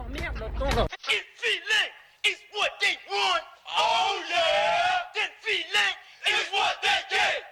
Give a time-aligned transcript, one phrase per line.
[0.00, 0.86] s'emmerde là-dedans.
[1.08, 1.90] Get feeling
[2.24, 3.42] is what they want.
[3.78, 5.14] Oh yeah.
[5.14, 5.94] Get feeling
[6.26, 7.44] is what they get.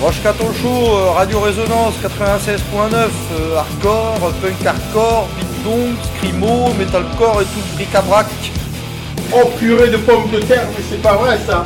[0.00, 7.44] Roche Caton Show, euh, Radio Résonance 96.9, euh, hardcore, punk hardcore, beatdong, scrimo, metalcore et
[7.46, 8.26] tout le bric-à-brac.
[9.32, 11.64] Oh purée de pommes de terre, mais c'est pas vrai ça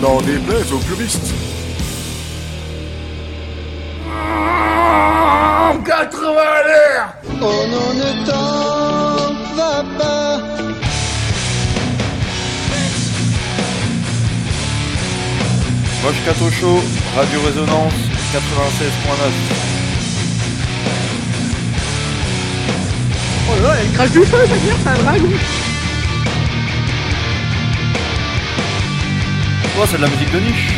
[0.00, 1.32] N'en déplaise aux puristes.
[5.86, 10.40] 80 à l'air Oh non, ne t'en va pas.
[16.02, 16.80] Roche Show,
[17.16, 17.92] Radio Résonance
[18.32, 19.75] 96.9.
[23.66, 25.28] Oh là là, elle crache du feu, ça veut dire, c'est un dragon.
[29.78, 30.72] Oh, c'est de la musique de niche.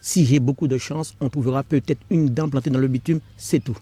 [0.00, 3.58] Si j'ai beaucoup de chance, on trouvera peut-être une dent plantée dans le bitume, c'est
[3.58, 3.76] tout.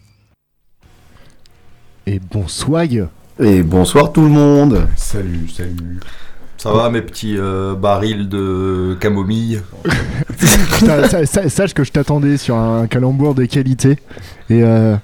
[2.06, 3.08] Et bon swag
[3.40, 6.00] Et bonsoir tout le monde Salut, salut.
[6.58, 9.60] Ça va mes petits euh, barils de camomille
[10.78, 13.98] Putain, sa- sa- Sache que je t'attendais sur un calembour de qualité.
[14.48, 14.94] Et euh,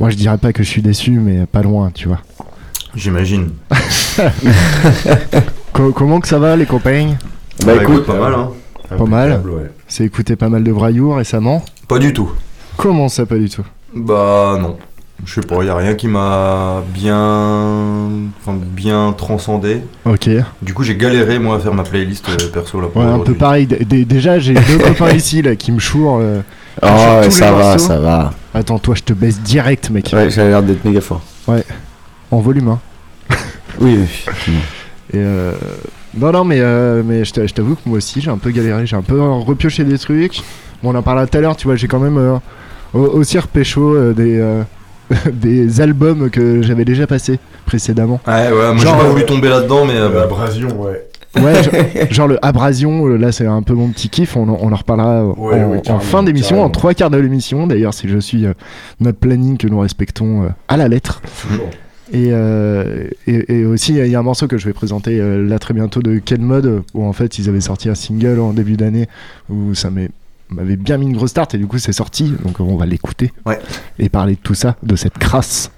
[0.00, 2.20] moi je dirais pas que je suis déçu, mais pas loin, tu vois.
[2.94, 3.50] J'imagine.
[5.72, 7.14] Co- comment que ça va les copains
[7.64, 8.50] Bah écoute, pas mal hein.
[8.88, 9.32] Pas mal.
[9.32, 9.70] Impeccable, ouais.
[9.86, 11.64] C'est écouté pas mal de Braillou récemment.
[11.86, 12.30] Pas du tout.
[12.76, 13.64] Comment ça pas du tout?
[13.94, 14.76] Bah non.
[15.24, 17.16] Je sais pas, y a rien qui m'a bien,
[18.40, 19.82] enfin, bien transcendé.
[20.04, 20.26] Ok.
[20.28, 22.86] Ouais, Du coup, j'ai galéré moi à faire ma playlist euh, perso là.
[22.88, 23.66] pour un peu pareil.
[23.66, 26.20] D- déjà j'ai deux copains ici là qui me chourent.
[26.22, 26.40] euh.
[26.82, 26.86] oh
[27.24, 27.78] les ça va, morceaux.
[27.86, 28.32] ça va.
[28.54, 30.10] Attends, toi je te baisse direct mec.
[30.14, 31.20] Ouais, j'avais l'air d'être méga fort.
[32.30, 32.78] En volume hein.
[33.80, 34.52] Oui, oui.
[35.12, 35.52] Et euh,
[36.16, 38.50] Non, non, mais, euh, mais je t'a- je t'avoue que moi aussi, j'ai un peu
[38.50, 38.86] galéré.
[38.86, 40.42] J'ai un peu repioché des trucs.
[40.82, 42.36] Bon, on en parlait tout à l'heure, tu vois, j'ai quand même euh,
[42.94, 44.62] au- aussi repécho euh, des, euh,
[45.32, 48.20] des albums que j'avais déjà passés précédemment.
[48.26, 49.96] Ouais, ouais, moi j'ai Genre, pas euh, voulu tomber là-dedans, mais.
[49.96, 51.04] euh, Abrasion, ouais.
[51.36, 51.72] Ouais, genre,
[52.10, 54.76] genre le Abrasion, euh, là c'est un peu mon petit kiff, on, en- on en
[54.76, 57.66] reparlera Ouais, en, fin d'émission, en trois quarts de l'émission.
[57.66, 58.54] D'ailleurs, si je suis euh,
[59.00, 61.20] notre planning que nous respectons euh, à la lettre.
[61.48, 61.68] Toujours.
[62.10, 65.46] Et, euh, et, et aussi, il y a un morceau que je vais présenter euh,
[65.46, 68.54] là très bientôt de Ken Mod, où en fait ils avaient sorti un single en
[68.54, 69.06] début d'année
[69.50, 70.08] où ça m'est-
[70.50, 73.32] m'avait bien mis une grosse start et du coup c'est sorti, donc on va l'écouter
[73.46, 73.58] Ouais.
[73.98, 75.70] et parler de tout ça, de cette crasse.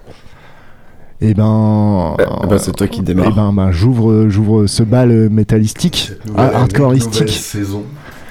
[1.22, 3.34] Et ben, Bah, bah, c'est toi qui et démarre.
[3.34, 7.28] ben, ben, j'ouvre, j'ouvre ce bal métallistique, ah, hardcoreistique.
[7.28, 7.82] saison.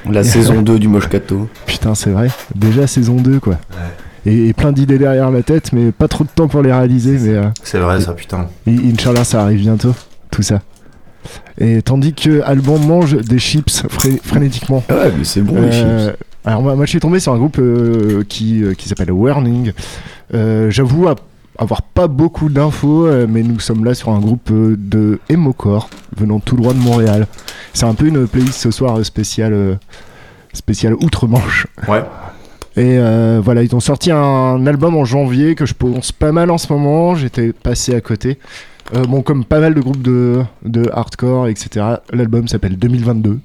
[0.09, 1.47] La saison 2 du Moshkato.
[1.67, 3.57] Putain, c'est vrai, déjà saison 2 quoi.
[4.25, 7.17] Et, et plein d'idées derrière la tête, mais pas trop de temps pour les réaliser,
[7.19, 8.47] mais euh, C'est vrai, ça, putain.
[8.65, 9.93] Et Inch'Allah, ça arrive bientôt,
[10.31, 10.61] tout ça.
[11.59, 14.83] Et tandis que Alban mange des chips fré- frénétiquement.
[14.89, 16.17] Ouais, mais c'est bon les Euh, chips.
[16.45, 19.73] Alors moi, moi, je suis tombé sur un groupe euh, qui, euh, qui s'appelle Warning.
[20.33, 21.07] Euh, J'avoue
[21.57, 26.55] avoir pas beaucoup d'infos, mais nous sommes là sur un groupe de Emocore venant tout
[26.55, 27.27] droit de Montréal.
[27.73, 29.77] C'est un peu une playlist ce soir spéciale,
[30.53, 31.67] spéciale outre-Manche.
[31.89, 32.03] Ouais.
[32.77, 32.97] Et
[33.41, 36.71] voilà, ils ont sorti un album en janvier que je pense pas mal en ce
[36.71, 37.15] moment.
[37.15, 38.39] J'étais passé à côté.
[38.93, 41.85] Bon, comme pas mal de groupes de, de hardcore, etc.
[42.13, 43.37] L'album s'appelle 2022.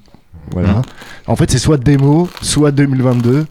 [0.53, 0.75] Voilà.
[0.75, 0.83] Mhm.
[1.27, 3.47] En fait, c'est soit démo, soit 2022,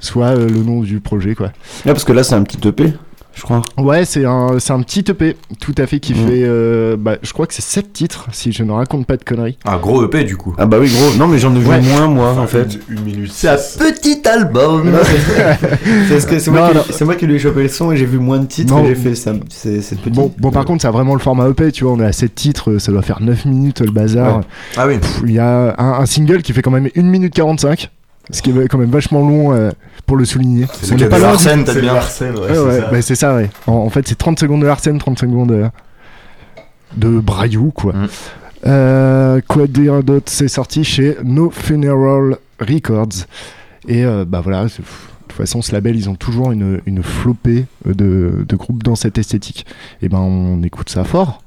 [0.00, 1.46] soit euh, le nom du projet, quoi.
[1.46, 2.94] Ouais, parce que là c'est un petit EP,
[3.34, 3.62] je crois.
[3.78, 6.26] Ouais, c'est un, c'est un petit EP, tout à fait, qui Mhm.
[6.28, 6.42] fait.
[6.44, 9.58] euh, bah, je crois que c'est 7 titres, si je ne raconte pas de conneries.
[9.64, 10.54] Un gros EP du coup.
[10.58, 11.80] Ah bah oui gros, non mais j'en ai vu Ouais.
[11.80, 12.78] moins moi en fait.
[12.88, 13.32] Une, une minute.
[13.32, 14.90] C'est un petit album
[16.28, 16.84] que c'est moi, Non, qui- non.
[16.90, 18.84] c'est moi qui lui ai chopé le son et j'ai vu moins de titres Non.
[18.84, 19.32] et j'ai fait ça.
[19.48, 20.10] C'est c'est petit.
[20.10, 21.92] Bon, bon, par contre, ça a vraiment le format EP, tu vois.
[21.94, 24.38] On est à 7 titres, ça doit faire 9 minutes le bazar.
[24.38, 24.44] Ouais.
[24.76, 24.94] Ah oui.
[25.24, 27.90] Il y a un, un single qui fait quand même 1 minute 45,
[28.30, 29.70] ce qui est quand même vachement long euh,
[30.06, 30.66] pour le souligner.
[30.82, 31.94] C'est pas de Arsène, t'as bien.
[31.94, 32.90] Larsen, ouais, Ouais, c'est ouais, ça.
[32.90, 33.50] bah, c'est ça, ouais.
[33.66, 35.68] En, en fait, c'est 30 secondes de Arsène, 30 secondes euh,
[36.96, 37.92] de Braillou, quoi.
[37.92, 38.08] Mm.
[38.66, 40.26] Euh, quoi dire d'autre?
[40.32, 43.26] C'est sorti chez No Funeral Records.
[43.86, 47.66] Et euh, bah voilà, de toute façon, ce label, ils ont toujours une, une flopée
[47.84, 49.66] de, de groupes dans cette esthétique.
[50.00, 51.42] Et ben, on écoute ça fort.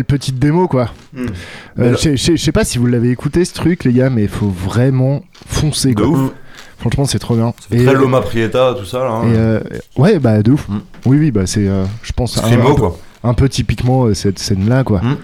[0.00, 0.90] Belle petite démo quoi.
[1.12, 1.26] Hmm.
[1.78, 4.48] Euh, Je sais pas si vous l'avez écouté ce truc les gars, mais il faut
[4.48, 6.08] vraiment foncer De quoi.
[6.08, 6.30] ouf.
[6.78, 7.52] Franchement c'est trop bien.
[7.70, 9.10] C'est très Loma Prieta, tout ça là.
[9.10, 9.28] hein.
[9.30, 9.60] et, euh,
[9.96, 10.66] ouais bah de ouf.
[10.68, 10.78] Mm.
[11.06, 12.98] Oui oui bah c'est euh, je pense un, peu- quoi.
[13.22, 15.00] un peu typiquement cette scène là quoi.
[15.02, 15.16] Mm.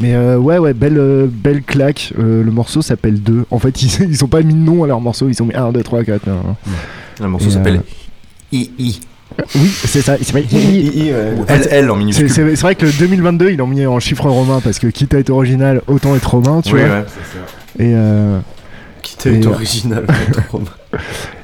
[0.00, 2.12] Mais euh, ouais ouais belle euh, belle claque.
[2.18, 3.46] Euh, le morceau s'appelle 2.
[3.50, 5.54] En fait ils, ils ont pas mis de nom à leur morceau, ils ont mis
[5.54, 6.22] 1 2 3 4.
[7.20, 7.82] Le morceau s'appelle
[8.52, 9.00] II.
[9.54, 12.30] Oui, c'est ça, il s'appelle Ou LL en C'est minuscule.
[12.30, 15.14] c'est- c'est vrai que le 2022, ils l'ont mis en chiffre romain parce que quitte
[15.14, 16.98] à être original, autant être romain, tu Oui, vois.
[17.00, 17.04] ouais.
[17.78, 18.38] Et, euh,
[19.02, 20.06] Quitte à Et, être euh, original.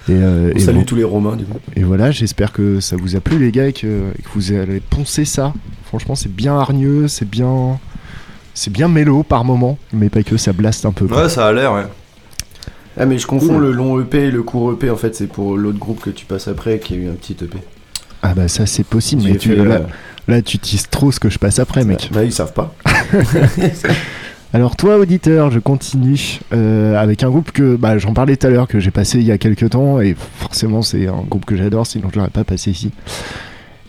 [0.08, 0.85] et, euh, et Salut bon.
[0.85, 1.58] tous les Romains du coup.
[1.76, 4.52] Et voilà, j'espère que ça vous a plu, les gars, et que, et que vous
[4.52, 5.52] allez poncer ça.
[5.87, 7.79] Franchement, c'est bien hargneux, c'est bien.
[8.55, 11.06] C'est bien mélo par moment, mais pas que ça blaste un peu.
[11.06, 11.23] quoi.
[11.25, 11.84] Ouais, ça a l'air, ouais.
[13.00, 15.56] Ah mais je confonds le long EP et le court EP en fait c'est pour
[15.56, 17.56] l'autre groupe que tu passes après qui a eu un petit EP.
[18.23, 19.87] Ah bah ça, c'est possible, mais tu, fait, là, euh,
[20.26, 22.11] là, tu teases trop ce que je passe après, mec.
[22.12, 22.75] Bah ils savent pas.
[24.55, 28.50] Alors toi, auditeur, je continue euh, avec un groupe que bah, j'en parlais tout à
[28.50, 31.55] l'heure, que j'ai passé il y a quelques temps, et forcément c'est un groupe que
[31.55, 32.91] j'adore, sinon je l'aurais pas passé ici.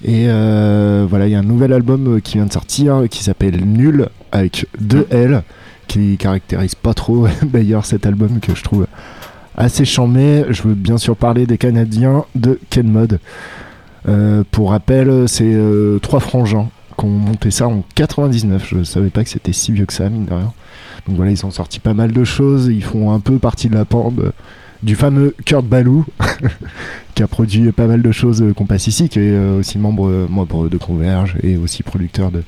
[0.04, 3.64] Et euh, voilà, il y a un nouvel album qui vient de sortir, qui s'appelle
[3.66, 5.44] Nul, avec deux L,
[5.88, 8.86] qui caractérise pas trop d'ailleurs cet album que je trouve
[9.58, 10.46] assez chambé.
[10.50, 13.20] Je veux bien sûr parler des Canadiens de Ken Mod.
[14.08, 18.68] Euh, pour rappel, c'est euh, trois frangins qui ont monté ça en 99.
[18.68, 20.54] Je savais pas que c'était si vieux que ça, mine de rien.
[21.08, 22.68] Donc voilà, ils ont sorti pas mal de choses.
[22.68, 24.32] Ils font un peu partie de la bande euh,
[24.84, 26.06] du fameux Kurt Balou,
[27.16, 30.70] qui a produit pas mal de choses euh, qu'on passe ici, qui est aussi membre,
[30.70, 32.44] de Converge et aussi producteur de,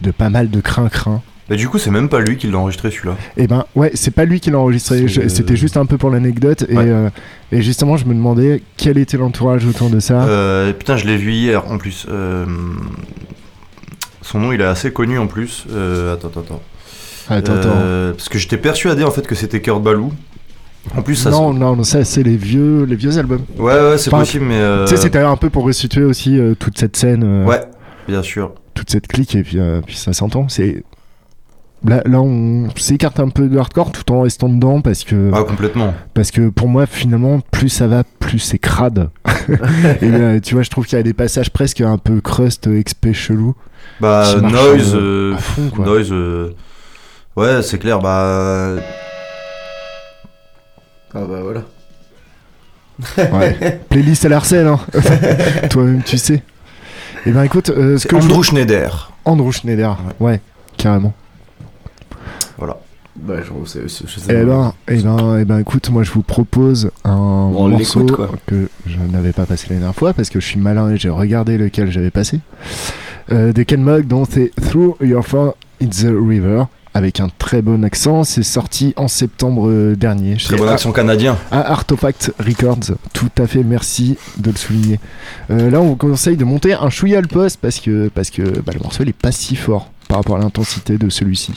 [0.00, 1.22] de pas mal de crin-crin.
[1.50, 3.16] Mais du coup, c'est même pas lui qui l'a enregistré celui-là.
[3.38, 6.10] Et ben ouais, c'est pas lui qui l'a enregistré, euh, c'était juste un peu pour
[6.10, 6.66] l'anecdote.
[6.68, 7.08] Et, euh,
[7.52, 10.24] et justement, je me demandais quel était l'entourage autour de ça.
[10.24, 12.06] Euh, putain, je l'ai vu hier en plus.
[12.10, 12.44] Euh,
[14.22, 15.64] Son nom, il est assez connu en plus.
[16.12, 16.62] Attends, attends, attends.
[18.12, 20.12] Parce que j'étais persuadé en fait que c'était Kurt Balou.
[20.96, 21.30] En plus, ça.
[21.30, 23.42] non, non, non, ça c'est les vieux, les vieux albums.
[23.58, 24.60] Ouais, ouais, c'est Enfin, possible, mais.
[24.84, 27.60] Tu sais, c'était un peu pour restituer aussi toute cette scène, Ouais,
[28.06, 28.52] bien sûr.
[28.74, 30.48] toute cette clique, et puis, puis ça s'entend.
[30.48, 30.82] C'est
[31.84, 35.42] là, là, on s'écarte un peu de hardcore tout en restant dedans parce que Ah,
[35.44, 35.94] complètement.
[36.14, 39.10] parce que pour moi, finalement, plus ça va, plus c'est crade.
[39.48, 42.66] et euh, tu vois, je trouve qu'il y a des passages presque un peu crust,
[42.66, 43.54] expé chelou.
[44.00, 44.94] Bah, Noise.
[44.94, 45.84] euh, euh, à fond, quoi.
[45.86, 46.08] Noise.
[46.12, 46.50] euh,
[47.36, 48.74] Ouais, c'est clair, bah.
[51.14, 51.62] Ah bah voilà.
[53.32, 53.80] Ouais.
[53.88, 54.80] Playlist à l'arsène, hein.
[55.70, 56.42] Toi-même, tu sais.
[57.26, 59.12] Et ben écoute, euh, ce que je- Andrew Schneider.
[59.24, 60.40] Andrew Schneider, ouais,
[60.76, 61.14] carrément.
[63.20, 66.22] Bah je sais, je sais Eh ben, eh ben, eh ben, écoute, moi je vous
[66.22, 68.06] propose un on morceau
[68.46, 71.10] que je n'avais pas passé la dernière fois parce que je suis malin et j'ai
[71.10, 72.40] regardé lequel j'avais passé.
[73.30, 77.60] Euh, de Ken Mog, dont c'est Through Your Phone in the River, avec un très
[77.60, 78.24] bon accent.
[78.24, 80.36] C'est sorti en septembre euh, dernier.
[80.36, 81.36] Très bon accent canadien.
[81.50, 82.96] à Artefact Records.
[83.12, 85.00] Tout à fait, merci de le souligner.
[85.50, 88.42] Euh, là, on vous conseille de monter un chouïa le poste parce que, parce que
[88.60, 91.52] bah, le morceau il est pas si fort par rapport à l'intensité de celui-ci.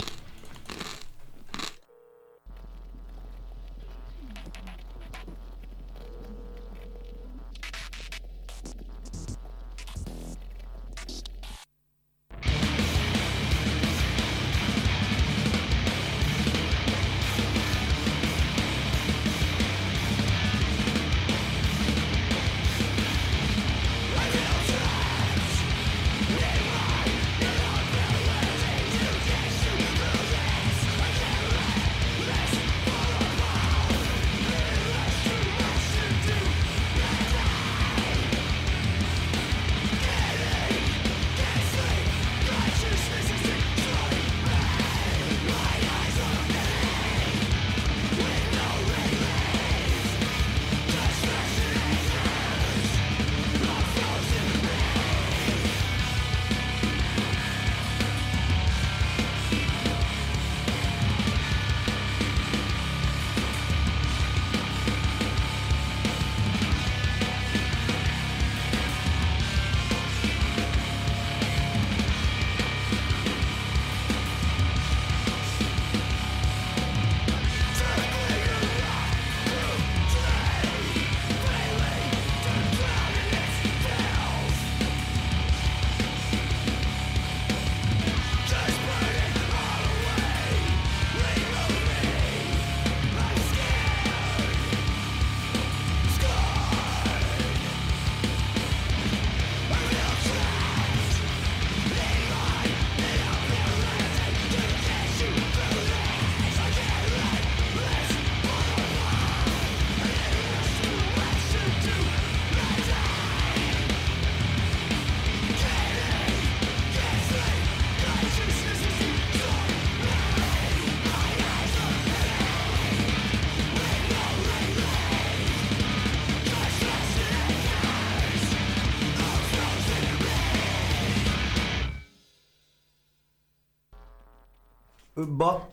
[135.41, 135.67] Bas.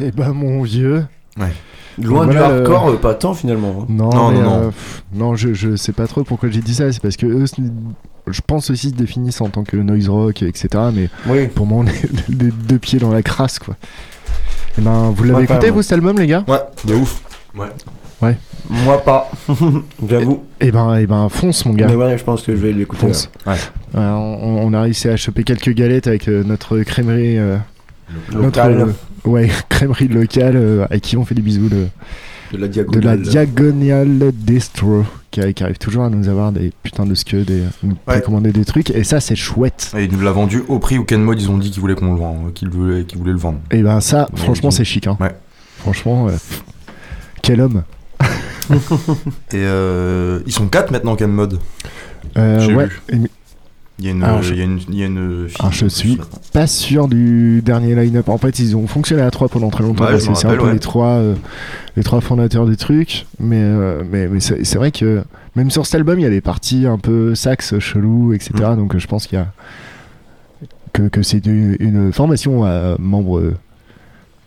[0.00, 1.04] Eh ben mon vieux.
[2.00, 3.80] Loin Donc du voilà, hardcore, euh, euh, pas tant finalement.
[3.82, 3.86] hein.
[3.88, 4.56] Non, Non, mais, non, non.
[4.62, 6.92] euh, pff, non, je, je sais pas trop pourquoi j'ai dit ça.
[6.92, 7.44] C'est parce que eux,
[8.28, 10.68] je pense aussi se définissent en tant que noise rock, etc.
[10.94, 11.48] Mais Oui.
[11.48, 13.74] pour moi, on est les deux pieds dans la crasse, quoi.
[14.78, 15.76] Eh ben, vous l'avez Ouais, pas écouté, moi.
[15.76, 16.44] vous, cet album, les gars?
[16.46, 17.20] Ouais, de ouf.
[18.70, 19.30] Moi pas.
[20.08, 20.44] J'avoue.
[20.60, 21.86] Eh ben, eh ben, fonce, mon gars.
[21.88, 23.06] Mais ouais, je pense que je vais l'écouter.
[23.06, 23.30] Fonce.
[23.46, 23.52] Ouais.
[23.94, 27.38] Ouais, on, on a réussi à choper quelques galettes avec euh, notre crèmerie.
[27.38, 27.56] euh,
[28.32, 28.92] notre, Local, euh,
[29.28, 31.86] ouais, crèmerie locale euh, à qui on fait des bisous de,
[32.52, 33.04] de la de diagonale.
[33.04, 37.62] la Diagonal Distro qui, qui arrive toujours à nous avoir des putains de scuds et
[37.82, 38.90] nous précommander des trucs.
[38.90, 39.92] Et ça, c'est chouette.
[39.96, 41.94] Et il nous l'a vendu au prix où Ken Mod ils ont dit qu'ils voulaient
[41.94, 43.58] qu'on le vende, qu'ils voulaient, qu'ils voulaient le vendre.
[43.70, 45.06] Et ben, ça, franchement, c'est chic.
[45.06, 45.16] Hein.
[45.20, 45.34] Ouais.
[45.78, 46.32] Franchement, euh,
[47.42, 47.82] quel homme.
[49.52, 51.58] Et euh, ils sont quatre maintenant Ken Mod.
[52.36, 52.86] Euh, J'ai ouais.
[52.86, 53.28] vu.
[53.98, 55.56] Il y a une, Alors, je- il y a une, il y a une fille.
[55.58, 56.18] Alors, je suis
[56.52, 58.28] pas sûr du dernier line-up.
[58.28, 60.72] En fait, ils ont fonctionné à trois pendant très longtemps Ouais, c'est un peu ouais.
[60.74, 61.34] les trois, euh,
[61.96, 63.26] les trois fondateurs du truc.
[63.40, 65.22] Mais, euh, mais, mais c'est c'est vrai que
[65.56, 68.52] même sur cet album, il y a des parties un peu sax, chelou, etc.
[68.72, 68.76] Mm.
[68.76, 69.48] Donc, euh, je pense qu'il y a
[70.92, 73.52] que, que c'est une, une formation à membres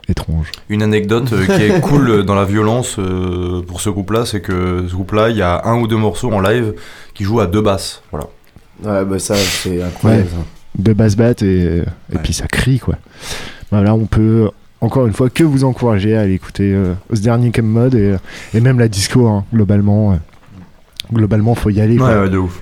[0.08, 0.51] étranges.
[0.70, 4.86] Une anecdote euh, qui est cool dans la violence euh, pour ce groupe-là, c'est que
[4.88, 6.74] ce groupe-là, il y a un ou deux morceaux en live
[7.13, 8.01] qui jouent à deux basses.
[8.12, 8.27] Voilà.
[8.83, 10.23] Ouais, bah ça, c'est incroyable.
[10.23, 10.29] Ouais.
[10.29, 10.83] ça.
[10.83, 12.19] de basse batte et, et Ouais.
[12.23, 12.95] puis ça crie quoi.
[13.71, 14.50] Voilà, on peut
[14.81, 18.15] encore une fois que vous encourager à aller écouter euh, ce dernier Cam Mode et,
[18.53, 20.13] et même la disco hein, globalement.
[20.13, 20.15] euh,
[21.13, 21.93] globalement, faut y aller.
[21.93, 22.21] Ouais, quoi.
[22.21, 22.59] ouais, de ouf.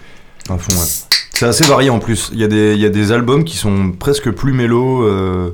[0.49, 0.87] À fond, ouais.
[1.33, 2.29] C'est assez varié en plus.
[2.33, 5.51] Il y, a des, il y a des albums qui sont presque plus mélos euh,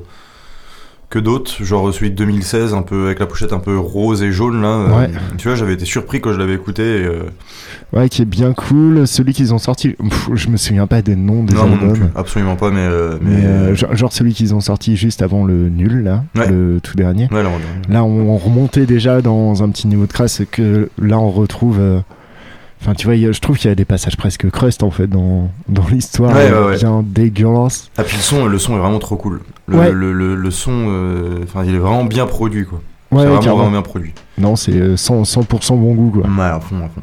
[1.08, 1.62] que d'autres.
[1.62, 4.62] Genre celui de 2016, un peu, avec la pochette un peu rose et jaune.
[4.62, 4.68] Là.
[4.68, 5.10] Euh, Ouais.
[5.38, 6.82] tu vois, j'avais été surpris quand je l'avais écouté.
[6.82, 7.22] euh,
[7.92, 9.06] Ouais, qui est bien cool.
[9.06, 11.82] Celui qu'ils ont sorti, pff, je me souviens pas des noms des non, non, non
[11.82, 11.92] albums.
[11.94, 12.06] plus.
[12.16, 12.80] Absolument pas, mais.
[12.80, 16.48] euh, mais mais euh, genre, celui qu'ils ont sorti juste avant le nul là, Ouais.
[16.50, 17.28] le tout dernier.
[17.30, 17.48] Ouais, là,
[17.88, 21.30] on- Là, on, on remontait déjà dans un petit niveau de crasse que là, on
[21.30, 21.78] retrouve.
[22.86, 25.50] Enfin, tu vois, je trouve qu'il y a des passages presque crust en fait dans,
[25.68, 26.32] dans l'histoire.
[26.36, 26.76] Ouais, ouais, ouais.
[26.76, 27.90] Bien dégueulasse.
[27.98, 29.40] Ah, puis le son, le son est vraiment trop cool.
[29.66, 29.90] Le, Ouais.
[29.90, 32.80] le, le, le son, euh, enfin, il est vraiment bien produit, quoi.
[33.10, 34.12] Ouais, c'est ouais, vraiment, vraiment bien produit.
[34.38, 36.30] Non, c'est euh, 100%, 100% bon goût, quoi.
[36.30, 37.02] Ouais, à fond, à fond.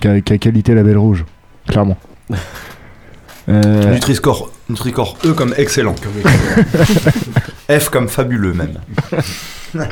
[0.00, 1.26] Qu'a qu'a qualité la belle rouge,
[1.68, 1.98] clairement.
[3.50, 5.94] Euh, Nutri-score, Nutri-score E comme excellent.
[7.70, 8.74] F comme fabuleux, même.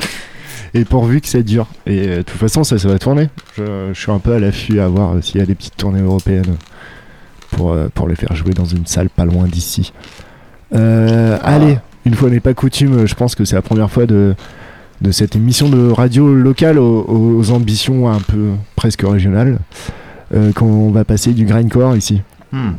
[0.76, 1.66] et pourvu que ça dure.
[1.87, 3.28] Et euh, de toute façon, ça, ça va tourner.
[3.56, 6.02] Je, suis un peu à l'affût à voir euh, s'il y a des petites tournées
[6.02, 6.56] européennes
[7.50, 9.92] pour, euh, pour les faire jouer dans une salle pas loin d'ici.
[10.73, 14.35] Allez, une fois n'est pas coutume, je pense que c'est la première fois de,
[15.00, 19.59] de cette émission de radio locale aux, ambitions un peu presque régionales
[20.54, 22.21] qu'on va passer du grindcore ici.
[22.52, 22.73] Hmm.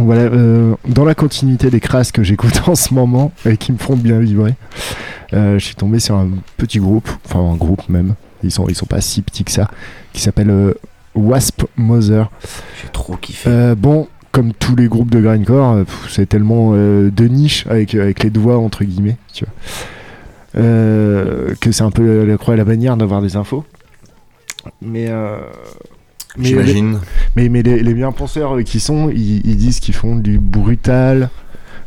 [0.00, 3.78] Voilà, euh, dans la continuité des crasses que j'écoute en ce moment et qui me
[3.78, 4.54] font bien vibrer,
[5.32, 8.74] euh, je suis tombé sur un petit groupe, enfin un groupe même, ils sont, ils
[8.74, 9.68] sont pas si petits que ça,
[10.12, 10.74] qui s'appelle euh,
[11.14, 12.30] Wasp Mother.
[12.82, 13.74] J'ai trop kiffé.
[13.76, 18.58] Bon, comme tous les groupes de grindcore, c'est tellement de niche avec, avec les doigts
[18.58, 20.62] entre guillemets, tu vois,
[21.60, 23.64] que c'est un peu la croix et la bannière d'avoir des infos.
[24.80, 25.10] Mais, mais
[26.38, 26.98] J'imagine.
[27.36, 30.38] mais, mais les, les bien penseurs euh, qui sont, ils, ils disent qu'ils font du
[30.38, 31.28] brutal,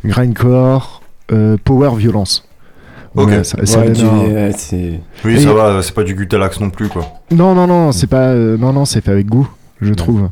[0.06, 2.48] grindcore, euh, power violence.
[3.16, 3.28] Ok.
[3.28, 5.00] Voilà, ça- ça Ouais, donne tu- un- ouais, c'est...
[5.24, 7.06] Oui, Et- ça va, c'est pas du Gutalax non plus, quoi.
[7.32, 8.30] Non, non, non, c'est pas.
[8.30, 9.48] euh, non, non, c'est fait avec goût,
[9.82, 10.30] je trouve.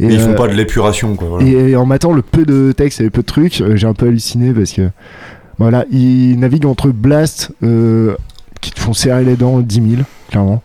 [0.00, 1.28] et, Mais ils font euh, pas de l'épuration, quoi.
[1.28, 1.46] Voilà.
[1.46, 3.94] et, et en matant le peu de texte et peu de trucs, euh, j'ai un
[3.94, 4.90] peu halluciné parce que.
[5.60, 8.14] Voilà, ils naviguent entre Blast, euh,
[8.60, 10.62] qui te font serrer les dents 10 000, clairement.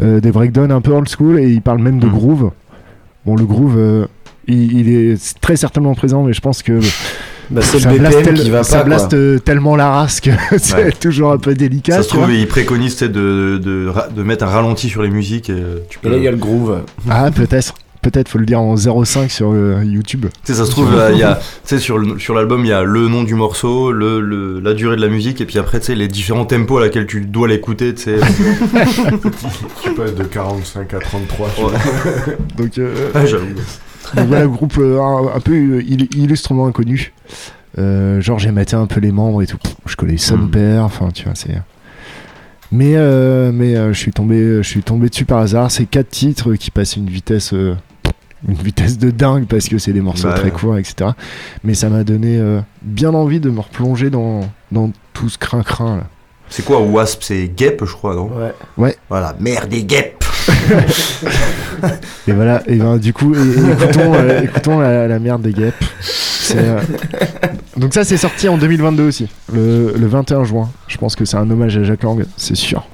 [0.00, 2.12] Euh, des breakdowns un peu old school et ils parlent même de Mm.
[2.12, 2.50] groove.
[3.26, 4.06] Bon, le groove, euh,
[4.46, 6.78] il, il est très certainement présent, mais je pense que
[7.50, 9.18] Bah, c'est ça le blaste, BPM tel- qui va ça pas, blaste quoi.
[9.18, 10.92] euh, tellement la race que c'est Ouais.
[10.92, 11.96] toujours un peu délicat.
[11.96, 15.10] Ça se trouve, ils préconisent tu sais, de, de, de mettre un ralenti sur les
[15.10, 16.08] musiques et tu peux.
[16.08, 16.80] Et là, il y a le groove.
[17.08, 17.74] Ah, peut-être.
[18.04, 20.26] Peut-être, faut le dire en 0,5 sur euh, YouTube.
[20.44, 22.60] Tu sais, ça se trouve, euh, il y a, tu sais, sur, le- sur l'album,
[22.64, 25.46] il y a le nom du morceau, le, le- la durée de la musique, et
[25.46, 28.16] puis après, tu sais, les différents tempos à laquelle tu dois l'écouter, tu sais.
[29.82, 31.48] Tu passes de 45 à 33.
[31.56, 31.70] tu Ouais.
[32.56, 33.46] Donc, euh, Ouais, j'avoue.
[34.14, 37.12] donc voilà, groupe euh, un, un peu euh, ill- illustrement inconnu.
[37.78, 39.58] Euh, genre, j'ai maté un peu les membres et tout.
[39.86, 40.50] Je connais son Mm.
[40.50, 41.56] père, enfin, tu vois, c'est.
[42.70, 45.70] Mais, euh, mais euh, je suis tombé, je suis tombé dessus par hasard.
[45.70, 47.74] C'est quatre titres qui passent une vitesse, euh,
[48.48, 50.50] une vitesse de dingue parce que c'est des morceaux Bah très ouais.
[50.50, 51.10] courts, etc.
[51.64, 54.40] Mais ça m'a donné euh, bien envie de me replonger dans,
[54.72, 56.04] dans tout ce crin-crin là.
[56.50, 57.22] C'est quoi, Wasp?
[57.22, 58.30] C'est Guêpe, je crois, non?
[58.76, 58.96] Ouais.
[59.08, 60.22] Voilà, merde des guêpes
[62.28, 65.52] Et voilà, et ben du coup, et- et écoutons, euh, écoutons la, la merde des
[65.52, 65.74] guêpes.
[66.00, 66.80] C'est, euh,
[67.76, 70.70] Donc ça, c'est sorti en 2022 aussi, le, le 21 juin.
[70.86, 72.86] Je pense que c'est un hommage à Jacques Lang, c'est sûr.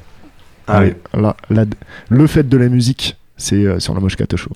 [0.69, 0.93] Ah oui.
[1.13, 1.65] Là, là,
[2.09, 4.51] le fait de la musique, c'est euh, sur la Moche Cato Show.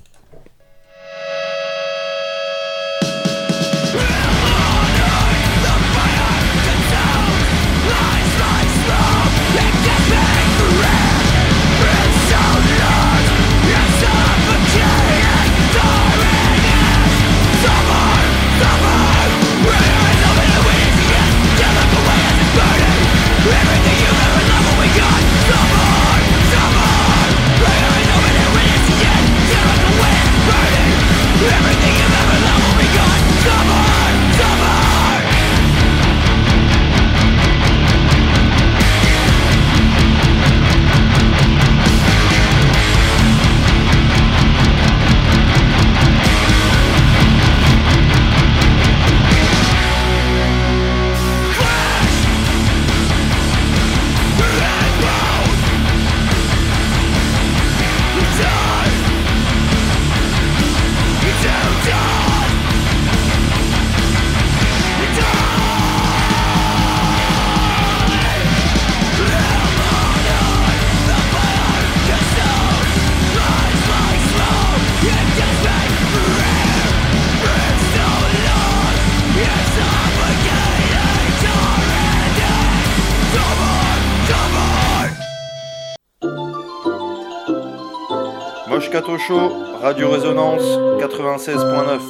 [89.26, 90.62] Show, Radio Résonance
[91.00, 92.00] 96.9.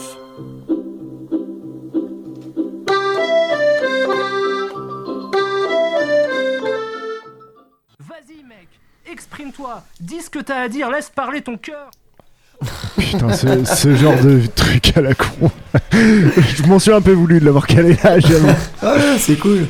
[8.01, 8.69] Vas-y mec,
[9.11, 11.91] exprime-toi, dis ce que t'as à dire, laisse parler ton cœur.
[12.97, 15.51] Putain, ce, ce genre de truc à la con.
[15.93, 18.49] je m'en suis un peu voulu de l'avoir calé là, j'avoue.
[18.83, 19.67] Ah, c'est cool.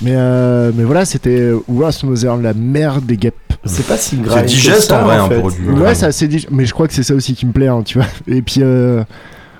[0.00, 3.49] Mais, euh, mais voilà, c'était Rasmussen, la mère des guêpes.
[3.64, 4.44] C'est pas si C'est grave.
[4.46, 5.68] digeste en vrai pour du.
[5.70, 7.82] Ouais, c'est assez dig- Mais je crois que c'est ça aussi qui me plaît, hein,
[7.84, 8.06] tu vois.
[8.26, 9.04] Et puis, euh,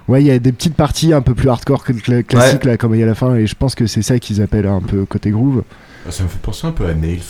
[0.08, 2.64] ouais, il y a des petites parties un peu plus hardcore que le cla- classique,
[2.64, 3.34] là, comme il y a la fin.
[3.34, 5.62] Et je pense que c'est ça qu'ils appellent un peu côté groove.
[6.08, 7.20] Ça me fait penser un peu à Nails.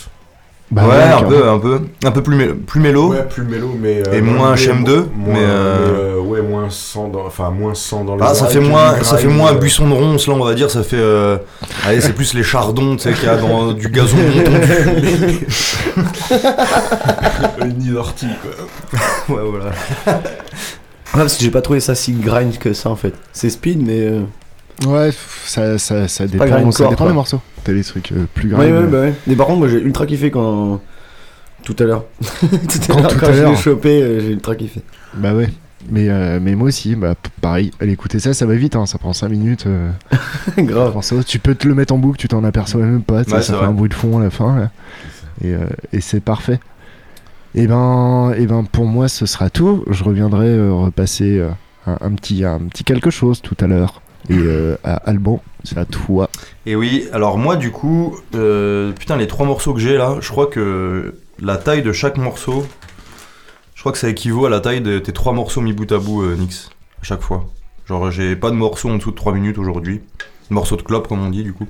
[0.72, 1.28] Bah ouais, un carrément.
[1.30, 3.08] peu, un peu, un peu plus, mé- plus mélo.
[3.10, 4.06] Ouais, plus mélo, mais.
[4.06, 7.74] euh, Et moins l'idée, HM2, moins- mais, euh, euh, ouais, moins sang dans, enfin, moins
[7.74, 10.34] sang dans les Ah, ça fait moins, ça fait moins euh, buisson de ronce là,
[10.34, 10.70] on va dire.
[10.70, 11.38] Ça fait, euh,
[11.84, 15.46] allez, c'est plus les chardons, tu sais, qu'il y a dans du gazon montondu.
[17.58, 19.36] Le nid d'ortie, quoi.
[19.36, 19.66] ouais, voilà.
[20.06, 20.12] Ouais,
[21.22, 23.14] parce que j'ai pas trouvé ça si grind que ça en fait.
[23.32, 24.12] C'est speed, mais.
[24.86, 25.10] Ouais,
[25.46, 27.40] ça, ça, ça dépend, grindcore, ça dépend des morceaux.
[27.64, 28.84] T'as des trucs euh, plus Ouais, graves.
[28.84, 29.14] ouais, bah ouais.
[29.26, 30.80] Mais par contre, moi j'ai ultra kiffé quand.
[31.64, 32.04] Tout à l'heure.
[32.20, 34.80] tout à Quand l'heure, tout quand à je l'ai chopé, euh, j'ai ultra kiffé.
[35.14, 35.50] Bah ouais.
[35.90, 38.98] Mais, euh, mais moi aussi, bah, pareil, allez écouter ça, ça va vite, hein, ça
[38.98, 39.64] prend 5 minutes.
[39.66, 39.90] euh,
[40.58, 40.94] Grave.
[41.26, 43.52] Tu peux te le mettre en boucle, tu t'en aperçois même pas, Ouais, ça fait
[43.52, 43.66] vrai.
[43.66, 44.58] un bruit de fond à la fin.
[44.58, 44.70] Là.
[45.42, 45.58] Et, euh,
[45.92, 46.60] et c'est parfait.
[47.54, 49.84] Et ben, et ben pour moi ce sera tout.
[49.90, 51.48] Je reviendrai euh, repasser euh,
[51.86, 54.00] un, un petit, un petit quelque chose tout à l'heure.
[54.30, 56.30] Et euh, à Alban, c'est à toi.
[56.64, 60.28] Et oui, alors moi du coup, euh, putain les trois morceaux que j'ai là, je
[60.28, 62.64] crois que la taille de chaque morceau,
[63.74, 65.98] je crois que ça équivaut à la taille de tes trois morceaux mis bout à
[65.98, 67.46] bout, euh, Nix, à chaque fois.
[67.86, 70.00] Genre j'ai pas de morceau en dessous de 3 minutes aujourd'hui,
[70.48, 71.66] morceau de clope comme on dit du coup.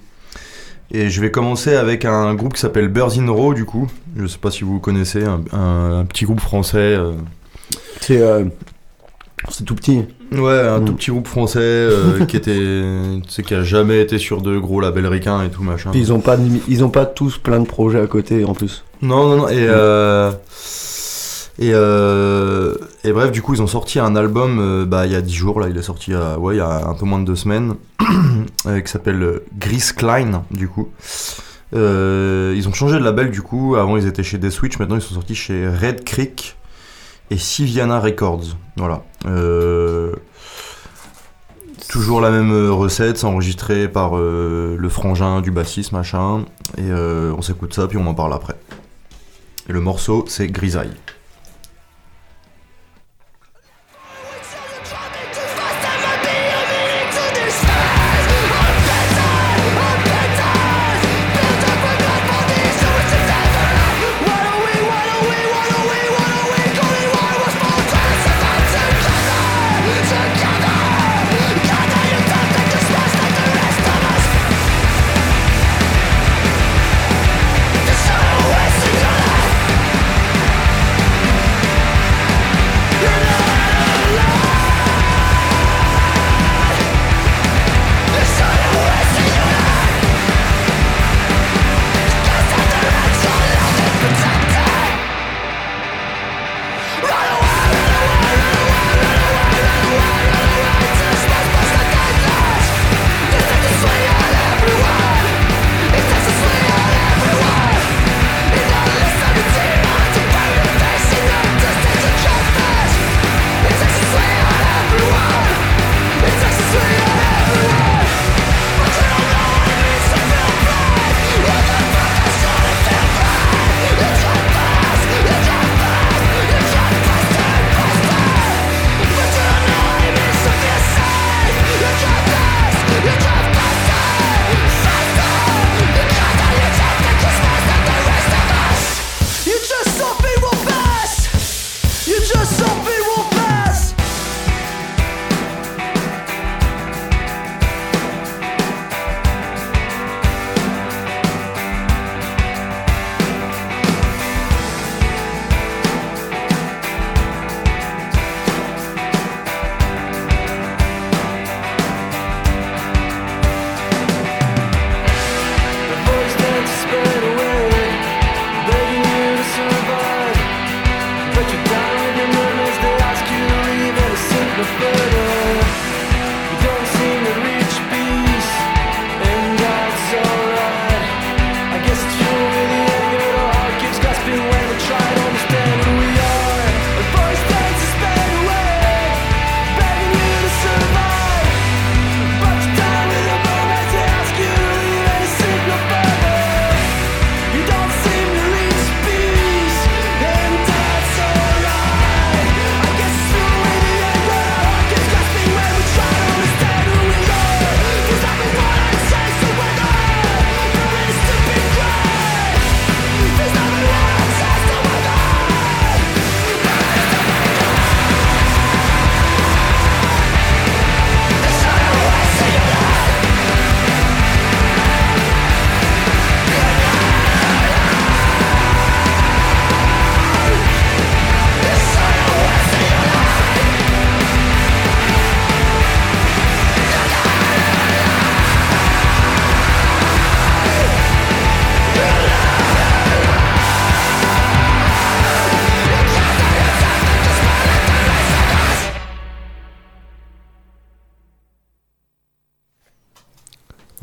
[0.93, 4.27] Et je vais commencer avec un groupe qui s'appelle Birds in Row du coup, je
[4.27, 6.77] sais pas si vous connaissez, un, un- un petit groupe français.
[6.79, 7.13] euh,
[8.01, 8.21] C'est.
[8.21, 8.45] euh,
[9.49, 10.03] C'est tout petit.
[10.33, 10.85] Ouais, un Mm.
[10.85, 15.07] tout petit groupe français euh, qui était, qui a jamais été sur de gros labels
[15.07, 15.91] ricains et tout machin.
[15.91, 16.37] Puis ils ont pas,
[16.69, 18.85] ils ont pas tous plein de projets à côté en plus.
[19.03, 19.49] Non, non, non.
[19.49, 20.31] Et, euh,
[21.59, 22.75] et, euh,
[23.05, 25.35] et bref, du coup, ils ont sorti un album euh, bah, il y a 10
[25.35, 25.61] jours.
[25.61, 27.75] Là, il est sorti à- ouais, il y a un peu moins de deux semaines.
[28.67, 30.89] euh, qui s'appelle euh, Gris Klein, du coup.
[31.75, 33.77] Euh, ils ont changé de label, du coup.
[33.77, 34.79] Avant, ils étaient chez The Switch.
[34.79, 36.57] Maintenant, ils sont sortis chez Red Creek
[37.31, 38.57] et Siviana Records.
[38.77, 39.03] Voilà.
[39.27, 40.15] Euh,
[41.89, 46.45] Toujours la même euh, recette, c'est enregistré par euh, le frangin du bassiste, machin.
[46.79, 48.55] Et on s'écoute ça, puis on en parle après.
[49.69, 50.93] Et le morceau, c'est Grisaille.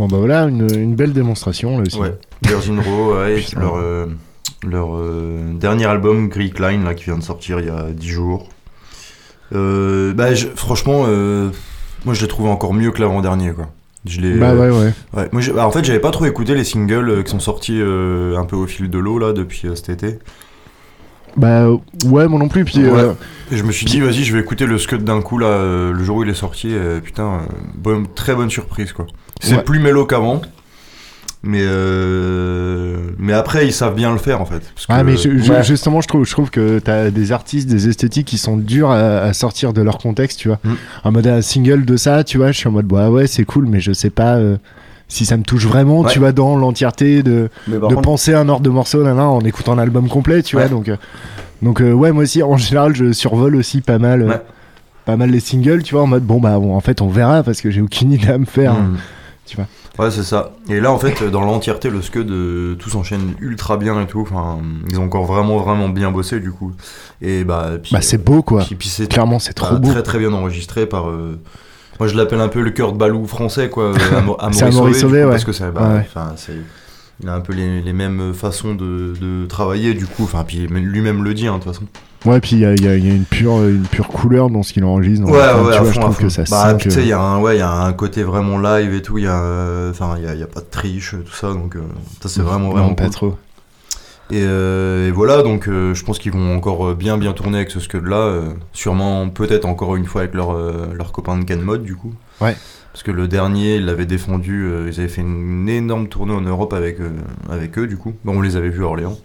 [0.07, 1.97] Bon bah voilà, une, une belle démonstration là aussi.
[1.99, 2.13] Ouais,
[2.45, 4.05] ouais, et leur, euh,
[4.65, 8.07] leur euh, dernier album, Greek Line, là, qui vient de sortir il y a 10
[8.07, 8.47] jours.
[9.53, 11.05] Euh, bah, je- franchement,
[12.05, 13.67] moi je l'ai trouvé encore mieux que l'avant-dernier, quoi.
[14.05, 15.29] Je l'ai, Bah euh, ouais, ouais.
[15.33, 18.55] moi, bah, en fait, j'avais pas trop écouté les singles qui sont sortis un peu
[18.55, 20.19] au fil de l'eau, là, depuis cet été.
[21.35, 21.69] Bah
[22.05, 22.63] ouais, moi non plus.
[22.63, 22.99] Puis Ouais.
[22.99, 23.13] euh,
[23.51, 26.01] je me suis dit, vas-y, je vais écouter le Scud d'un coup, là, euh, le
[26.03, 26.69] jour où il est sorti.
[26.71, 27.41] euh, putain,
[27.75, 29.05] bonne- très bonne surprise, quoi.
[29.47, 29.63] C'est Ouais.
[29.63, 30.41] plus mélo qu'avant.
[31.43, 34.59] Mais, euh, mais après, ils savent bien le faire, en fait.
[34.73, 35.63] Parce Ah que- mais je- je- Ouais.
[35.63, 39.19] justement je trouve je trouve que t'as des artistes des esthétiques qui sont durs à,
[39.19, 40.69] à sortir de leur contexte tu vois Mm.
[41.03, 43.45] en mode un single de ça tu vois je suis en mode bah ouais c'est
[43.45, 44.57] cool mais je sais pas euh,
[45.07, 46.11] si ça me touche vraiment Ouais.
[46.11, 49.41] tu vois dans l'entièreté de, de contre- penser un ordre de morceaux là, là, en
[49.41, 50.63] écoutant l'album complet tu Ouais.
[50.63, 50.97] vois donc euh,
[51.61, 54.41] donc euh, ouais moi aussi en général je survole aussi pas mal euh, Ouais.
[55.05, 57.43] pas mal les singles tu vois en mode bon bah bon, en fait on verra
[57.43, 58.97] parce que j'ai aucune idée à me faire hein, Mm.
[59.47, 59.65] Tu vois
[59.97, 60.51] Ouais, c'est ça.
[60.69, 64.21] Et là, en fait, dans l'entièreté, le Scud, euh, tout s'enchaîne ultra bien et tout.
[64.21, 66.73] Enfin, ils ont encore vraiment, vraiment bien bossé, du coup.
[67.21, 70.03] Et bah, bah c'est beau quoi puis, puis c'est clairement c'est trop bah, beau très,
[70.03, 71.09] très bien enregistré par.
[71.09, 71.39] euh,
[71.99, 73.93] Moi, je l'appelle un peu le cœur de Balou français, quoi.
[74.39, 75.31] à, à C'est Maurice Sauvé, du Sauvé, coup, ouais.
[75.31, 75.71] Parce que c'est.
[75.71, 76.05] bah, Ouais, ouais.
[77.23, 80.23] Il a un peu les, les mêmes façons de, de travailler, du coup.
[80.23, 81.85] Enfin, puis lui-même le dit, hein, de toute façon.
[82.25, 84.61] ouais puis il y a, y a- y a une pure une pure couleur dans
[84.61, 86.75] ce qu'il enregistre dans Ouais, ouais, tu vois, je fond, à trouve que ça Bah,
[86.75, 89.17] tu sais, il y, a un- ouais, y a un côté vraiment live et tout.
[89.17, 91.53] Il y a, euh, enfin, y a, il y a pas de triche, tout ça.
[91.53, 91.81] Donc, euh,
[92.21, 93.11] ça, c'est vraiment, Non, vraiment pas cool.
[93.13, 93.37] trop
[94.29, 97.57] Et, euh, et voilà, donc euh, je pense qu'ils vont encore euh, bien bien tourner
[97.59, 98.17] avec ce scud là.
[98.17, 101.95] euh, sûrement, peut-être encore une fois avec leur, euh, leur copain de Ken Mod du
[101.95, 102.13] coup.
[102.41, 102.55] Ouais.
[102.97, 106.41] Parce que le dernier, ils l'avaient défendu, euh, ils avaient fait une énorme tournée en
[106.41, 107.11] Europe avec, euh,
[107.47, 108.15] avec eux du coup.
[108.25, 109.15] Bon, on les avait vus à Orléans.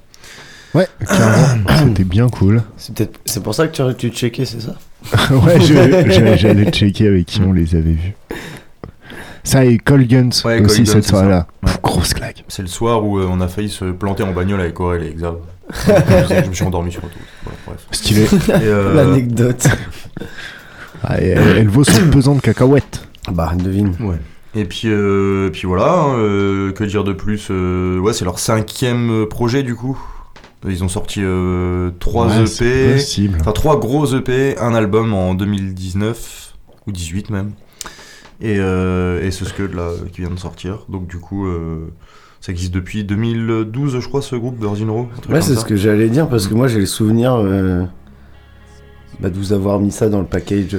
[0.74, 1.64] Ouais, carrément.
[1.86, 2.62] C'était bien cool.
[2.76, 4.74] C'est peut-être c'est pour ça que tu aurais dû checker, c'est ça?
[5.30, 5.58] Ouais,
[6.36, 8.14] j'allais checker avec qui on les avait vus.
[9.42, 11.46] Ça et Call Guns Ouais, aussi cette c'est soirée-là.
[11.62, 11.72] Ouais.
[11.82, 12.44] Grosse claque.
[12.48, 15.08] C'est le soir où euh, on a failli se planter en bagnole avec Aurel et
[15.08, 15.36] Exav.
[15.72, 17.18] je me suis endormi sur le tout.
[17.44, 17.86] Voilà, bref.
[17.90, 18.26] Stylé.
[18.50, 19.66] Euh, L'anecdote.
[21.02, 23.08] Ah, elle, elle vaut son pesant de cacahuètes.
[23.30, 23.94] Bah, devine.
[24.00, 24.18] Ouais.
[24.54, 28.38] Et puis, euh, puis voilà, hein, euh, que dire de plus euh, Ouais, c'est leur
[28.38, 29.98] cinquième euh, projet du coup.
[30.68, 33.38] Ils ont sorti euh, trois Ouais, c'est EP, possible.
[33.40, 36.54] enfin trois gros EP, un album en 2019
[36.86, 37.52] ou 18 même,
[38.40, 40.84] et, et ce Scud là qui vient de sortir.
[40.88, 41.48] Donc du coup,
[42.40, 45.08] ça existe depuis 2012, je crois, ce groupe Virgin Row.
[45.16, 47.36] un truc Ouais, c'est ce que j'allais dire parce que moi j'ai le souvenir
[49.18, 50.76] bah, de vous avoir mis ça dans le package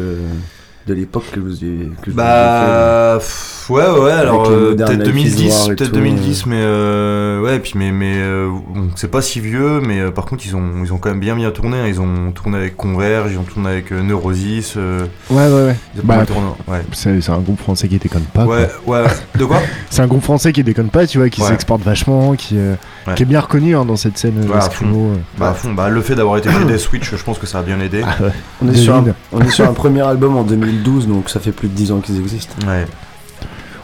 [0.87, 1.89] de l'époque que vous avez.
[2.01, 5.95] Que Bah pff, ouais ouais alors euh, peut-être Life is 2010 War et peut-être tout,
[5.95, 10.11] 2010 mais euh, ouais puis mais mais euh, bon, c'est pas si vieux mais euh,
[10.11, 11.87] par contre ils ont ils ont quand même bien bien tourné hein.
[11.87, 15.75] ils ont tourné avec Converge ils ont tourné avec euh, Neurosis euh, Ouais, ouais, ouais.
[15.95, 16.25] ils ont Bah,
[16.67, 18.45] ouais C'est c'est un groupe français qui déconne pas.
[18.45, 19.03] ouais quoi.
[19.03, 19.07] ouais
[19.39, 19.59] de quoi?
[19.89, 21.47] C'est un groupe français qui déconne pas, tu vois, qui Ouais.
[21.49, 22.73] s'exporte vachement, qui, euh,
[23.07, 23.15] Ouais.
[23.15, 25.15] qui est bien reconnu hein, dans cette scène Ouais, à euh.
[25.37, 27.59] bah à fond bah le fait d'avoir été chez des Switch je pense que ça
[27.59, 28.31] a bien aidé Ah, ouais.
[28.61, 29.13] On est, sur un, Devine.
[29.33, 31.99] on est sur un premier album en 2012, donc ça fait plus de 10 ans
[31.99, 32.55] qu'ils existent.
[32.65, 32.85] ouais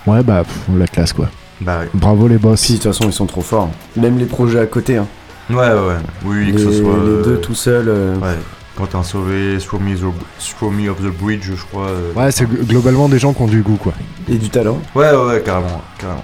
[0.07, 1.29] Ouais, bah, pff, la classe quoi.
[1.61, 2.61] bah ouais Bravo les boss.
[2.61, 3.69] Si, de toute façon, ils sont trop forts.
[3.97, 5.07] Même les projets à côté, hein.
[5.49, 5.95] ouais ouais, ouais.
[6.25, 7.89] oui les, que ce soit les euh, deux tout seuls.
[7.89, 8.37] euh, ouais
[8.77, 13.19] quand t'as sauvé Throw Me, the- Bridge je crois euh, Ouais, c'est gl- globalement des
[13.19, 13.91] gens qui ont du goût quoi.
[14.29, 14.79] Et du talent.
[14.95, 16.23] Ouais, ouais, ouais, carrément, carrément.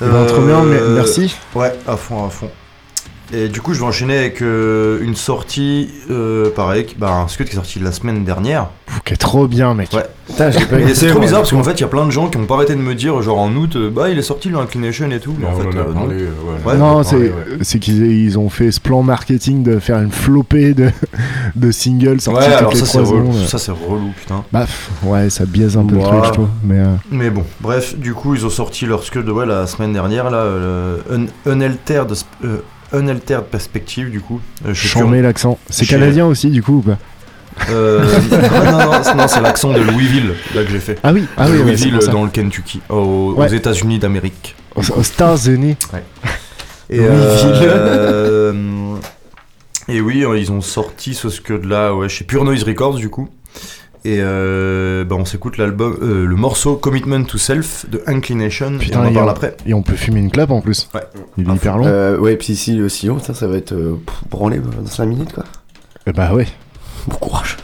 [0.00, 1.34] Ben, trop bien, mais- merci.
[1.54, 2.50] Ouais, à fond, à fond.
[3.32, 7.26] Et du coup, je vais enchaîner avec euh, une sortie, euh, pareil, qui- bah, un
[7.28, 8.68] scud qui est sorti la semaine dernière.
[8.86, 9.92] Pff, qui est trop bien, mec.
[9.92, 10.04] Ouais.
[10.28, 11.26] Putain, j'ai pas Et écouté, c'est trop moi.
[11.26, 12.80] bizarre parce qu'en fait, il y a plein de gens qui ont pas arrêté de
[12.80, 15.34] me dire, genre en août, euh, bah il est sorti le Inclination et tout.
[15.38, 16.98] Mais en fait, euh, non.
[17.00, 20.90] ouais, c'est qu'ils ils ont fait ce plan marketing de faire une flopée de,
[21.56, 23.46] de singles sortis Ouais, toutes alors les ça c'est trois relou, ans.
[23.46, 24.44] ça c'est relou, putain.
[24.52, 26.48] Bah, pff, ouais, ça biaise un peu le truc, je trouve.
[26.64, 29.92] Mais euh, Mais bon, bref, du coup, ils ont sorti leur scud ouais, la semaine
[29.92, 32.58] dernière, là, euh, un, Unaltered, Sp- euh,
[32.92, 34.40] Unaltered Perspective, du coup.
[34.66, 34.74] Euh,
[35.06, 35.58] mets l'accent.
[35.70, 36.98] C'est canadien aussi, du coup, ou pas
[37.70, 40.98] Euh, non, non, non, c'est- non, c'est l'accent de Louisville, là que j'ai fait.
[41.02, 43.54] Ah oui, ah De oui, ouais, Louisville, dans le Kentucky, aux, aux Ouais.
[43.54, 44.54] États-Unis d'Amérique.
[44.74, 45.76] Aux, aux États-Unis.
[46.90, 47.62] Et, Louisville.
[47.64, 48.94] euh,
[49.88, 53.28] et oui, euh, ils ont sorti ce scud-là, ouais, chez Pure Noise Records, du coup.
[54.06, 58.78] Et euh, bah, on s'écoute l'album, euh, le morceau Commitment to Self de Inclination.
[58.78, 59.56] Putain, et on en et parle on- après.
[59.66, 60.88] Et on peut fumer une clap en plus.
[60.94, 61.00] Ouais.
[61.36, 61.86] Il est hyper long.
[61.86, 63.98] Euh, ouais, puis ici, le sillon, ça, ça va être euh,
[64.30, 65.42] branlé dans 5 minutes, quoi.
[66.06, 66.46] Eh bah ouais.
[67.08, 67.56] Bon courage.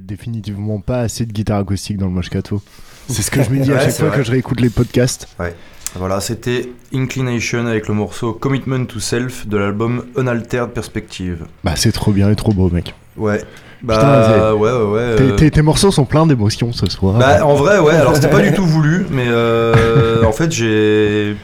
[0.00, 2.62] Définitivement pas assez de guitare acoustique dans le Moshkato.
[3.08, 4.18] C'est ce que je me dis à Ouais, chaque fois vrai.
[4.18, 5.28] que je réécoute les podcasts.
[5.38, 5.54] Ouais.
[5.94, 11.46] Voilà, c'était Inclination avec le morceau Commitment to Self de l'album Unaltered Perspective.
[11.64, 12.94] Bah, c'est trop bien et trop beau, mec.
[13.16, 13.42] Ouais.
[13.82, 15.16] Bah, Putain, ouais, ouais, ouais.
[15.16, 17.16] Tes, euh, tes- tes morceaux sont pleins d'émotions ce soir.
[17.18, 21.34] Bah, en vrai, ouais, alors c'était pas du tout voulu, mais euh, en fait, j'ai.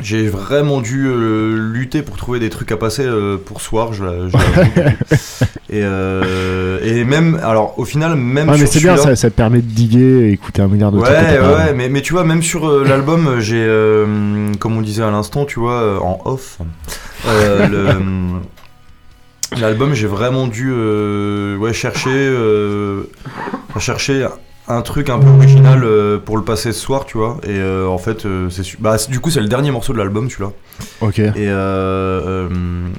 [0.00, 4.30] J'ai vraiment dû euh, lutter pour trouver des trucs à passer euh, pour soir, je,
[4.30, 4.38] coup.
[5.70, 9.36] et, euh, et même, alors au final, même Ouais, mais c'est bien, ça, ça te
[9.36, 11.42] permet de diguer et écouter un milliard de Ouais, trucs.
[11.42, 13.66] ouais, ouais, mais, mais tu vois, même sur l'album, j'ai,
[14.58, 16.58] comme on disait à l'instant, tu vois, en off,
[19.60, 22.34] l'album, j'ai vraiment dû ouais, chercher,
[23.78, 24.26] chercher
[24.68, 27.38] un truc un peu original euh, pour le passer ce soir, tu vois.
[27.44, 29.92] Et euh, en fait, euh, c'est su- bah, c'est- du coup, c'est le dernier morceau
[29.92, 30.52] de l'album, celui-là.
[31.00, 31.18] Ok.
[31.18, 32.48] Et euh, euh,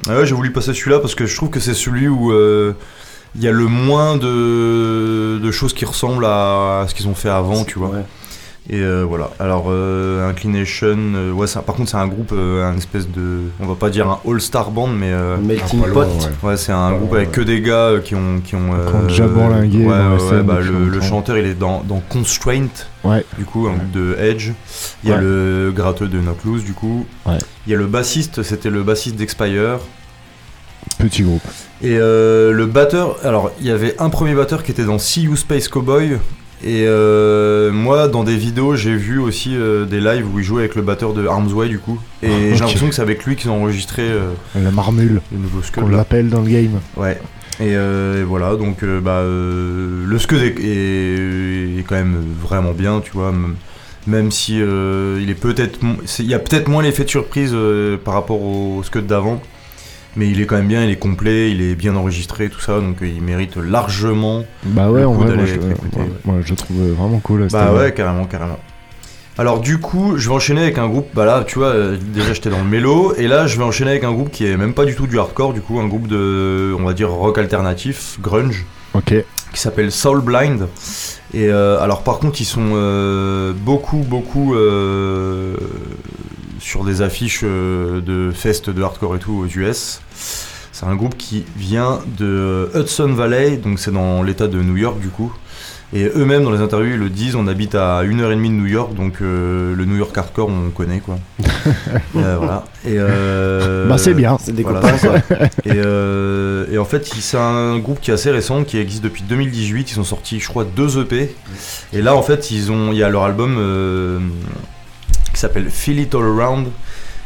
[0.09, 2.73] ouais, j'ai voulu passer celui-là parce que je trouve que c'est celui où euh,
[3.35, 7.29] il y a le moins de, de choses qui ressemblent à, ce qu'ils ont fait
[7.29, 7.91] avant, tu vois.
[8.69, 9.29] Et euh, voilà.
[9.39, 13.41] Alors, euh, Inclination, euh, ouais, ça- par contre, c'est un groupe, euh, un espèce de.
[13.59, 15.11] On va pas dire un all-star band, mais.
[15.11, 15.99] euh, Melting loin, pot.
[16.43, 16.49] ouais.
[16.51, 17.33] Ouais, c'est un groupe avec ouais.
[17.35, 18.39] que des gars euh, qui ont.
[18.41, 18.71] Qui ont
[19.05, 22.67] déjà bourlingué ouais, bah, le, chanteur, il est dans, dans Constraint,
[23.03, 23.25] Ouais.
[23.37, 24.51] du coup, un groupe de Edge.
[25.03, 25.21] Il y a Ouais.
[25.21, 27.05] le gratteux de Knock Loose, du coup.
[27.25, 27.37] Ouais.
[27.67, 29.79] Il y a le bassiste, c'était le bassiste d'Expire.
[30.99, 31.43] Petit groupe.
[31.81, 35.23] Et euh, le batteur, alors il y avait un premier batteur qui était dans See
[35.23, 36.17] You Space Cowboy.
[36.65, 40.61] Et euh, moi, dans des vidéos, j'ai vu aussi euh, des lives où il jouait
[40.61, 41.99] avec le batteur de Arms Way du coup.
[42.21, 42.33] Et Ok.
[42.53, 45.83] j'ai l'impression que c'est avec lui qu'ils ont enregistré euh, La marmule, le nouveau Scud.
[45.83, 45.97] qu'on là.
[45.97, 46.79] l'appelle dans le game.
[46.95, 47.19] Ouais.
[47.59, 52.17] Et, euh, et voilà, donc euh, bah, euh, le Scud est, est- est quand même
[52.41, 53.33] vraiment bien, tu vois.
[54.07, 55.79] Même si euh, il est peut-être,
[56.19, 57.55] il y a peut-être moins l'effet de surprise
[58.03, 59.41] par rapport au Scud d'avant,
[60.15, 62.79] mais il est quand même bien, il est complet, il est bien enregistré, tout ça,
[62.79, 64.43] donc euh, il mérite largement.
[64.65, 65.97] Bah ouais, Le en coup vrai, moi je, l'écouter.
[65.99, 67.47] ouais, moi, je trouve vraiment cool.
[67.51, 68.59] Bah ouais, carrément, carrément.
[69.37, 72.33] Alors du coup, je vais enchaîner avec un groupe, bah là, tu vois, euh, déjà
[72.33, 74.73] j'étais dans le mélo, et là je vais enchaîner avec un groupe qui est même
[74.75, 78.19] pas du tout du hardcore, du coup, un groupe de, on va dire, rock alternatif,
[78.21, 79.15] grunge, Ok.
[79.51, 80.67] qui s'appelle Soul Blind.
[81.33, 85.55] Et euh, alors par contre, ils sont euh, beaucoup, beaucoup euh,
[86.63, 90.01] sur des affiches euh, de fest de hardcore et tout aux US.
[90.71, 94.99] C'est un groupe qui vient de Hudson Valley, donc c'est dans l'état de New York
[94.99, 95.31] du coup.
[95.95, 98.49] Et eux-mêmes dans les interviews ils le disent, on habite à une heure et demie
[98.49, 101.19] de New York, donc euh, le New York hardcore on connaît quoi.
[102.15, 102.65] Euh, voilà.
[102.85, 104.37] Et euh, Bah, c'est bien.
[104.39, 105.49] C'est des voilà, copains.
[105.65, 109.91] Et, et en fait, c'est un groupe qui est assez récent, qui existe depuis 2018.
[109.91, 111.33] Ils ont sorti, je crois, deux EP.
[111.93, 113.57] Et là, en fait, ils ont, il y a leur album
[115.33, 116.67] qui s'appelle Feel It All Around,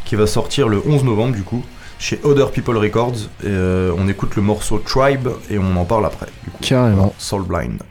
[0.06, 1.64] qui va sortir le 11 novembre, du coup,
[2.00, 3.18] chez Other People Records.
[3.44, 6.28] Et, euh, on écoute le morceau Tribe et on en parle après.
[6.44, 6.58] Du coup.
[6.62, 7.14] Carrément.
[7.18, 7.82] Soul Blind.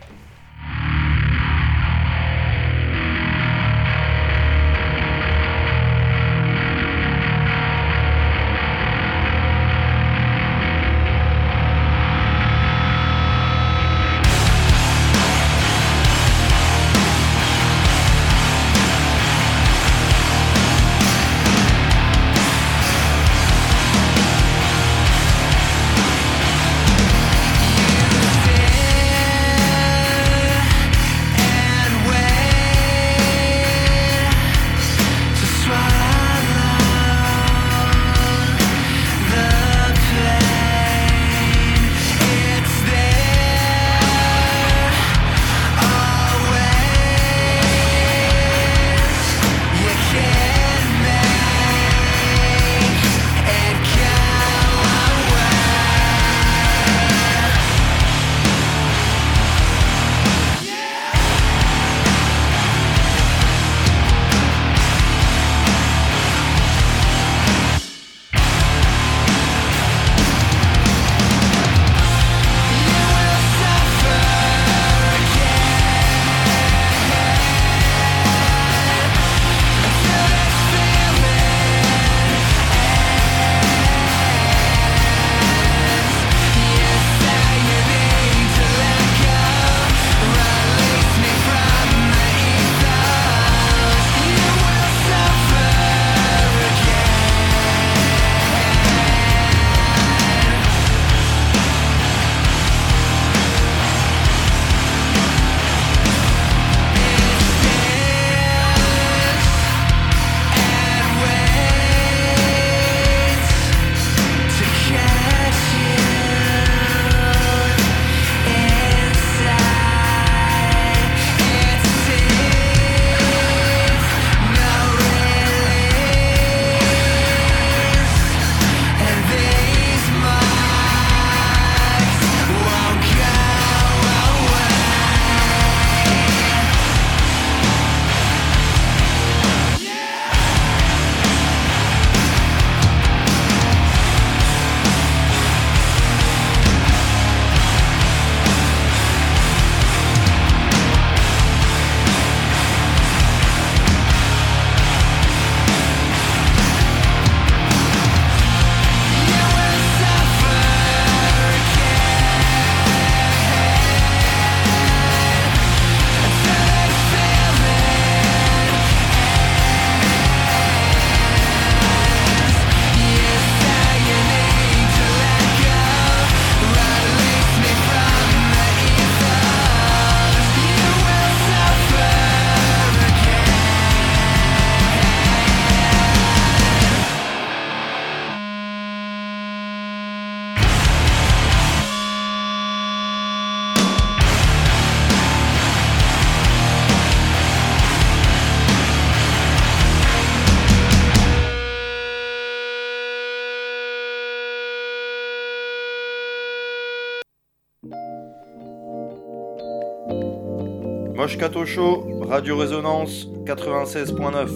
[211.26, 214.46] Moscato Show, Radio Résonance 96.9.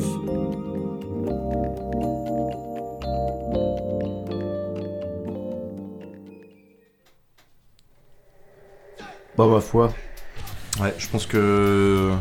[9.37, 9.93] Bah, ma foi.
[10.81, 12.13] Ouais, je pense que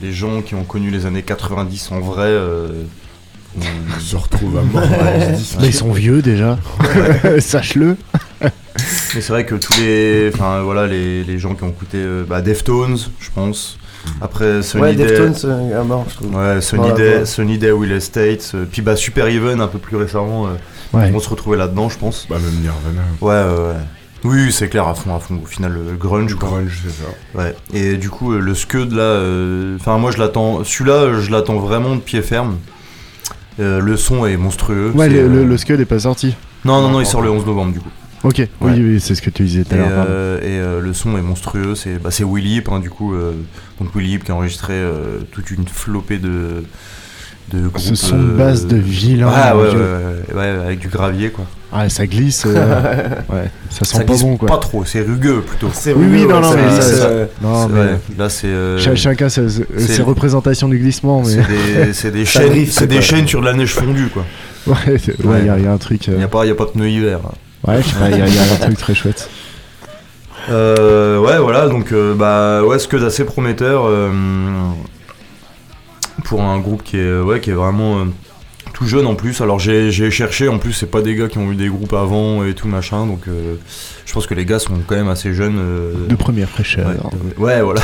[0.00, 2.84] les gens qui ont connu les années 90 en vrai euh,
[3.98, 4.82] Se retrouve à mort
[5.36, 5.56] disque.
[5.60, 6.60] Mais ils sont vieux déjà.
[7.40, 7.96] Sache-le.
[8.40, 8.50] Mais
[9.20, 12.40] c'est vrai que tous les, enfin voilà, les, les gens qui ont écouté euh, bah,
[12.40, 13.78] Deftones, je pense.
[14.20, 16.34] Après Sunny Ouais, Day, Deftones, euh, à mort, je trouve.
[16.34, 17.24] ouais, Sunny Voilà,
[17.58, 20.46] Day, Will Estate, euh, puis bah Super Even un peu plus récemment.
[20.46, 20.50] euh,
[20.92, 21.08] Ouais.
[21.08, 22.26] ils vont se retrouver là-dedans, je pense.
[22.30, 23.02] Bah, même Nirvana.
[23.20, 23.80] Ouais, ouais, ouais.
[24.24, 25.38] Oui, c'est clair, à fond, à fond.
[25.42, 26.48] Au final, le grunge, quoi.
[26.48, 27.08] Grunge, c'est ça.
[27.38, 27.54] Ouais.
[27.74, 30.64] Et du coup, euh, le Scud là, euh, enfin moi je l'attends.
[30.64, 32.56] Celui-là, je l'attends vraiment de pied ferme.
[33.60, 34.90] Euh, le son est monstrueux.
[34.94, 36.34] Ouais, le, euh, le, le Scud est pas sorti.
[36.64, 37.90] Non, non, non, Non, il sort le pas 11 novembre du coup.
[38.24, 38.72] Ok, oui, Ouais.
[38.78, 40.06] oui, c'est ce que tu disais tout Et, à l'heure.
[40.08, 43.14] euh, et, euh, le son est monstrueux, c'est bah, c'est Will Yip, hein, du coup.
[43.14, 43.32] euh,
[43.80, 46.64] donc Will Yip qui a enregistré euh, toute une flopée de,
[47.52, 47.78] de groupes.
[47.78, 49.30] Ce son de euh, basse de vilain.
[49.32, 49.78] Ah ouais, ouais, Dieu.
[50.34, 51.44] ouais, ouais, avec du gravier quoi.
[51.72, 52.44] Ah, ça glisse.
[52.46, 52.54] euh,
[53.28, 54.48] ouais, ça sent Ça pas glisse bon quoi.
[54.48, 55.68] Pas trop, c'est rugueux plutôt.
[55.72, 57.08] C'est Oui, oui, rugueux, non, ouais, non, mais ça-
[57.42, 58.46] Non, mais ouais, là c'est.
[58.48, 59.46] euh, cha- chacun ses,
[59.76, 61.22] ses représentations du glissement.
[61.22, 61.92] Mais...
[61.92, 63.02] C'est des, chaînes, drift, c'est des quoi.
[63.04, 64.24] chaînes sur de la neige fondue quoi.
[64.66, 64.74] Ouais,
[65.24, 65.44] Ouais.
[65.44, 66.06] y, a- y a un truc.
[66.08, 67.20] Il euh, n'y a, pas- y a pas de pneu hiver.
[67.66, 69.28] Ouais, je sais pas, y a, y a un truc très chouette.
[70.48, 74.10] Euh, ouais, voilà, donc euh, bah ouais, ce que d'assez prometteur euh,
[76.24, 78.06] pour un groupe qui est ouais, qui est vraiment
[78.72, 79.40] tout jeune en plus.
[79.40, 82.44] Alors j'ai cherché, en plus c'est pas des gars qui ont eu des groupes avant
[82.44, 83.56] et tout machin, donc euh,
[84.04, 85.58] je pense que les gars sont quand même assez jeunes.
[86.08, 86.86] De première fraîcheur.
[87.38, 87.80] ouais, ouais, voilà,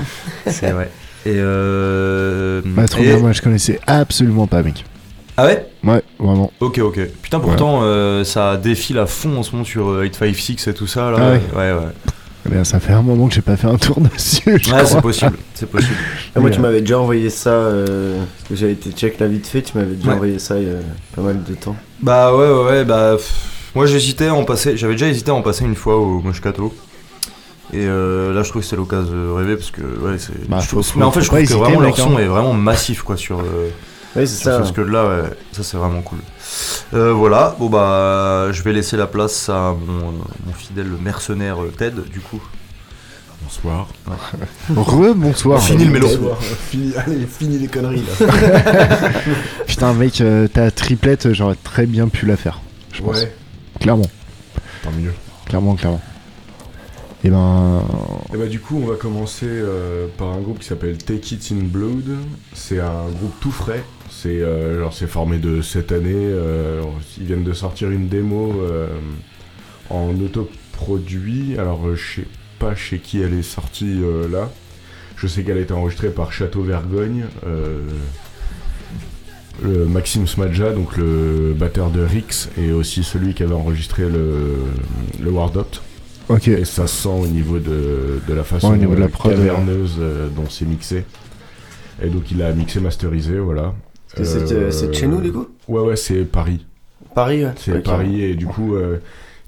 [0.46, 0.90] c'est vrai.
[1.26, 4.84] Et euh, Bah, trop et- bien, moi je connaissais absolument pas, mec.
[5.36, 6.50] Ah ouais, Ouais, vraiment.
[6.60, 7.00] ok, ok.
[7.22, 10.86] Putain, pourtant euh, ça défile à fond en ce moment sur euh, 856 et tout
[10.86, 11.18] ça là.
[11.20, 11.40] Ah ouais.
[11.54, 11.88] ouais, ouais.
[12.46, 14.58] Eh bien, ça fait un moment que j'ai pas fait un tour dessus.
[14.62, 15.94] je Ouais, c'est possible, c'est possible.
[16.36, 16.62] Ah, moi, tu Ouais.
[16.62, 17.50] m'avais déjà envoyé ça.
[17.50, 19.62] euh, parce que j'avais été check là vite fait.
[19.62, 20.14] Tu m'avais déjà Ouais.
[20.14, 20.76] envoyé ça il y a
[21.16, 21.74] pas mal de temps.
[22.00, 23.32] Bah ouais ouais ouais bah pff,
[23.74, 26.74] moi j'hésitais à en passer j'avais déjà hésité à en passer une fois au Moscato
[27.72, 30.60] et euh, là je trouve que c'est l'occasion de rêver parce que ouais c'est Bah,
[30.96, 32.20] mais en fait je trouve que hésiter, vraiment leur mec, son hein.
[32.20, 33.70] est vraiment massif quoi sur euh,
[34.16, 34.62] Oui, c'est ça.
[34.64, 36.18] ce Scud là ouais ça c'est vraiment cool
[36.94, 40.12] Euh, voilà bon bah je vais laisser la place à mon,
[40.46, 42.40] mon fidèle mercenaire euh, Ted du coup
[43.42, 43.86] Bonsoir.
[44.74, 45.62] Re-bonsoir.
[45.62, 46.08] Fini le mélo.
[46.70, 48.26] Fini, allez, fini les conneries là.
[49.66, 52.60] Putain, mec, euh, ta triplette, j'aurais très bien pu la faire.
[52.92, 53.20] Je pense.
[53.20, 53.32] Ouais,
[53.78, 54.06] Clairement,
[54.82, 55.12] tant mieux.
[55.44, 56.00] clairement, clairement.
[57.22, 57.82] Et ben.
[58.34, 61.52] Et bah du coup on va commencer euh, par un groupe qui s'appelle Take It
[61.52, 62.16] in Blood.
[62.54, 63.84] C'est un groupe tout frais.
[64.26, 66.10] C'est euh, genre c'est formé de cette année.
[66.12, 66.82] euh,
[67.16, 68.88] ils viennent de sortir une démo euh,
[69.88, 71.56] en autoproduit.
[71.58, 72.26] Alors je sais
[72.58, 74.00] pas chez qui elle est sortie
[74.32, 74.50] là.
[75.16, 77.26] Je sais qu'elle a été enregistrée par Château Vergogne.
[79.62, 84.56] le Maxime Smadja, donc le batteur de Rix, et aussi celui qui avait enregistré le,
[85.22, 85.30] le.
[86.28, 86.48] Ok.
[86.48, 90.00] Et ça sent au niveau de, de la façon Ouais, au niveau de la caverneuse
[90.34, 91.04] dont c'est mixé.
[92.02, 93.72] Et donc il a mixé, masterisé, voilà.
[94.14, 96.64] C'est, euh, de chez nous, du coup Ouais, ouais, c'est Paris.
[97.14, 97.52] Paris, ouais.
[97.56, 97.82] C'est.
[97.82, 98.98] Paris, et du coup, euh,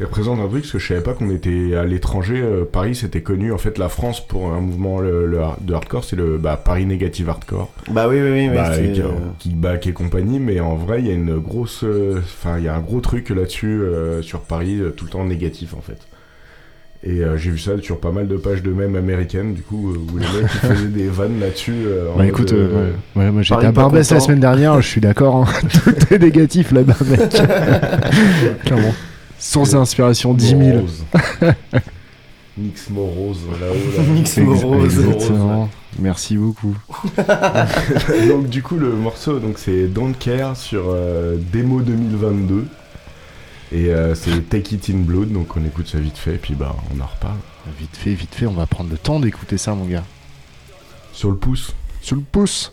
[0.01, 2.41] il représente un truc, parce que je savais pas qu'on était à l'étranger.
[2.41, 5.75] euh, Paris, c'était connu, en fait, la France, pour un mouvement le, le hard- de
[5.75, 7.71] hardcore, c'est le bah, Paris Negative Hardcore.
[7.91, 8.49] Bah oui, oui, oui.
[8.55, 11.83] Bah, avec, euh, euh, Kickback et compagnie, mais en vrai, il y a une grosse.
[11.85, 15.11] euh, Enfin, il y a un gros truc là-dessus, euh, sur Paris, euh, tout le
[15.11, 15.99] temps négatif en fait.
[17.05, 19.93] Et euh, j'ai vu ça sur pas mal de pages de mèmes américaines, du coup,
[19.93, 21.73] euh, où les mecs faisaient des vannes là-dessus.
[21.87, 25.01] euh, Bah écoute, euh, ouais, ouais, moi j'étais à Barbès la semaine dernière, je suis
[25.01, 25.69] d'accord, hein.
[25.85, 27.21] tout est négatif là-bas, mec.
[28.65, 28.95] Clairement.
[29.39, 30.61] Source d'inspiration 10 000.
[30.61, 31.05] Morose.
[32.59, 33.75] Nix Morose là-haut.
[34.03, 34.03] Là.
[34.13, 34.85] Nix Ex- Morose.
[34.85, 35.69] Exactement.
[36.01, 36.75] Merci beaucoup.
[38.29, 42.65] donc du coup le morceau donc c'est Don't Care sur euh, démo 2022
[43.71, 46.55] et euh, c'est Take It in Blood donc on écoute ça vite fait et puis
[46.55, 47.37] bah on en reparle
[47.79, 50.05] Vite fait, vite fait, on va prendre le temps d'écouter ça, mon gars.
[51.13, 51.75] sur le pouce.
[52.01, 52.73] Sur le pouce.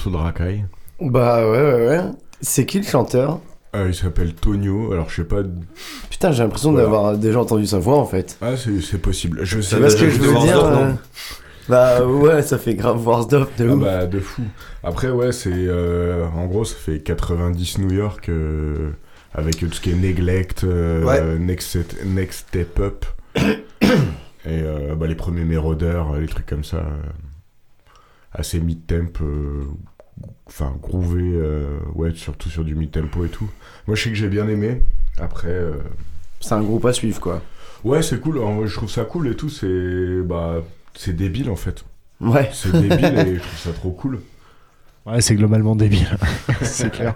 [0.00, 0.64] Morceau de racaille.
[1.00, 2.00] Bah ouais, ouais, ouais.
[2.40, 3.40] C'est qui le chanteur
[3.76, 5.42] Euh, il s'appelle Tonio, alors je sais pas.
[6.08, 6.84] Putain, j'ai l'impression Voilà.
[6.86, 8.38] d'avoir déjà entendu sa voix en fait.
[8.40, 9.40] Ah, c'est c'est possible.
[9.42, 10.56] Je sais pas que si je veux dire.
[10.56, 10.98] Warsdorf, euh, non.
[11.68, 13.80] Bah ouais, ça fait grave Warsdorf de Ah ouf.
[13.82, 14.42] bah de fou.
[14.82, 18.90] Après ouais c'est euh, en gros ça fait 90 New York euh,
[19.34, 21.38] avec tout ce qui est Neglect, euh, Ouais.
[21.38, 21.76] Next,
[22.06, 23.04] Next Step Up
[23.36, 23.46] et
[24.46, 27.02] euh, bah, les premiers Marauders, les trucs comme ça euh,
[28.32, 29.62] assez mid temp euh,
[30.46, 33.48] enfin groové euh, ouais surtout sur du mid tempo et tout.
[33.86, 34.82] Moi je sais que j'ai bien aimé.
[35.18, 35.74] Après euh,
[36.40, 37.42] C'est un groupe à suivre quoi.
[37.84, 38.38] ouais c'est cool.
[38.38, 39.48] En vrai, je trouve ça cool et tout.
[39.48, 40.62] C'est bah
[40.94, 41.84] c'est débile en fait.
[42.20, 42.50] Ouais.
[42.52, 44.20] C'est débile et je trouve ça trop cool.
[45.06, 46.06] Ouais, c'est globalement débile,
[46.62, 47.14] c'est clair.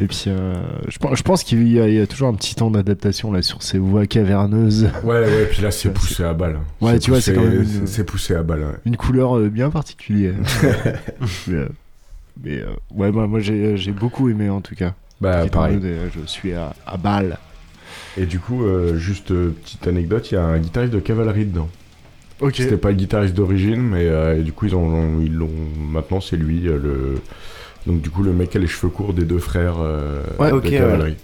[0.00, 0.54] Et puis, euh,
[0.88, 3.30] je, pense- je pense qu'il y, a- il y a toujours un petit temps d'adaptation
[3.30, 4.90] là sur ces voix caverneuses.
[5.04, 6.58] Ouais, ouais, puis là c'est poussé à balle.
[6.80, 8.74] Ouais, C'est tu vois, c'est poussé- quand même une- c'est- C'est poussé à balle, ouais.
[8.86, 10.34] Une couleur euh, bien particulière.
[11.46, 11.68] mais euh,
[12.42, 14.94] mais, euh, ouais, moi, moi j'ai beaucoup aimé en tout cas.
[15.20, 15.78] Bah, pareil.
[15.82, 17.38] Euh, Je suis à, à balle.
[18.16, 21.46] Et du coup, euh, juste euh, petite anecdote, il y a un guitariste de cavalerie
[21.46, 21.68] dedans.
[22.40, 22.54] Ok.
[22.56, 25.48] C'était pas le guitariste d'origine, mais euh, et du coup ils ont, ils l'ont.
[25.78, 27.14] Maintenant c'est lui euh, le.
[27.86, 30.56] Donc du coup le mec a les cheveux courts des deux frères euh, Ouais, de
[30.56, 30.70] ouais.
[30.70, 31.16] cavalerie.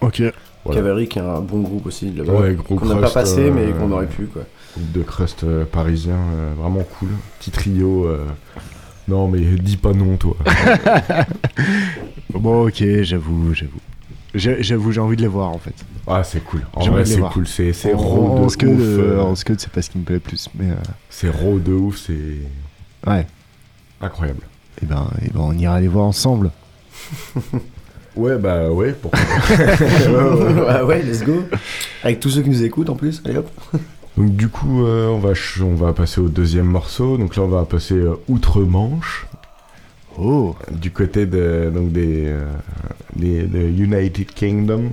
[0.00, 0.22] Ok.
[0.64, 0.80] Voilà.
[0.80, 2.32] Cavalry qui est un bon groupe aussi là-bas.
[2.32, 4.42] Ouais, gros Qu'on n'a pas crust, passé euh, mais qu'on aurait pu quoi.
[4.76, 7.08] Groupe de crust euh, parisien, euh, vraiment cool.
[7.40, 8.08] Petit trio.
[9.08, 10.36] Non mais dis pas non toi.
[12.34, 13.80] Bon, ok, j'avoue, j'avoue.
[14.34, 15.74] J'avoue, j'ai envie de les voir en fait.
[16.06, 16.66] Ah c'est cool.
[16.74, 17.46] En vrai c'est cool.
[17.46, 18.56] C'est raw de ouf.
[18.62, 20.74] euh, en scud, c'est pas ce qui me plaît le plus, mais euh,
[21.08, 23.26] C'est raw de ouf, c'est ouais.
[24.02, 24.40] incroyable.
[24.82, 26.50] Et ben, eh ben, on ira les voir ensemble.
[28.16, 29.20] Ouais, bah ouais, pourquoi
[29.60, 31.42] ouais, ouais, let's go.
[32.02, 33.50] Avec tous ceux qui nous écoutent en plus, allez hop.
[34.16, 37.18] Donc du coup, euh, on, va on va passer au deuxième morceau.
[37.18, 39.26] Donc là, on va passer euh, outre-Manche.
[40.18, 42.46] Oh Du côté de, donc des, euh,
[43.14, 44.84] des- de United Kingdom.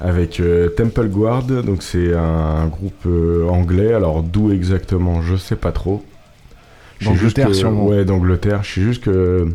[0.00, 0.42] Avec
[0.76, 1.44] Temple Guard.
[1.44, 3.06] Donc c'est un, groupe
[3.48, 3.94] anglais.
[3.94, 6.04] Alors d'où exactement, je sais pas trop.
[7.04, 7.86] D'Angleterre, sûrement.
[7.86, 8.64] Ouais, d'Angleterre.
[8.64, 9.48] Je sais juste que...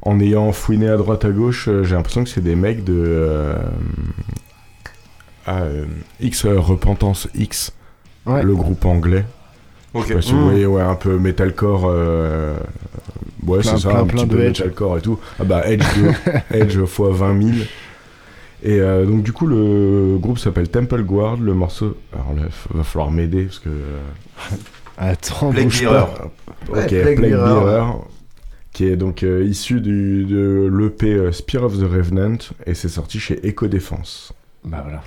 [0.00, 3.54] En ayant fouiné à droite à gauche, j'ai l'impression que c'est des mecs de...
[5.46, 5.84] ah, euh,
[6.20, 7.72] X euh, Repentance X,
[8.26, 8.42] Ouais.
[8.42, 9.24] le groupe anglais.
[9.92, 10.02] Ok.
[10.04, 10.44] Je sais pas si vous Mmh.
[10.44, 11.84] voyez, ouais, un peu metalcore.
[11.86, 12.56] euh,
[13.46, 14.60] Ouais, c'est ça, plein- un plein petit de peu Edge.
[14.60, 15.18] metalcore et tout.
[15.38, 16.10] Ah bah Edge, de-
[16.56, 17.56] Edge x 20 000.
[18.62, 21.36] Et euh, donc du coup, le groupe s'appelle Temple Guard.
[21.36, 21.96] Le morceau...
[22.14, 23.68] Alors là, va falloir m'aider parce que...
[23.68, 23.98] euh,
[24.98, 26.06] Attends, Plague Bearer.
[26.06, 26.30] pas.
[26.70, 27.20] Ok, Ouais, Plague.
[27.20, 27.84] Bearer,
[28.72, 32.88] qui est donc euh, issu du, de l'EP euh, Spear of the Revenant, et c'est
[32.88, 34.32] sorti chez Eco Défense.
[34.64, 35.02] Bah voilà.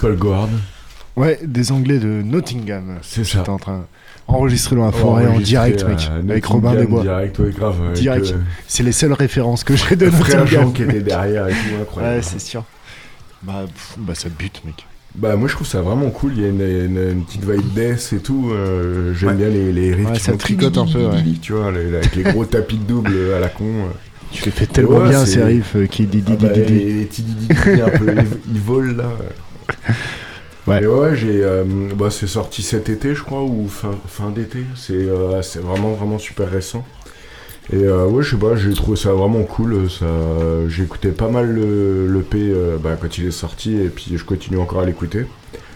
[0.00, 0.48] Temple Guard.
[1.16, 2.98] Ouais, des Anglais de Nottingham.
[3.02, 3.42] C'est ça.
[3.48, 3.86] En train
[4.28, 7.02] enregistré dans la forêt en direct, mec, avec Robin des Bois.
[7.02, 7.76] Direct, ouais, grave.
[7.94, 8.26] Direct.
[8.26, 10.64] euh, C'est les seules références que j'ai de Frère Nottingham.
[10.66, 12.16] Jean qui était derrière et tout, incroyable.
[12.16, 12.64] Ouais, c'est sûr.
[13.42, 14.84] Bah, pff, bah ça bute, mec.
[15.14, 17.72] Bah moi je trouve ça vraiment cool, il y a une, une- une petite vibe
[17.74, 19.34] death et tout, euh, j'aime Ouais.
[19.36, 21.22] bien les, les riffs Ouais, qui ça tricote un peu, ouais.
[21.40, 23.64] Tu vois, les- avec les gros tapis de double à la con.
[24.32, 27.24] Tu les fais tellement bien, ces riffs qui dit dit dit les, petits
[27.82, 28.06] un peu,
[28.52, 29.12] ils volent là.
[30.66, 30.82] Ouais.
[30.82, 31.62] Et ouais, j'ai, euh,
[31.96, 34.58] bah, c'est sorti cet été, je crois, ou fin, fin d'été.
[34.74, 36.84] C'est, euh, c'est vraiment, vraiment super récent.
[37.72, 39.88] Et euh, ouais, je sais pas, j'ai trouvé ça vraiment cool.
[39.88, 40.06] Ça,
[40.68, 44.12] j'ai écouté pas mal le, le P euh, bah, quand il est sorti, et puis
[44.16, 45.26] je continue encore à l'écouter.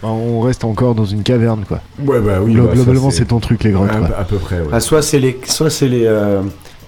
[0.02, 1.80] Bah, on reste encore dans une caverne, quoi.
[2.04, 2.54] Ouais, bah oui.
[2.54, 4.16] Glo- bah, ça, globalement, c'est ton truc, les grottes, À, quoi.
[4.18, 4.68] à peu près, ouais.
[4.72, 6.42] Ah, soit c'est les, soit c'est les euh,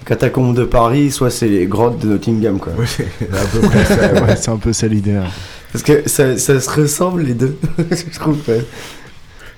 [0.07, 2.72] catacombes de Paris, soit c'est les grottes de Nottingham, quoi.
[2.72, 3.94] Ouais, c'est à peu près ça.
[4.12, 4.20] ouais.
[4.22, 5.14] Ouais, c'est un peu ça l'idée.
[5.16, 5.24] hein.
[5.72, 7.56] Parce que ça, ça se ressemble les deux,
[7.90, 8.38] je trouve.
[8.48, 8.62] ouais.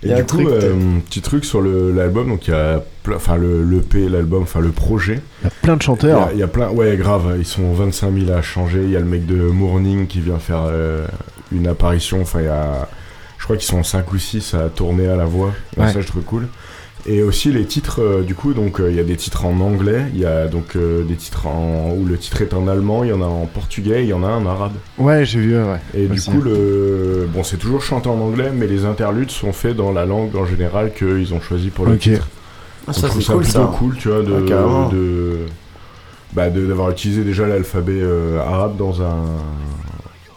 [0.02, 0.74] Et y a du un coup, euh,
[1.08, 4.60] petit truc sur le- l'album, donc il y a plein, enfin le l'EP, l'album, enfin
[4.60, 5.20] le projet.
[5.42, 6.22] Il y a plein de Il y, chanteurs.
[6.28, 8.82] a, il y a plein, ouais, grave, ils sont 25 000 à changer.
[8.84, 11.06] Il y a le mec de Morning qui vient faire euh,
[11.52, 12.20] une apparition.
[12.20, 12.86] Enfin, il y a,
[13.38, 15.52] je crois qu'ils sont 5 ou 6 à tourner à la voix.
[15.76, 15.92] Donc Ouais.
[15.92, 16.48] Ça, je trouve cool.
[17.06, 19.60] Et aussi les titres, euh, du coup, donc euh, il y a des titres en
[19.60, 23.04] anglais, il y a donc euh, des titres en, où le titre est en allemand,
[23.04, 24.72] il y en a en portugais, il y en a un en arabe.
[24.96, 25.80] Ouais, j'ai vu, ouais.
[25.92, 27.28] Et du coup, le...
[27.30, 30.46] bon, c'est toujours chanté en anglais, mais les interludes sont faits dans la langue en
[30.46, 31.98] général qu'ils ont choisi pour le Ok.
[31.98, 32.26] titre.
[32.86, 33.74] Ah, ça, je trouve c'est ça cool, plutôt ça.
[33.78, 35.38] cool, tu vois, de, de,
[36.32, 39.16] bah, d'avoir utilisé déjà l'alphabet euh, arabe dans un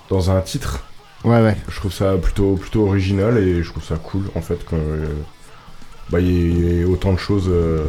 [0.09, 0.83] dans un titre.
[1.23, 1.55] Ouais, ouais.
[1.69, 5.05] Je trouve ça plutôt plutôt original et je trouve ça cool en fait que euh,
[6.11, 7.47] bah, il y ait autant de choses.
[7.49, 7.83] euh.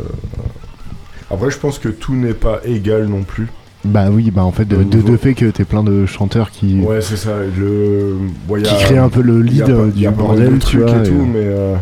[1.30, 3.48] Après, je pense que tout n'est pas égal non plus.
[3.84, 7.16] Bah oui, bah en fait, de, fait que t'es plein de chanteurs qui, Ouais, c'est
[7.16, 7.30] ça.
[7.56, 8.16] Le,
[8.58, 10.78] qui a- créent un peu le a lead pas- euh, a du bordel, de tu
[10.78, 10.90] vois.
[10.90, 11.76] et tout, et- mais euh,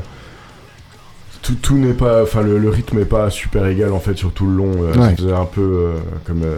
[1.42, 4.32] tout, tout n'est pas, enfin le, le rythme est pas super égal en fait sur
[4.32, 4.72] tout le long.
[4.82, 5.10] euh, Ouais.
[5.10, 5.92] Ça faisait un peu euh,
[6.26, 6.56] comme euh,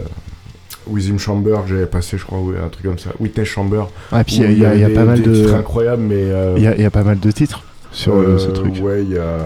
[0.87, 3.11] Within Chamber j'avais passé, je crois, ouais, un truc comme ça.
[3.19, 3.83] Witness Chamber.
[4.11, 6.15] Ah, puis il y a- y a pas mal de- titres incroyables, mais.
[6.17, 8.79] euh, a- il y a pas mal de titres sur euh, ce euh, truc.
[8.81, 9.37] Ouais, il y a.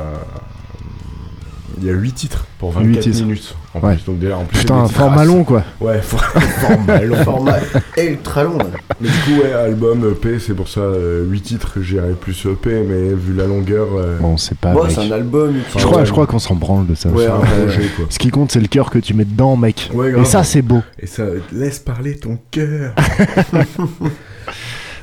[1.82, 3.22] Il y a 8 titres pour Huit 24 titres.
[3.24, 3.56] minutes.
[3.74, 3.96] En Ouais.
[3.96, 5.64] plus, donc déjà, en plus, Putain, un format long, quoi.
[5.82, 6.24] Ouais, for-
[6.62, 7.16] format long.
[7.24, 7.58] Format
[7.98, 8.58] ultra long.
[8.60, 8.66] là.
[9.02, 10.82] Mais du coup, ouais, album, EP, c'est pour ça,
[11.28, 13.88] 8 titres, j'irais plus EP, mais vu la longueur.
[13.98, 14.72] euh, Bon, c'est pas.
[14.72, 15.56] Bon, c'est un album.
[15.76, 17.10] Je crois, je crois qu'on s'en branle de ça.
[17.10, 18.06] Ouais, un projet, quoi.
[18.10, 19.90] Ce qui compte, c'est le cœur que tu mets dedans, mec.
[19.96, 20.84] Ouais, Et ça, c'est beau.
[21.00, 22.94] Et ça, laisse parler ton cœur.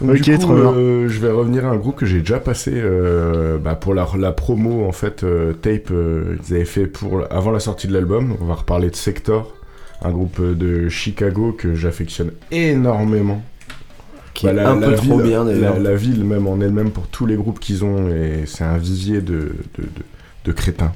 [0.09, 2.73] Ok, du coup, trop euh, je vais revenir à un groupe que j'ai déjà passé
[2.75, 7.51] euh, bah, pour la, la promo en fait euh, tape ils avaient fait pour avant
[7.51, 8.37] la sortie de l'album.
[8.41, 9.55] On va reparler de Sector,
[10.03, 13.43] un groupe de Chicago que j'affectionne énormément.
[14.33, 15.75] Qui est un peu trop ville, bien, d'ailleurs.
[15.79, 18.79] La, la ville même en elle-même pour tous les groupes qu'ils ont et c'est un
[18.79, 20.03] vivier de, de, de,
[20.47, 20.93] de crétins.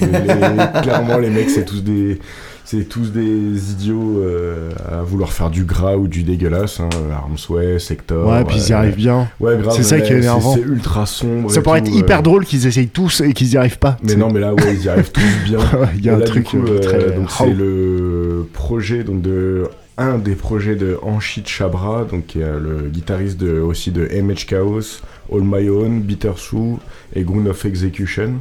[0.00, 2.18] Les- les- clairement les mecs c'est tous des
[2.66, 7.78] c'est tous des idiots euh, à vouloir faire du gras ou du dégueulasse hein, Armsway,
[7.78, 9.28] Sector Ouais, puis ils y arrivent bien.
[9.40, 10.54] ouais grave C'est ça qui est énervant.
[10.54, 13.52] c'est ultra sombre Ça pourrait tout, être hyper euh, drôle qu'ils essayent tous et qu'ils
[13.52, 13.96] y arrivent pas.
[14.02, 15.58] mais non, mais là, ouais, ils y arrivent tous bien.
[15.96, 19.22] Il y a Et un là, truc, coup, euh, très- donc c'est le projet donc
[19.22, 19.64] de
[19.98, 24.44] un des projets de Anshit Chabra, donc qui est le guitariste de, aussi de MH
[24.46, 25.00] Chaos,
[25.32, 26.76] All My Own, Bitter Sue
[27.14, 28.34] et Ground of Execution.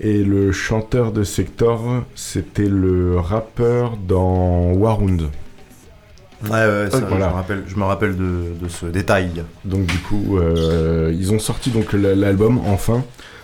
[0.00, 5.22] Et le chanteur de Sector, c'était le rappeur dans Warhound.
[6.44, 7.26] Ouais, ouais, ça, Voilà.
[7.26, 9.30] je, me rappelle, je me rappelle de, de ce détail.
[9.64, 12.94] Donc du coup, euh, ils ont sorti donc l'album enfin,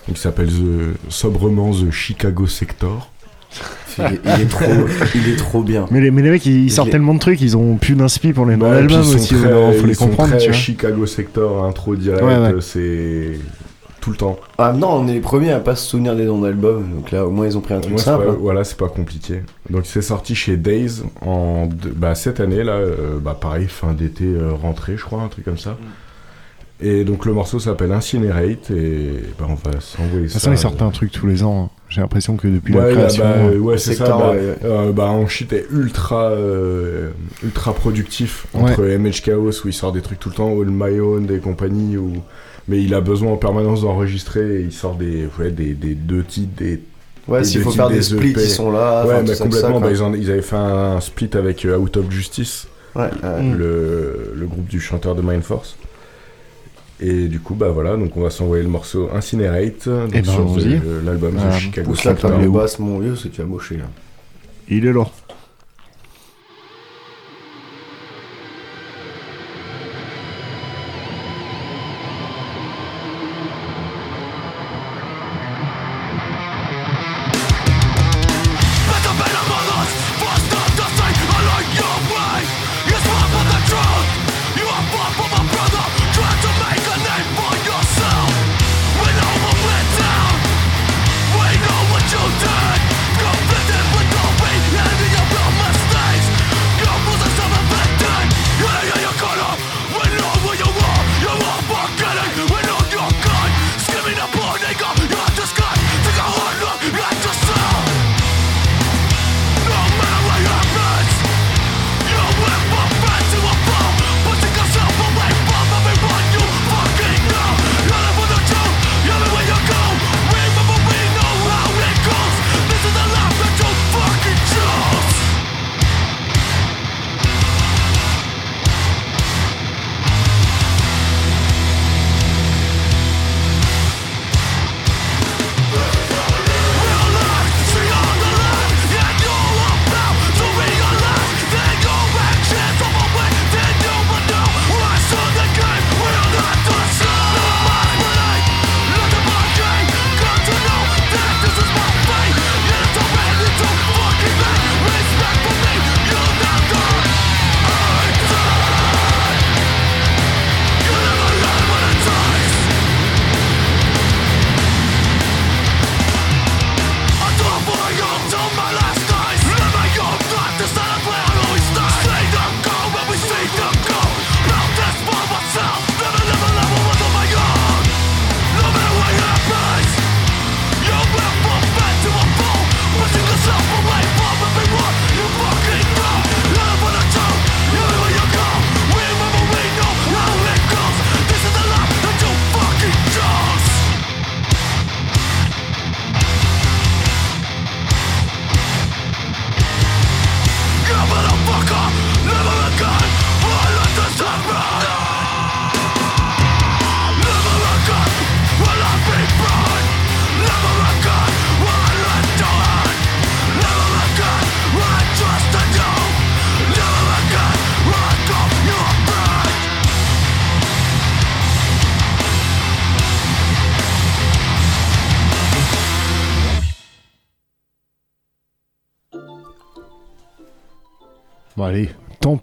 [0.07, 3.11] donc il s'appelle The- sobrement The Chicago Sector.
[3.99, 4.65] Il est, il est trop,
[5.15, 5.87] il est trop bien.
[5.91, 7.95] Mais les, mais les mecs, ils, ils sortent les- tellement de trucs, ils ont plus
[7.95, 9.35] d'inspi pour les noms Ouais, sont aussi.
[9.35, 10.59] très- alors, faut les ils sont comprendre, très tu vois.
[10.59, 12.55] Chicago Sector, intro direct, Ouais, ouais.
[12.61, 13.31] c'est
[14.01, 14.39] tout le temps.
[14.59, 17.27] Ah non, on est les premiers à pas se souvenir des noms d'albums, donc là
[17.27, 18.25] au moins ils ont pris un truc Moi, simple.
[18.27, 18.37] pas- hein.
[18.41, 19.43] voilà, c'est pas compliqué.
[19.69, 24.25] Donc c'est sorti chez Days en bah, cette année là, euh, bah pareil fin d'été
[24.25, 25.77] euh, rentrée, je crois, un truc comme ça.
[26.83, 30.33] Et donc le morceau s'appelle Incinerate et bah, on va s'envoyer De ça.
[30.35, 31.70] toute façon, ils sortent un truc tous les ans.
[31.91, 33.25] J'ai l'impression que depuis la Ouais, là, création.
[33.25, 34.05] bah, euh, ouais, c'est ça.
[34.07, 34.33] Bah,
[34.65, 35.13] euh, bah,
[35.53, 37.11] est ultra, euh,
[37.43, 41.01] ultra productif entre MH Chaos où il sort des trucs tout le temps, All My
[41.01, 42.13] Own et compagnie, où...
[42.69, 46.23] mais il a besoin en permanence d'enregistrer et il sort des, ouais, des, des deux
[46.23, 46.81] titres, des.
[47.29, 48.43] Ouais, s'il faut faire des splits, EP.
[48.45, 49.81] ils sont là, Ouais, enfin, mais ça, complètement.
[49.81, 52.67] bah, ils, en- ils avaient fait un split avec euh, Out of Justice,
[52.97, 53.09] ouais.
[53.23, 55.77] le, le groupe du chanteur de Mind Force.
[57.03, 60.25] Et du coup, bah voilà, donc on va s'envoyer le morceau Incinerate donc Eh ben,
[60.25, 61.57] sur the- l'album Voilà.
[61.57, 62.31] The Chicago Pousse la Sector.
[62.33, 63.85] table basse, mon vieux, c'est que tu as moché là.
[64.69, 65.07] Il est là.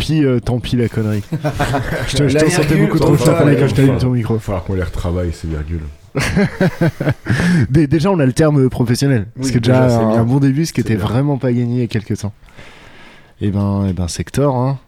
[0.08, 1.24] Pis, euh, tant pis la connerie.
[2.08, 4.36] je te, je t'en sentais virgule, beaucoup trop fort quand je t'allume ton micro.
[4.36, 5.82] Il va falloir qu'on les retravaille, ces virgules.
[7.70, 9.28] Dé- Déjà, on a le terme professionnel.
[9.36, 11.06] Ce Oui, qui est déjà, déjà, c'est un, bon début, ce qui C'est était bien.
[11.06, 12.34] vraiment pas gagné il y a quelques temps.
[13.42, 14.80] Et ben, et ben Sector, hein.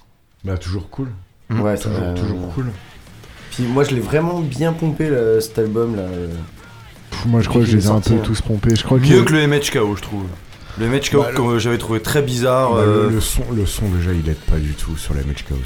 [0.44, 1.10] Bah, toujours cool.
[1.52, 2.14] Ouais, ça Toujours, va.
[2.14, 2.66] toujours cool.
[3.52, 6.04] Puis moi, je l'ai vraiment bien pompé là, cet album là.
[7.12, 8.20] Pff, moi, je crois que je les ai un peu hein.
[8.24, 8.76] tous pompés.
[8.76, 10.24] Je crois Mieux que, que le MHKO, je trouve.
[10.80, 12.74] Le MHKO, Bah, le- que j'avais trouvé très bizarre.
[12.74, 15.24] Bah, euh, le, le son, le son, déjà, il aide pas du tout sur la
[15.24, 15.58] Match Chaos.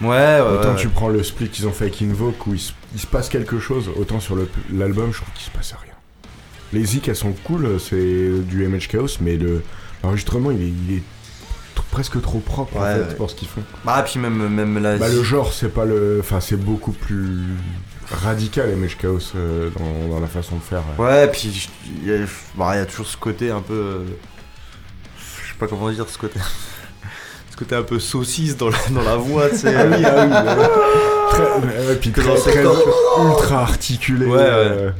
[0.00, 0.40] Ouais, ouais.
[0.40, 0.76] Autant ouais.
[0.76, 3.28] tu prends le split qu'ils ont fait avec Invoke où il se, il se passe
[3.28, 4.36] quelque chose, autant sur
[4.72, 5.92] l'album, je trouve qu'il se passe rien.
[6.72, 7.96] Les zik, elles sont cool, c'est
[8.42, 9.62] du MH Chaos, mais le-
[10.02, 13.14] l'enregistrement, il est, il est t- presque trop propre en Ouais, fait ouais.
[13.14, 13.62] pour ce qu'ils font.
[13.84, 14.98] Bah, puis même, même là.
[14.98, 16.18] Bah, le genre, c'est pas le.
[16.20, 17.44] Enfin, c'est beaucoup plus
[18.10, 20.82] radical, MH Chaos, euh, dans, dans la façon de faire.
[20.98, 21.70] Ouais, puis
[22.02, 23.72] il y, a- bah, il y a toujours ce côté un peu.
[23.74, 23.98] euh,
[25.56, 26.38] sais pas comment dire ce côté.
[27.50, 29.74] ce côté un peu saucisse dans la, dans la voix, tu sais.
[29.74, 30.64] Ah oui, ah oui,
[31.30, 34.26] très, puis très, ultra articulé.
[34.26, 34.42] Ouais, ouais.
[34.44, 34.90] euh,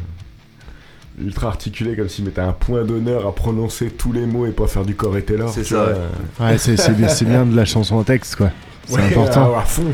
[1.23, 4.67] ultra articulé, comme s'il mettait un point d'honneur à prononcer tous les mots et pas
[4.67, 5.51] faire du corps et Taylor.
[5.51, 5.99] C'est ça, vois, ouais.
[6.41, 6.51] euh.
[6.53, 8.51] ouais, c'est bien, de la chanson en texte, quoi.
[8.87, 9.57] C'est Ouais, important.
[9.59, 9.85] à fond.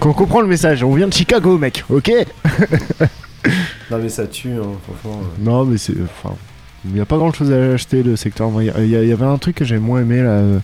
[0.00, 0.82] Qu'on comprend le message.
[0.82, 1.84] On vient de Chicago, mec.
[1.88, 2.10] Ok?
[3.90, 5.20] Non mais ça tue, hein, franchement.
[5.22, 5.42] euh.
[5.42, 5.94] Non, mais c'est.
[6.02, 6.34] Enfin,
[6.86, 8.50] il n'y a pas grand chose à acheter le secteur.
[8.60, 10.30] Il y, avait un truc que j'ai moins aimé là.
[10.30, 10.58] euh,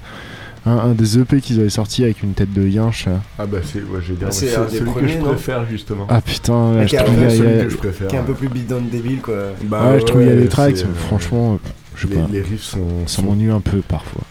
[0.64, 3.06] Un, un des EP qu'ils avaient sorti avec une tête de yinche.
[3.38, 5.24] Ah bah c'est, ouais, Ah, ouais, c'est c'est un des celui que premiers, je non
[5.26, 6.06] préfère justement.
[6.10, 7.24] Ah putain, ouais, je trouve il y
[7.60, 7.76] a- que je.
[8.08, 9.36] Qui est un peu plus bidon débile quoi.
[9.64, 12.14] Bah, ouais, je trouve il y a ouais, des tracks, euh, franchement, euh, je sais
[12.14, 12.28] les, pas.
[12.32, 14.22] les riffs sont, Ça sont- m'ennuie un peu parfois.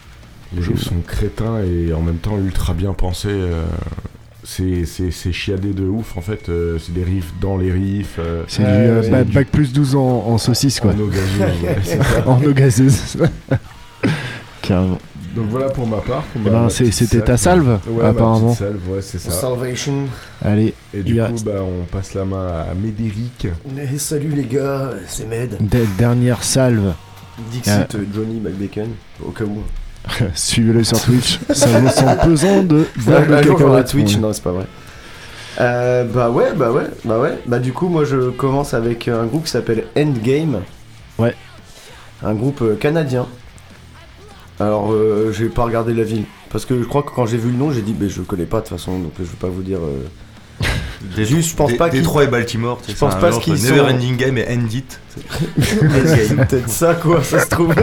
[0.54, 3.30] les riffs sont crétins et en même temps ultra bien pensés.
[3.32, 3.64] euh,
[4.46, 6.48] c'est, c'est, c'est chiadé de ouf en fait.
[6.50, 8.16] euh, c'est des riffs dans les riffs.
[8.20, 10.92] euh, C'est du euh, du- bac plus 12 en, en saucisse quoi.
[10.92, 13.18] en eau gazeuse, ouais, en eau gazeuse.
[14.62, 14.98] Carrément.
[15.36, 16.24] Donc voilà pour ma part.
[16.36, 18.54] Eh ben, c'était ta salve, Ouais, apparemment.
[18.56, 19.32] salve, ouais, c'est ça.
[19.32, 20.06] Salvation.
[20.42, 23.48] Allez, Et du coup, bah, on passe la main à Médéric.
[23.78, 25.58] Eh, salut les gars, c'est Med.
[25.60, 26.94] de- dernière salve.
[27.52, 28.92] Dixit Johnny McBacon,
[29.26, 29.62] au cas où.
[30.36, 31.40] Suivez-le sur Twitch.
[31.54, 33.88] Ça vaut son pesant de beurre de cacahuète.
[33.90, 34.22] Twitch, Ouais.
[34.22, 34.66] non, c'est pas vrai.
[35.60, 37.38] Euh, bah ouais, bah ouais, bah ouais.
[37.48, 40.62] Bah du coup, moi je commence avec un groupe qui s'appelle Endgame.
[41.18, 41.34] Ouais.
[42.24, 43.26] Un groupe euh, canadien.
[44.60, 46.26] Alors, euh, j'ai pas regardé la ville.
[46.50, 48.46] Parce que je crois que quand j'ai vu le nom, j'ai dit, bah je connais
[48.46, 49.80] pas de toute façon, donc je vais pas vous dire.
[49.82, 50.66] euh,
[51.16, 52.80] Des- Juste, je pense des- pas qu'il- Détroit et Baltimore.
[52.82, 55.00] tu sais, Je pense pas qu'ils sont- Never Ending Game et End It.
[55.62, 57.74] C'est peut-être ça, quoi, ça se trouve.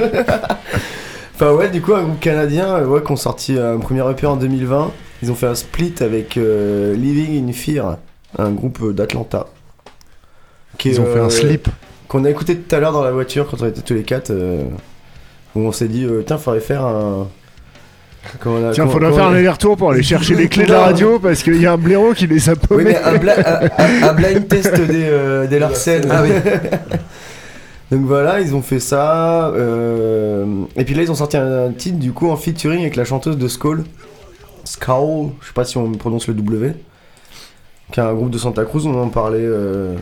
[1.35, 4.27] Enfin, ouais, du coup, un groupe canadien, euh, ouais, qui ont sorti un premier EP
[4.27, 4.91] en 2020.
[5.23, 7.99] Ils ont fait un split avec euh, Living in Fear,
[8.39, 9.47] un groupe euh, d'Atlanta.
[10.85, 11.69] Ils ont fait euh, un slip.
[12.09, 14.31] Qu'on a écouté tout à l'heure dans la voiture quand on était tous les quatre.
[14.31, 14.65] euh,
[15.55, 17.29] où on s'est dit, euh, tiens, faudrait faire un.
[18.47, 20.81] On a- Tiens, faudra faire on un aller-retour pour aller chercher les clés de la
[20.85, 22.85] radio parce qu'il y a un blaireau qui les a Oui, paumés.
[22.85, 23.35] mais un, bla-
[23.79, 26.03] un- un- un blind test des, euh, des Larsen.
[26.11, 26.31] Ah oui.
[27.93, 29.49] Donc voilà, ils ont fait ça.
[29.49, 32.97] euh, Et puis là, ils ont sorti un, un titre du coup en featuring avec
[32.97, 33.85] la chanteuse de Skull.
[34.65, 36.75] Skull, je sais pas si on prononce le W.
[37.93, 39.39] Qui est un groupe de Santa Cruz, on en parlait.
[39.43, 39.95] euh,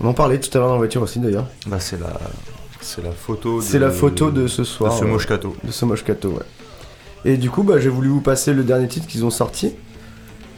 [0.00, 1.46] On en parlait tout à l'heure dans la voiture aussi d'ailleurs.
[1.66, 2.18] Bah, c'est la.
[2.80, 3.60] C'est la photo.
[3.60, 4.92] C'est de- la photo de ce soir.
[4.92, 5.54] De ce Moshkato.
[5.64, 6.44] de ce Moshkato, ouais.
[7.24, 9.72] Et du coup, bah, j'ai voulu vous passer le dernier titre qu'ils ont sorti,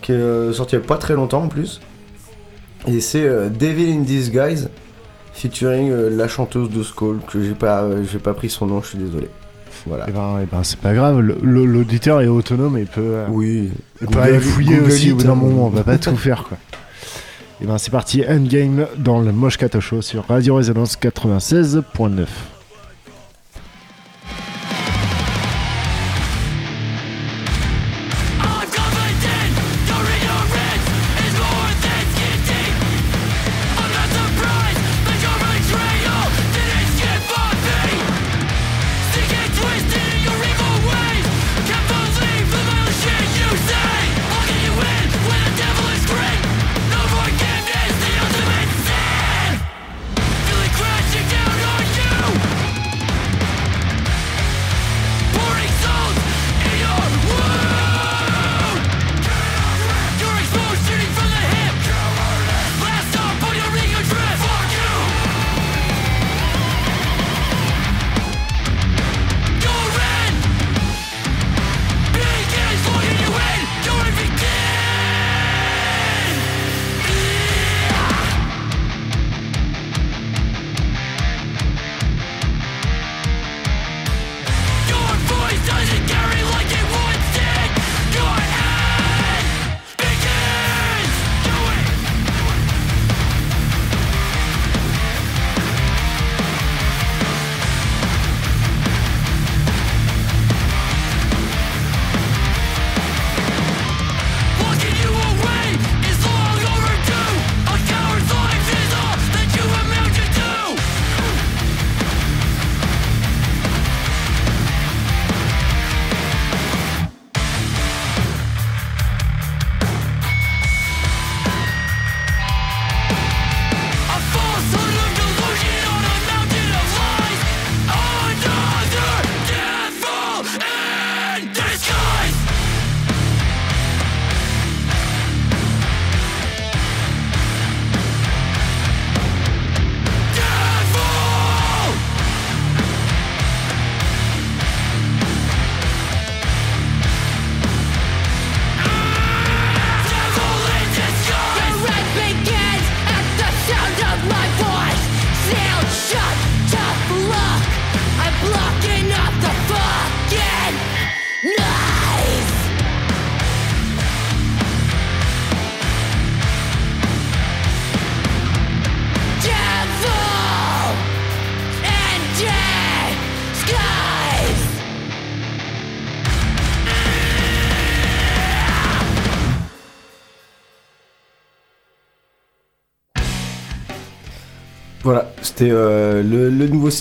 [0.02, 1.80] qui est euh, sorti il y a pas très longtemps en plus.
[2.86, 4.70] Et c'est euh, Devil in Disguise,
[5.32, 8.82] featuring euh, la chanteuse de Skull, que j'ai pas, euh, j'ai pas pris son nom,
[8.82, 9.28] je suis désolé.
[9.86, 10.04] Voilà.
[10.08, 13.70] Eh ben, eh ben, c'est pas grave, le- l'auditeur est autonome et peut, euh, Oui.
[14.02, 15.34] il peut aller fouiller Google aussi au it, d'un hein.
[15.36, 16.58] moment, on va pas tout faire quoi.
[17.62, 22.26] Et ben c'est parti, Endgame dans le Moshkato Show sur Radio Résonance 96.9.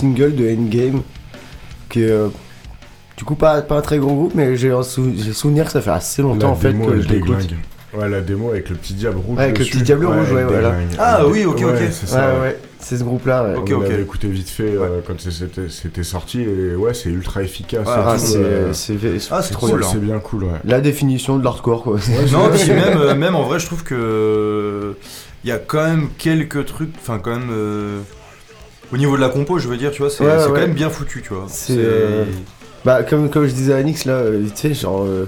[0.00, 1.02] single de Endgame,
[1.88, 2.28] qui est euh,
[3.16, 5.72] du coup pas, pas un très gros groupe, mais j'ai un sou- j'ai souvenir que
[5.72, 7.36] ça fait assez longtemps La en fait démo, que je l'écoute.
[7.38, 7.56] déglingue.
[7.92, 9.36] Ouais, la démo avec le petit diable rouge.
[9.36, 10.74] Ouais, avec le petit diable rouge, ouais, voilà.
[10.98, 11.74] Ah oui, ok, ok.
[11.90, 12.40] c'est Ouais, ça.
[12.40, 13.42] ouais, c'est ce groupe-là.
[13.50, 13.56] Ouais.
[13.56, 17.88] Ok, On écouté vite fait euh, quand c'était c'était sorti et ouais, c'est ultra efficace.
[17.88, 18.72] Ah, c'est euh,
[19.32, 19.88] Ah, c'est trop cool, bien.
[19.90, 20.50] c'est bien cool, ouais.
[20.64, 21.96] La définition de l'hardcore quoi.
[22.32, 24.94] Non, puis même, euh, même en vrai, je trouve que
[25.42, 27.98] il y a quand même quelques trucs, enfin quand même euh,
[28.92, 30.44] au niveau de la compo, je veux dire, tu vois, c'est Ouais, ouais.
[30.46, 31.46] quand même bien foutu, tu vois.
[31.48, 32.24] C'est, euh,
[32.84, 35.02] Bah, comme, comme je disais à Nix là, euh, vite fait, genre.
[35.06, 35.26] euh,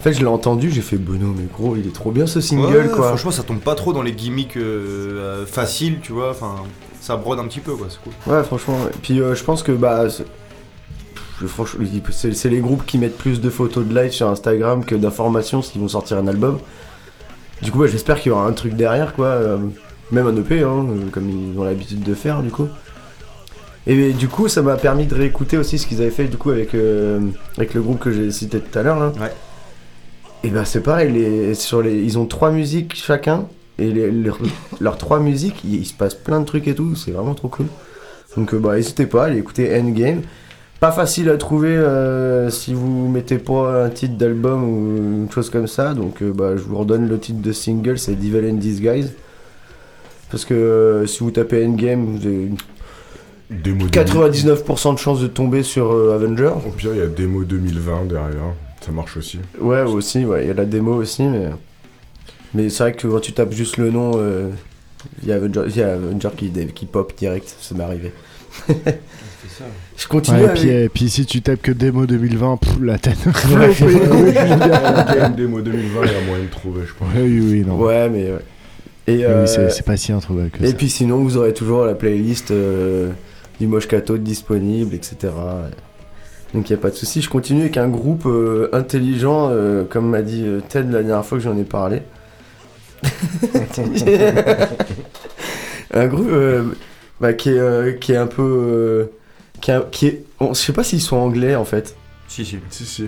[0.00, 2.40] En fait, je l'ai entendu, j'ai fait Bono, mais gros, il est trop bien ce
[2.40, 3.08] single Ouais, quoi.
[3.08, 4.58] Franchement, ça tombe pas trop dans les gimmicks
[5.46, 6.30] faciles, tu vois.
[6.30, 6.56] Enfin,
[7.00, 7.86] ça brode un petit peu, quoi.
[7.88, 8.12] C'est cool.
[8.32, 8.74] Ouais, franchement.
[8.84, 8.90] ouais.
[9.02, 10.06] Puis je pense que bah.
[10.10, 10.24] c'est-
[12.50, 15.88] les groupes qui mettent plus de photos de live sur Instagram que d'informations s'ils vont
[15.88, 16.58] sortir un album.
[17.62, 19.38] Du coup, bah, j'espère qu'il y aura un truc derrière, quoi.
[20.10, 22.68] même un EP, hein, comme ils ont l'habitude de faire, du coup.
[23.86, 26.50] Et du coup, ça m'a permis de réécouter aussi ce qu'ils avaient fait, du coup,
[26.50, 27.18] avec, euh,
[27.56, 29.12] avec le groupe que j'ai cité tout à l'heure, là.
[29.20, 29.32] Ouais.
[30.44, 33.46] Et bah, c'est pareil, les, sur les, ils ont trois musiques chacun.
[33.78, 34.38] Et les- leurs-
[34.80, 37.48] leurs trois musiques, il, il se passe plein de trucs et tout, c'est vraiment trop
[37.48, 37.66] cool.
[38.36, 40.22] Donc euh, bah n'hésitez pas à aller écouter Endgame.
[40.80, 45.48] Pas facile à trouver euh, si vous mettez pas un titre d'album ou une chose
[45.50, 45.94] comme ça.
[45.94, 49.12] Donc bah je vous redonne le titre de single, c'est Devil in Disguise.
[50.30, 52.56] Parce que si vous tapez Endgame, vous avez une
[53.62, 56.50] Démo 99% de chances de tomber sur euh, Avenger.
[56.66, 58.54] Au pire, il y a démo 2020 derrière.
[58.84, 59.38] Ça marche aussi.
[59.60, 61.48] Ouais aussi, ouais, il y a la démo aussi, mais
[62.54, 64.48] mais c'est vrai que quand tu tapes juste le nom, euh,
[65.22, 68.12] il y a Avenger, il y a Avenger qui, qui pop direct, ça m'est arrivé.
[69.96, 72.72] Je continue Ouais, et avec- puis, et puis si tu tapes que démo 2020, pff,
[72.82, 73.18] la tête.
[73.50, 73.74] Ouais.
[75.36, 77.08] Démo 2020, il y a moyen de trouver, je pense.
[77.14, 77.76] Oui, oui, non.
[77.76, 78.38] Ouais, mais ouais.
[79.06, 80.74] Et, euh, c'est- c'est pas si introuvable que Et ça.
[80.74, 83.10] puis sinon, vous aurez toujours la playlist euh,
[83.62, 85.16] du Moche Kato disponible, etc.
[86.52, 87.22] Donc il n'y a pas de souci.
[87.22, 91.24] Je continue avec un groupe euh, intelligent, euh, comme m'a dit euh, Ted la dernière
[91.24, 92.02] fois que j'en ai parlé.
[95.94, 96.64] un groupe euh,
[97.20, 98.42] bah, qui, est, euh, qui est un peu.
[98.42, 99.06] euh,
[99.60, 101.94] qui, est, qui est- on- je sais pas s'ils sont anglais en fait.
[102.26, 102.58] Si, si.
[102.68, 103.04] Si, si.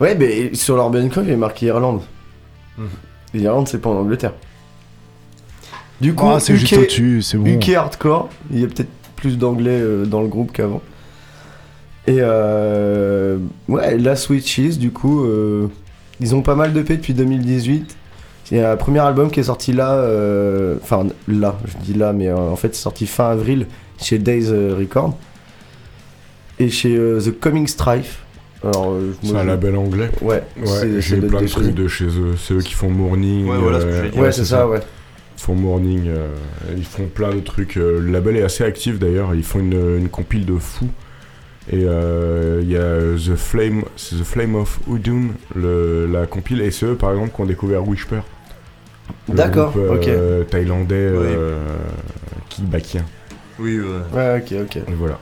[0.00, 2.00] Ouais, mais sur leur Bandcamp, il est marqué Irlande.
[2.78, 2.88] Mhm.
[3.34, 4.32] L'Irlande, c'est pas en Angleterre.
[6.00, 7.46] Du coup, Ah, c'est juste UK au-dessus, c'est bon.
[7.46, 8.88] UK Hardcore, il y a peut-être
[9.24, 10.82] plus d'anglais euh, dans le groupe qu'avant.
[12.06, 13.38] Et euh,
[13.68, 15.68] ouais, la Switches, du coup, euh,
[16.20, 17.96] ils ont pas mal de paix depuis 2018.
[18.50, 21.94] Il y a un premier album qui est sorti là, euh, enfin là, je dis
[21.98, 23.66] là, mais euh, en fait c'est sorti fin avril
[23.98, 25.16] chez Days euh, Record
[26.58, 28.18] et chez euh, The Coming Strife.
[28.62, 30.10] Alors, euh, C'est un label anglais.
[30.20, 32.34] Ouais, c'est- Ouais, ça j'ai plein de trucs de chez eux.
[32.36, 33.46] C'est eux qui font Morning.
[33.48, 34.18] Ouais, voilà ce que j'ai dit.
[34.20, 34.80] Ouais, c'est ça, ouais.
[35.36, 36.08] Ils font Morning.
[36.08, 36.28] euh,
[36.76, 37.76] ils font plein de trucs.
[37.76, 39.34] euh, le label est assez actif d'ailleurs.
[39.34, 40.88] Ils font une, une compile de fous.
[41.72, 46.60] Et euh, il y a The Flame, The Flame of Udun, le, la compile.
[46.60, 48.20] Et c'est eux par exemple qui ont découvert Whisper.
[49.28, 51.58] D'accord, euh, Thaïlandais euh,
[52.48, 53.02] qui bakien.
[53.58, 53.86] Oui, ouais.
[54.18, 54.76] Ouais, ok, ok.
[54.76, 55.18] Et voilà.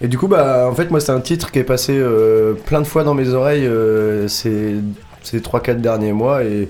[0.00, 2.80] Et du coup, bah, en fait, moi, c'est un titre qui est passé euh, plein
[2.80, 4.76] de fois dans mes oreilles euh, ces,
[5.22, 6.42] ces 3-4 derniers mois.
[6.44, 6.68] Et,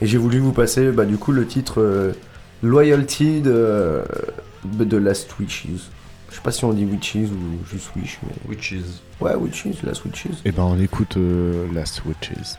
[0.00, 2.12] et j'ai voulu vous passer, bah, du coup, le titre euh,
[2.62, 4.02] Loyalty de,
[4.64, 5.90] de Last Witches.
[6.30, 8.32] Je sais pas si on dit Witches ou juste Wish, mais.
[8.48, 9.02] Witches.
[9.20, 10.42] Ouais, Witches, Last Witches.
[10.44, 12.58] Et ben on écoute euh, Last Witches.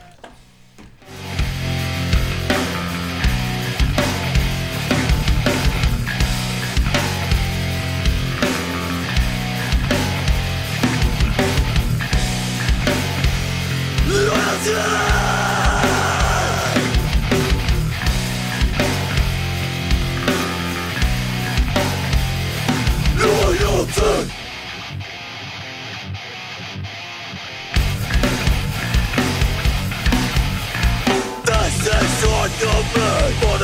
[14.08, 14.95] Loyalty!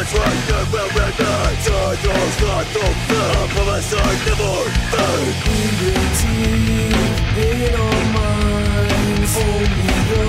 [0.04, 4.82] The that will remain Turtles got no fear From a side never
[7.32, 9.32] in our minds.
[9.36, 10.24] Only the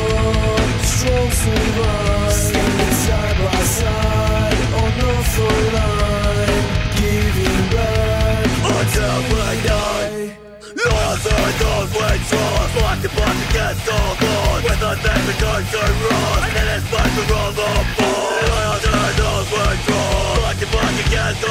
[0.83, 2.31] strong survive.
[2.31, 6.63] Standing side by side on the front line,
[6.95, 10.37] giving back Until we die
[10.85, 16.55] Loyalty don't withdraw Fight the fight against all odds With the name to rust And
[16.57, 18.52] it is fight for all the boys
[21.29, 21.47] is the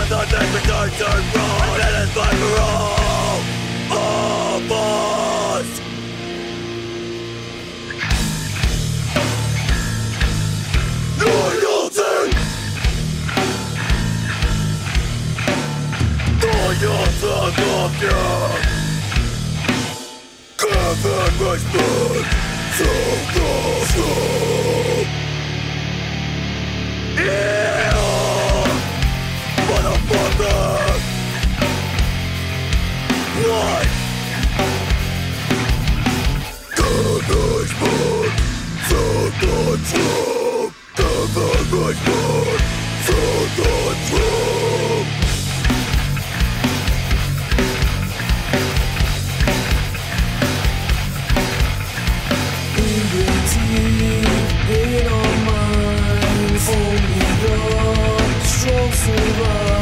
[0.00, 3.40] And the next return wrong It is blood for all
[3.92, 5.68] of us
[11.18, 12.36] Loyalty.
[16.42, 17.30] Loyalty
[17.82, 18.22] of you
[20.58, 22.30] Giving respect
[22.78, 22.88] to
[23.34, 23.48] the
[23.92, 25.06] soul
[27.16, 28.01] Yeah
[30.38, 31.02] this?
[33.46, 33.88] What?
[37.32, 38.32] Management,
[38.88, 39.04] the
[39.40, 42.62] control, the management,
[43.06, 43.20] the
[43.56, 45.06] control.
[56.64, 57.56] Only the
[58.44, 59.81] strong survive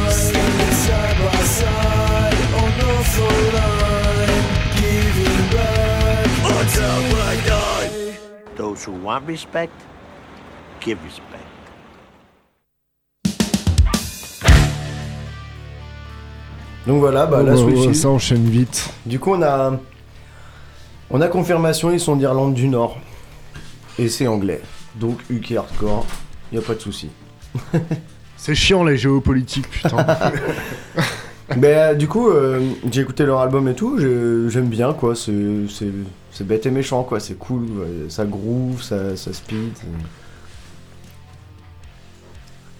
[8.81, 9.69] Those who want respect,
[10.79, 11.45] give respect.
[16.87, 17.95] Donc voilà, bah la Oh, Switch oh, Hill.
[17.95, 18.89] ça enchaîne vite.
[19.05, 19.79] Du coup, on a,
[21.11, 22.97] on a confirmation, ils sont d'Irlande du Nord.
[23.99, 24.61] Et c'est anglais.
[24.95, 26.05] Donc UK Hardcore,
[26.51, 27.09] y a pas de souci.
[28.37, 30.03] C'est chiant les géopolitiques, putain.
[31.57, 32.59] Mais euh, du coup, euh,
[32.91, 35.31] j'ai écouté leur album et tout, j'ai- j'aime bien quoi, c'est
[36.41, 37.63] c'est- bête et méchant quoi, c'est cool,
[38.09, 39.73] ça groove, ça, ça speed.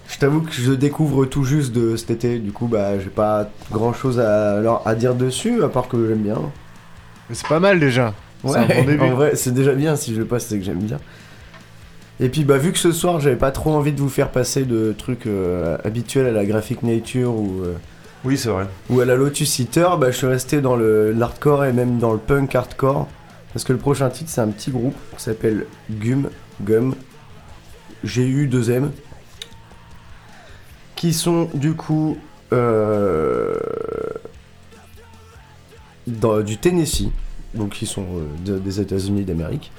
[0.09, 3.49] Je t'avoue que je découvre tout juste de cet été, du coup bah j'ai pas
[3.71, 6.37] grand chose à, dire dessus, à part que j'aime bien.
[7.29, 8.13] Mais c'est pas mal déjà.
[8.45, 9.03] C'est un Ouais, bon début.
[9.03, 10.99] en vrai, c'est déjà bien si je passe, c'est que j'aime bien.
[12.19, 14.63] Et puis, bah, vu que ce soir, j'avais pas trop envie de vous faire passer
[14.65, 17.73] de trucs euh, habituels à la Graphic Nature ou, euh,
[18.25, 18.65] Oui, c'est vrai.
[18.89, 22.11] ou à la Lotus Eater, bah, je suis resté dans le- l'hardcore et même dans
[22.13, 23.07] le punk hardcore.
[23.53, 26.29] Parce que le prochain titre, c'est un petit groupe qui s'appelle Gum,
[26.61, 26.95] Gum,
[28.03, 28.89] GU 2M,
[30.95, 32.17] qui sont du coup
[32.53, 33.55] euh,
[36.43, 37.09] du Tennessee,
[37.53, 39.71] donc ils sont euh, de- des États-Unis d'Amérique.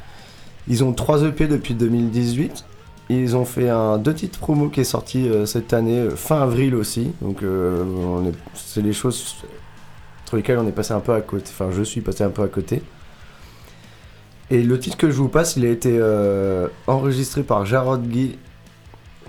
[0.68, 2.64] Ils ont 3 EP depuis 2018.
[3.08, 6.74] Ils ont fait un deux titres promo qui est sorti euh, cette année, fin avril
[6.74, 7.10] aussi.
[7.20, 9.34] Donc on est- c'est les choses
[10.26, 11.46] sur lesquelles on est passé un peu à côté.
[11.50, 12.82] Enfin, je suis passé un peu à côté.
[14.52, 18.36] Et le titre que je vous passe, il a été euh, enregistré par Jarrod Guy,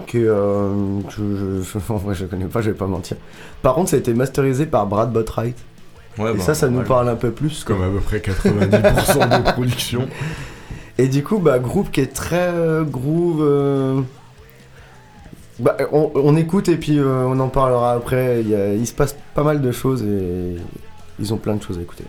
[0.07, 3.15] que euh, je, je, en vrai, je connais pas, je vais pas mentir.
[3.61, 5.55] Par contre, ça a été masterisé par Brad Botwright.
[6.19, 7.63] Ouais, Et bah, ça, ça nous parle un peu plus.
[7.63, 10.07] Comme à peu près 90% des productions.
[10.97, 14.03] Et du coup, bah, groupe qui est très euh, groove.
[15.59, 18.41] Bah, on, on écoute et puis on en parlera après.
[18.41, 20.55] Il, y a- il se passe pas mal de choses et
[21.19, 22.03] ils ont plein de choses à écouter.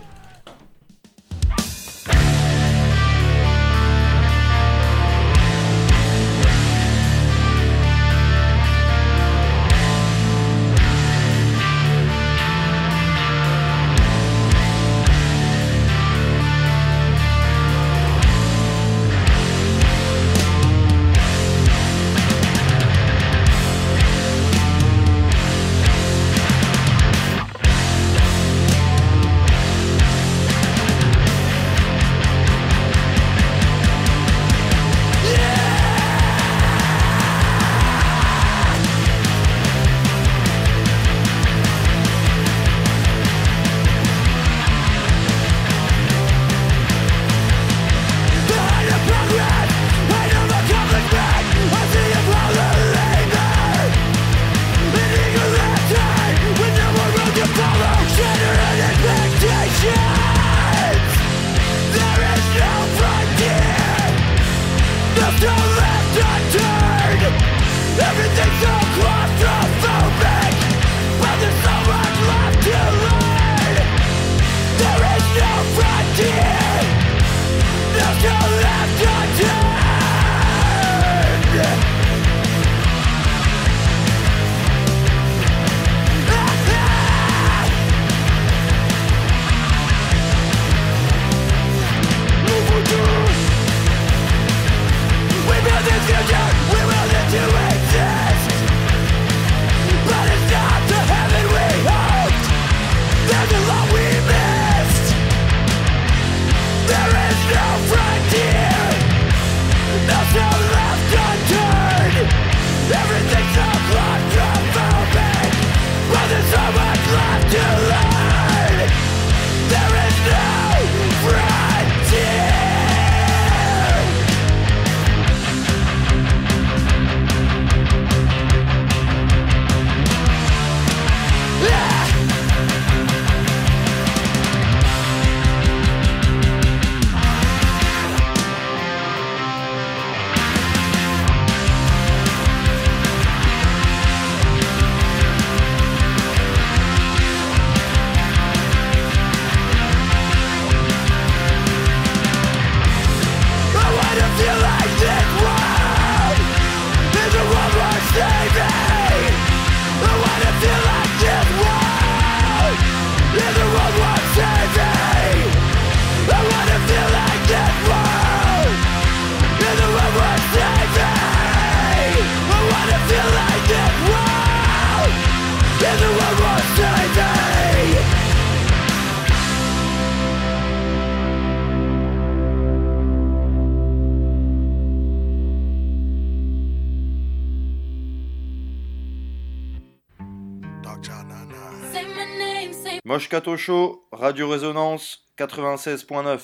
[193.57, 196.39] Show, Radio Résonance 96.9.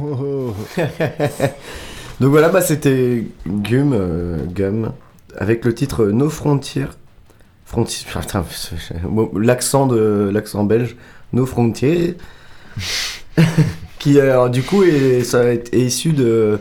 [0.00, 0.54] Oh, oh.
[2.20, 4.92] Donc voilà, bah c'était Gum, euh, Gum,
[5.36, 6.86] avec le titre No Frontier.
[7.66, 8.06] Frontier,
[9.34, 10.96] l'accent de l'accent belge,
[11.32, 12.16] No Frontier,
[13.98, 16.58] qui alors, du coup est, ça est, est issu de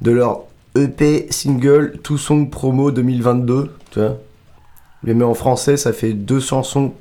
[0.00, 4.16] de leur EP single Tout Song Promo 2022, tu vois.
[5.02, 6.94] Mais en français, ça fait deux chansons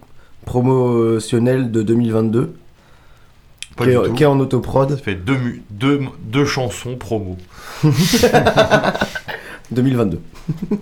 [0.48, 2.54] promotionnelles de 2022.
[3.76, 4.14] Pas qui, est, tout.
[4.14, 4.90] qui est en autoprod.
[4.90, 7.38] Ça fait deux, mu- deux, deux chansons promo.
[9.72, 10.20] 2022.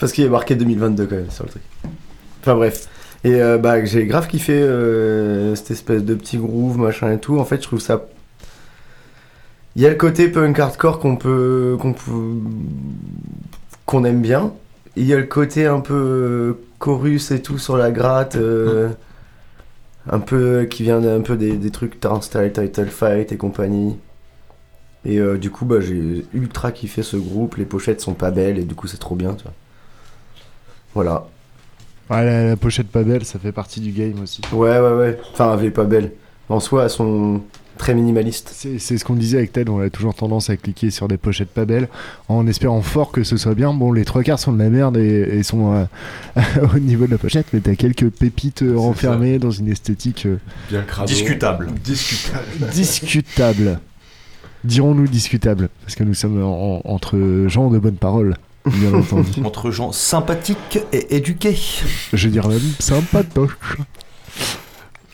[0.00, 1.62] Parce qu'il est marqué 2022 quand même sur le truc.
[2.42, 2.88] Enfin bref.
[3.24, 7.38] Et euh, bah j'ai grave kiffé euh, cette espèce de petit groove machin et tout.
[7.38, 8.06] En fait je trouve ça.
[9.76, 12.34] Il y a le côté punk hardcore qu'on peut qu'on peut
[13.86, 14.52] qu'on aime bien.
[14.96, 18.36] Il y a le côté un peu chorus et tout sur la gratte.
[18.36, 18.90] euh,
[20.10, 23.96] Un peu qui vient d'un peu des, des trucs Turnstile, Title Fight et compagnie.
[25.04, 27.56] Et euh, du coup, bah, j'ai ultra kiffé ce groupe.
[27.56, 29.52] Les pochettes sont pas belles et du coup, c'est trop bien, tu vois.
[30.94, 31.26] Voilà.
[32.10, 34.40] Ouais, la, la pochette pas belle, ça fait partie du game aussi.
[34.52, 35.20] Ouais, ouais, ouais.
[35.32, 36.12] Enfin, elle est pas belle.
[36.48, 37.42] En soi, elles sont
[37.78, 38.52] très minimalistes.
[38.78, 41.48] C'est ce qu'on disait avec Ted, on a toujours tendance à cliquer sur des pochettes
[41.48, 41.88] pas belles
[42.28, 43.72] en espérant fort que ce soit bien.
[43.72, 45.72] Bon, les trois quarts sont de la merde et, et sont
[46.36, 46.42] euh,
[46.74, 50.38] au niveau de la pochette, mais t'as quelques pépites euh, renfermées dans une esthétique euh,
[50.68, 51.08] Bien crado.
[51.08, 51.68] Discutable.
[51.82, 52.44] Discutable.
[52.72, 53.80] discutable.
[54.64, 58.34] Dirons-nous discutable, parce que nous sommes en- entre gens de bonne parole,
[58.66, 59.40] bien entendu.
[59.44, 61.56] Entre gens sympathiques et éduqués.
[62.12, 63.56] Je dirais même sympatoche.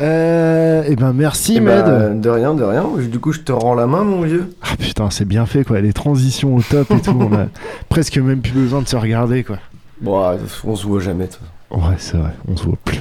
[0.00, 1.84] Euh, et ben merci Eh Med.
[1.84, 2.84] ben, de rien, de rien.
[3.10, 4.50] Du coup, je te rends la main, mon vieux.
[4.62, 7.46] Ah putain, c'est bien fait quoi, les transitions au top et tout, on a
[7.88, 9.58] presque même plus besoin de se regarder quoi.
[10.00, 10.34] Bon, ah,
[10.64, 11.46] on se voit jamais, toi.
[11.78, 13.00] Ouais, c'est vrai, on se voit plus.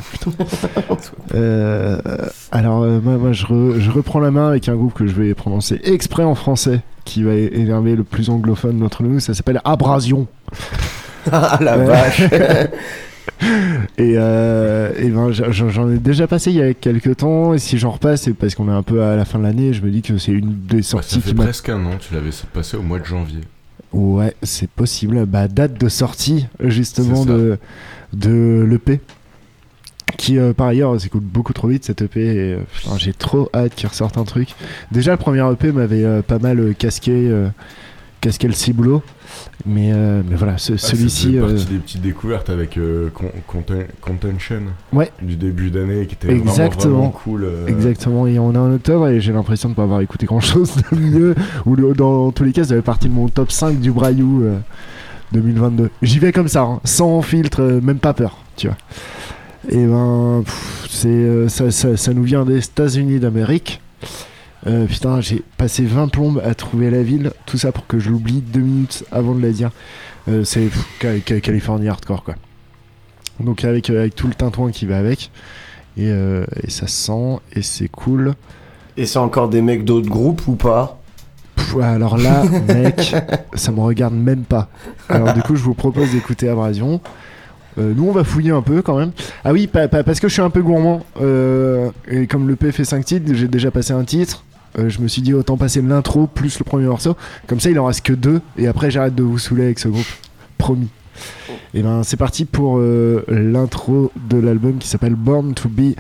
[1.36, 1.98] Euh,
[2.52, 5.14] alors, euh, moi, moi je, re- je reprends la main avec un groupe que je
[5.14, 9.20] vais prononcer exprès en français, qui va énerver le plus anglophone d'entre nous.
[9.20, 10.28] Ça s'appelle Abrasion.
[11.32, 12.22] Ah la vache.
[13.98, 17.78] Et euh, et ben, j'en- ai déjà passé il y a quelques temps, et si
[17.78, 19.74] j'en repasse, c'est parce qu'on est un peu à la fin de l'année.
[19.74, 22.14] Je me dis que c'est une des sorties ça fait qui presque un an, tu
[22.14, 23.42] l'avais passé au mois de janvier.
[23.92, 25.26] Ouais, c'est possible.
[25.26, 27.58] Bah, date de sortie, justement, de,
[28.14, 29.00] de l'EP.
[30.18, 32.20] Qui, euh, par ailleurs, s'écoute beaucoup trop vite, cette EP.
[32.22, 32.60] Et, euh,
[32.98, 34.50] j'ai trop hâte qu'il ressorte un truc.
[34.92, 37.12] Déjà, le premier EP m'avait euh, pas mal casqué,
[38.24, 39.02] euh, casqué le ciboulot.
[39.66, 41.38] Mais, euh, mais voilà, ce- Ah, celui-ci.
[41.38, 45.12] euh, partie des petites découvertes avec euh, Con- Conten- Contention Ouais.
[45.22, 46.94] du début d'année qui était vraiment, Exactement.
[46.98, 47.44] vraiment cool.
[47.46, 50.40] euh, Exactement, et on est en octobre et j'ai l'impression de pas avoir écouté grand
[50.40, 51.36] chose de mieux.
[51.66, 54.58] Ou dans tous les cas, ça fait partie de mon top 5 du Braillou euh,
[55.32, 55.90] 2022.
[56.02, 58.78] J'y vais comme ça, hein, sans filtre, euh, même pas peur, tu vois.
[59.70, 63.80] Et ben, pff, c'est, euh, ça, ça, ça nous vient des États-Unis d'Amérique.
[64.66, 68.10] Euh, putain, j'ai passé 20 plombes à trouver la ville, tout ça pour que je
[68.10, 69.72] l'oublie deux minutes avant de la dire.
[70.30, 70.70] Euh, c'est
[71.42, 72.36] Californie hardcore quoi.
[73.42, 75.32] Donc avec, euh, avec tout le tintouin qui va avec.
[75.98, 78.34] Et, euh, et ça se sent et c'est cool.
[78.96, 81.00] Et c'est encore des mecs d'autres groupes ou pas?
[81.56, 83.16] Pff, alors là, mec,
[83.56, 84.70] ça me regarde même pas.
[85.10, 87.02] Alors du coup, je vous propose d'écouter Abrasion.
[87.80, 89.12] Euh, nous, on va fouiller un peu quand même.
[89.44, 91.04] Ah oui, pa- pa- parce que je suis un peu gourmand.
[91.22, 94.44] euh, et comme le P fait 5 titres, j'ai déjà passé un titre.
[94.78, 97.16] Euh, je me suis dit autant passer l'intro plus le premier morceau.
[97.48, 98.42] Comme ça, il en reste que deux.
[98.58, 100.06] Et après, j'arrête de vous saouler avec ce groupe.
[100.58, 100.90] Promis.
[101.74, 105.96] Et ben, c'est parti pour euh, l'intro de l'album qui s'appelle Born to Be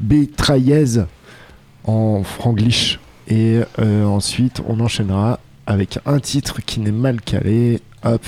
[0.00, 1.04] Betrayez
[1.84, 2.98] en franglish.
[3.28, 8.24] Et euh, ensuite, on enchaînera avec un titre qui n'est mal calé, hop,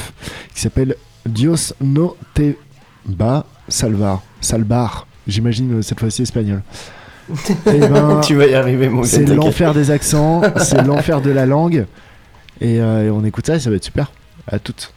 [0.55, 2.55] qui s'appelle Dios no te
[3.07, 4.23] va salvar.
[4.41, 6.63] Salvar, j'imagine cette fois-ci espagnol.
[7.67, 11.47] Eh ben, Tu vas y arriver, mon C'est l'enfer des accents, c'est l'enfer de la
[11.47, 11.87] langue.
[12.61, 14.11] Et, euh, et on écoute ça et ça va être super.
[14.51, 14.93] À toutes.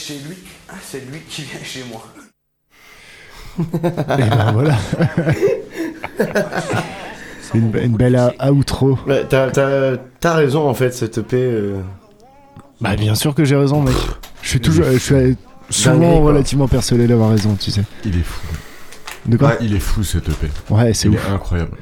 [0.00, 0.36] Chez lui,
[0.82, 2.02] c'est lui qui vient chez moi.
[4.18, 4.76] Et ben voilà.
[7.54, 8.98] une, une belle a- outro.
[9.06, 11.36] Ouais, t'as, t'as- t'as raison en fait, cette EP.
[11.36, 11.80] euh,
[12.80, 13.94] Bah bien sûr que j'ai raison mec.
[14.42, 15.36] Je suis toujours, je suis
[15.68, 17.82] souvent relativement persuadé d'avoir raison, tu sais.
[18.04, 18.40] Il est fou.
[19.26, 20.46] De quoi Ouais, il est fou cette EP.
[20.70, 21.28] Ouais, c'est Il ouf.
[21.28, 21.72] est incroyable.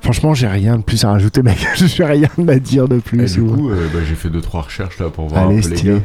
[0.00, 1.58] Franchement, j'ai rien de plus à rajouter, mec.
[1.76, 3.32] j'ai rien à dire de Et plus.
[3.32, 5.68] du ou- coup, euh, bah, j'ai fait 2-3 recherches là pour voir Allez, un peu
[5.70, 5.94] les stylé.
[5.94, 6.00] gars.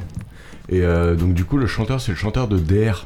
[0.71, 3.05] Et euh, donc du coup, le chanteur, c'est le chanteur de DR.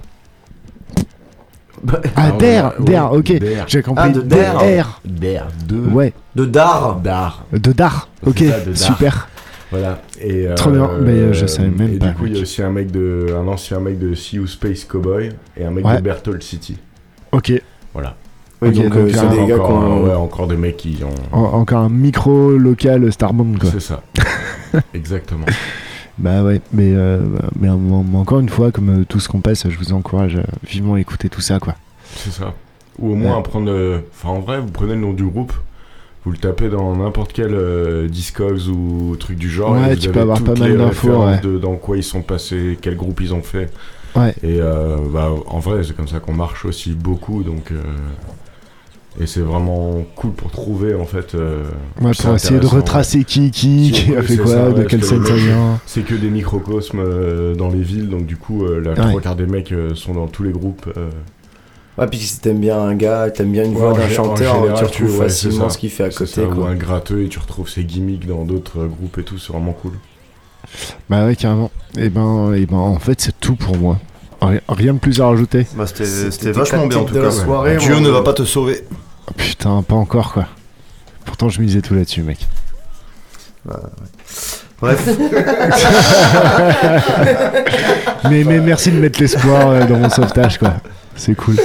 [1.88, 3.34] ah, Alors, Der, ouais, Der, ok.
[3.68, 4.04] J'ai compris.
[4.06, 4.54] Ah, de Der.
[4.58, 5.02] DR.
[5.06, 5.78] DR 2.
[5.92, 6.14] Ouais.
[6.36, 6.96] De Dar.
[7.04, 7.46] Dar.
[7.52, 8.10] De Dar.
[8.26, 8.78] Ok, ça, de Dar.
[8.78, 9.28] super.
[9.72, 10.02] Voilà.
[10.22, 12.42] Et, Trop bien, mais, euh, je savais même et pas, du coup, il y a
[12.44, 15.84] aussi un mec de, un ancien mec de See You Space Cowboy et un mec
[15.86, 15.98] Ouais.
[15.98, 16.78] de Berthold City.
[17.32, 17.54] Ok.
[17.94, 18.16] Voilà.
[18.62, 20.04] Donc, donc, euh, c'est des gars encore, qu'on.
[20.06, 21.36] ouais, encore des mecs qui ont.
[21.38, 23.70] En- encore un micro local Starbomb quoi.
[23.72, 24.02] C'est ça.
[24.94, 25.46] Exactement.
[26.20, 27.20] Bah ouais, mais, euh,
[27.60, 30.36] mais, euh, mais encore une fois, comme euh, tout ce qu'on passe, je vous encourage
[30.36, 31.76] à vivement écouter tout ça quoi.
[32.16, 32.54] C'est ça.
[33.00, 33.44] Ou au moins Ouais.
[33.44, 33.72] prendre.
[33.72, 35.54] euh, Enfin, en vrai, vous prenez le nom du groupe,
[36.24, 39.72] vous le tapez dans n'importe quel euh, Discogs ou truc du genre.
[39.72, 41.40] Ouais, et vous tu avez peux avoir toutes pas mal d'infos, ouais.
[41.40, 43.72] de dans quoi ils sont passés, quel groupe ils ont fait.
[44.16, 44.36] Ouais.
[44.44, 47.42] Et euh, bah, en vrai, c'est comme ça qu'on marche aussi beaucoup.
[47.42, 47.72] Donc.
[49.22, 51.36] Et c'est vraiment cool pour trouver en fait.
[51.36, 51.64] euh,
[52.02, 54.80] Ouais, c'est pour essayer de retracer qui, qui, qui a Oui, fait quoi, ça, de
[54.80, 55.80] ouais, quelle scène ça vient.
[55.86, 59.10] C'est que des microcosmes euh, dans les villes, donc du coup, euh, la Ouais.
[59.10, 60.88] trois quarts des mecs euh, sont dans tous les groupes.
[60.98, 61.10] euh,
[62.00, 64.84] Ouais, puis si t'aimes bien un gars, t'aimes bien une voix d'un chanteur, général, tu
[65.04, 66.26] retrouves facilement ce qu'il fait à côté.
[66.26, 66.70] ça, Ou quoi.
[66.70, 69.92] un gratteux et tu retrouves ses gimmicks dans d'autres groupes et tout, c'est vraiment cool.
[71.08, 71.70] Bah ouais, carrément.
[71.98, 74.00] Et ben, et ben en fait, c'est tout pour moi.
[74.70, 75.66] Rien, de plus à rajouter.
[75.76, 77.22] Bah, c'était vachement bien en tout cas.
[77.22, 78.84] la soirée, Dieu ne va pas te sauver.
[79.28, 80.48] Oh, putain, pas encore quoi.
[81.26, 82.40] Pourtant, je misais tout là-dessus, mec.
[84.82, 85.08] Bref.
[88.30, 90.74] mais, mais merci de mettre l'espoir euh, dans mon sauvetage, quoi.
[91.16, 91.56] C'est cool.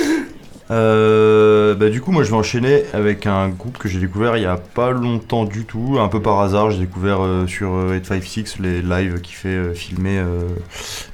[0.70, 4.42] Euh, bah, du coup, moi je vais enchaîner avec un groupe que j'ai découvert il
[4.42, 6.70] y a pas longtemps du tout, un peu par hasard.
[6.70, 10.42] J'ai découvert euh, sur euh, 856 les lives qui fait euh, filmer, euh,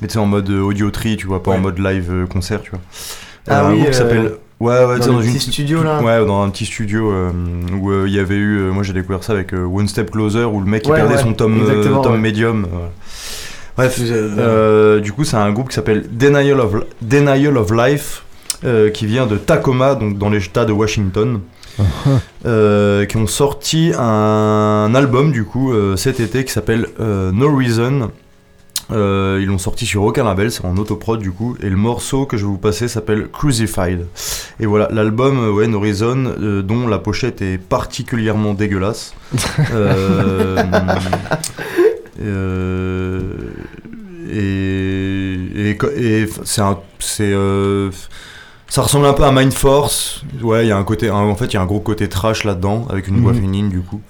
[0.01, 2.27] mais tu sais, en mode euh, audio tri, tu vois, pas en mode live euh,
[2.27, 2.81] concert, tu vois.
[3.47, 4.33] Ah un oui, groupe qui euh, s'appelle.
[4.61, 6.01] Ouais, ouais, dans le une petit studio, là.
[6.01, 7.31] Ouais, dans un petit studio euh,
[7.79, 8.59] où euh, il y avait eu.
[8.59, 10.97] euh, moi j'ai découvert ça avec euh, One Step Closer où le mec il Ouais,
[10.97, 12.21] perdait ouais, son tome, euh, tome
[12.71, 12.89] voilà.
[13.77, 18.24] Bref, euh, du coup, c'est un groupe qui s'appelle Denial of, Denial of Life,
[18.65, 21.41] euh, qui vient de Tacoma, donc dans l'État de Washington,
[22.47, 28.11] euh, qui ont sorti un album du coup euh, cet été qui s'appelle No Reason.
[28.91, 32.36] Ils l'ont sorti sur aucun label, c'est en autoprod du coup, et le morceau que
[32.36, 34.07] je vais vous passer s'appelle Crucified.
[34.61, 39.15] Et voilà, l'album ouais, No Reason, dont la pochette est particulièrement dégueulasse.
[44.31, 47.91] Et, c'est un, c'est, euh,
[48.75, 50.23] ça ressemble un peu à Mind Force.
[50.43, 52.09] Ouais, il y a un côté, un- en fait, il y a un gros côté
[52.09, 53.37] trash là-dedans, avec une voix Mhm.
[53.39, 54.01] féminine du coup.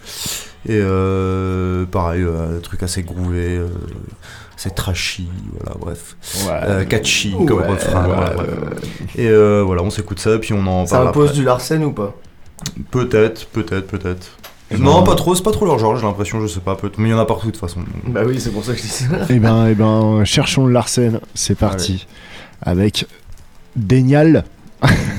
[0.67, 3.67] Et euh, pareil, euh, un truc assez groové, euh,
[4.57, 5.29] c'est trashy,
[5.61, 6.17] voilà, bref.
[6.49, 8.07] Euh, catchy comme refrain.
[8.09, 8.49] ouais, voilà, ouais, bref.
[8.49, 9.23] ouais.
[9.23, 11.39] Et euh, voilà, on s'écoute ça, puis on en Ça parle impose après.
[11.41, 12.15] du Larsen ou pas?
[12.91, 14.29] Peut-être, peut-être, peut-être.
[14.71, 16.75] Eh Non, ben- pas trop, c'est pas trop leur genre, j'ai l'impression, je sais pas,
[16.75, 17.81] peut mais il y en a partout de toute façon.
[18.07, 19.05] Bah oui, c'est pour ça que je dis ça.
[19.29, 21.21] Et ben, et ben, cherchons Larsen.
[21.35, 22.07] C'est parti.
[22.63, 23.07] Avec
[23.77, 24.43] Denial.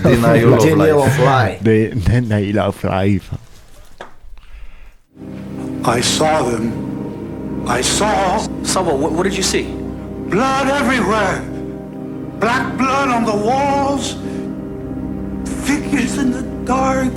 [0.03, 1.19] Denial of Denial life.
[1.19, 1.63] of life.
[1.63, 3.33] Des- Denial of Life.
[5.83, 7.65] I saw them.
[7.67, 8.97] I saw Saw what?
[8.99, 9.63] What, what did you see?
[10.29, 11.41] blood everywhere.
[12.39, 14.13] Black blood on the walls.
[15.67, 17.13] Figures in the dark,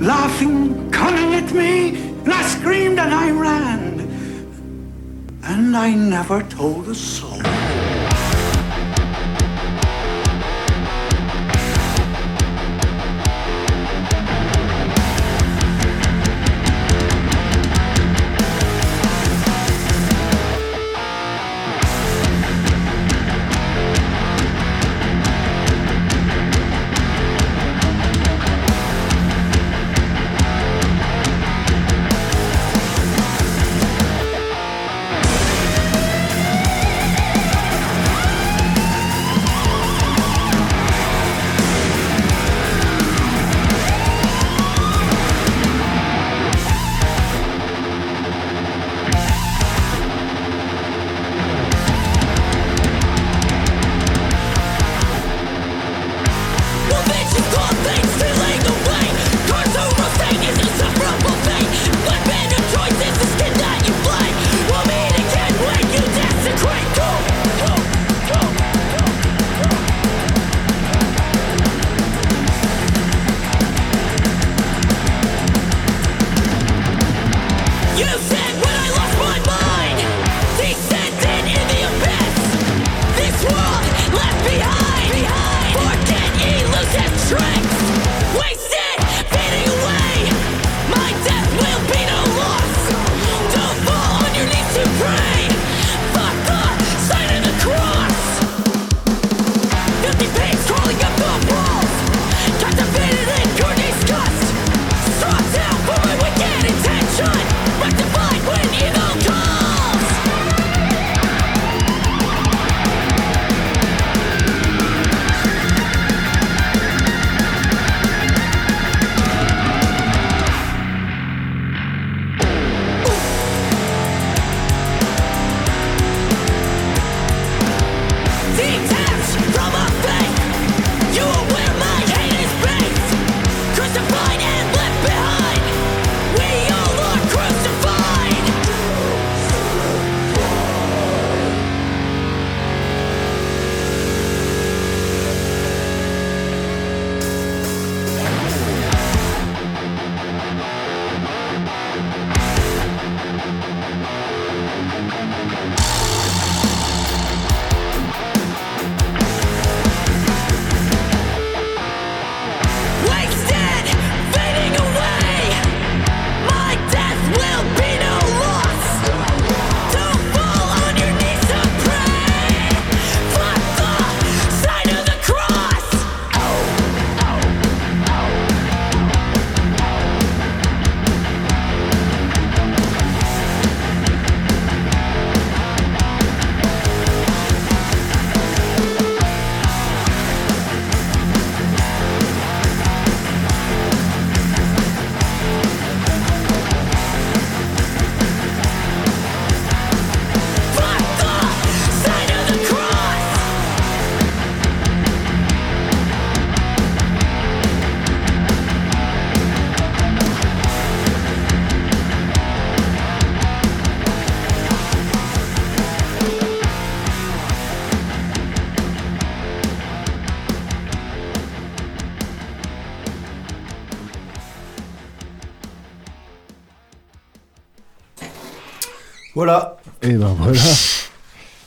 [0.00, 1.96] laughing, coming at me.
[2.24, 4.00] And I screamed and I ran.
[5.44, 7.40] And I never told a soul.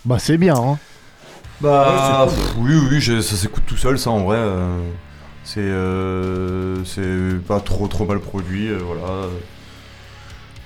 [0.09, 0.77] Bah c'est bien, hein.
[1.61, 2.69] Bah, Ouais, c'est cool.
[2.69, 4.37] pff, oui, oui, ça s'écoute tout seul, ça en vrai.
[4.37, 4.79] euh,
[5.43, 9.27] c'est euh, c'est pas trop trop mal produit, euh, voilà.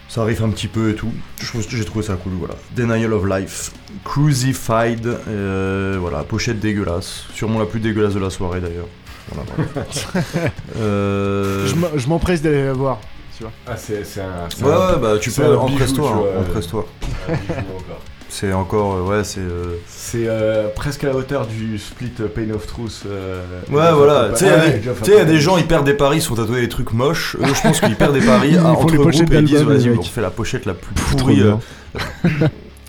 [0.10, 1.12] Ça arrive un petit peu et tout.
[1.42, 2.54] Je trouve- J'ai trouvé ça cool, voilà.
[2.76, 3.72] Denial of Life,
[4.06, 7.24] Crucified, euh, voilà, pochette dégueulasse.
[7.34, 8.88] Sûrement la plus dégueulasse de la soirée d'ailleurs.
[9.32, 9.88] Voilà, voilà.
[10.78, 13.00] Euh, Je m'empresse d'aller la voir,
[13.38, 13.52] tu vois.
[13.66, 14.48] Ah, c'est c'est un.
[14.56, 16.86] c'est Ouais, un- ouais, bah tu c'est peux, un bijou, empresse-toi, tu vois, hein, empresse-toi.
[17.30, 18.02] un bijou encore.
[18.36, 19.42] C'est encore, euh, ouais, c'est.
[19.42, 23.04] euh, C'est euh, presque à la hauteur du split Pain of Truth.
[23.06, 24.30] Ouais, voilà.
[24.32, 26.62] Tu sais, il y a des- gens, ils perdent des paris, ils se font tatouer
[26.62, 27.36] des trucs moches.
[27.40, 30.22] Eux, je pense qu'ils perdent des paris entre groupes et ils disent, vas-y, on fait
[30.22, 31.44] la pochette la plus pourrie.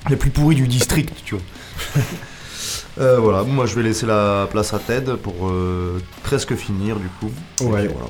[0.09, 2.03] la plus pourrie du district, tu vois.
[3.01, 7.09] Euh, voilà, moi je vais laisser la place à Ted pour euh, presque finir du
[7.19, 7.29] coup.
[7.65, 7.87] Ouais.
[7.87, 8.09] puis, voilà.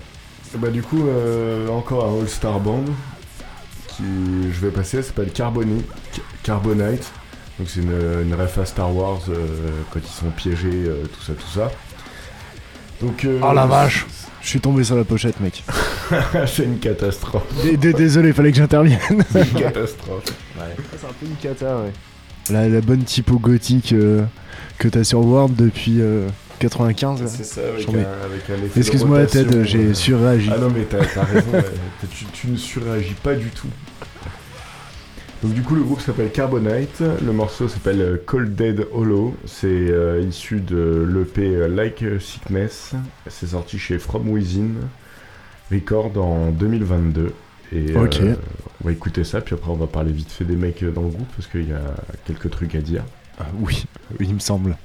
[0.58, 2.84] Bah du coup, euh, encore un All-Star Band
[3.88, 4.02] qui
[4.52, 5.80] je vais passer, ça s'appelle Carboni-
[6.12, 7.10] Ca- Carbonite.
[7.58, 7.92] Donc c'est une,
[8.26, 9.46] une ref à Star Wars euh,
[9.92, 11.70] quand ils sont piégés, euh, tout ça, tout ça.
[13.00, 14.06] Donc, euh, Oh la vache
[14.40, 15.62] Je suis tombé sur la pochette, mec.
[16.46, 17.44] c'est une catastrophe.
[17.62, 18.98] D- d- Désolé, fallait que j'intervienne.
[19.32, 20.24] C'est une catastrophe.
[20.56, 20.74] Ouais.
[20.98, 21.92] C'est un peu une cata, ouais.
[22.50, 24.22] La, la bonne typo gothique euh,
[24.78, 26.28] que t'as sur Word depuis euh,
[26.60, 27.22] 95.
[27.22, 27.28] là.
[27.28, 29.94] C'est ça, avec un, avec un Excuse-moi, Ted, j'ai euh.
[29.94, 30.50] surréagi.
[30.52, 31.64] Ah non, mais t'as t'as raison, ouais.
[32.10, 33.68] tu, tu ne surréagis pas du tout.
[35.44, 39.66] Donc du coup, le groupe s'appelle Carbonite, le morceau s'appelle euh, Cold Dead Hollow, c'est
[39.68, 42.94] euh, issu de l'EP euh, Like Sickness,
[43.28, 44.70] c'est sorti chez From Within
[45.70, 47.34] Record en 2022.
[47.74, 48.20] Et Ok.
[48.22, 48.36] euh,
[48.82, 51.08] on va écouter ça, puis après on va parler vite fait des mecs dans le
[51.08, 51.94] groupe, parce qu'il y a
[52.26, 53.04] quelques trucs à dire.
[53.38, 53.84] Ah, oui,
[54.18, 54.78] oui, il me semble.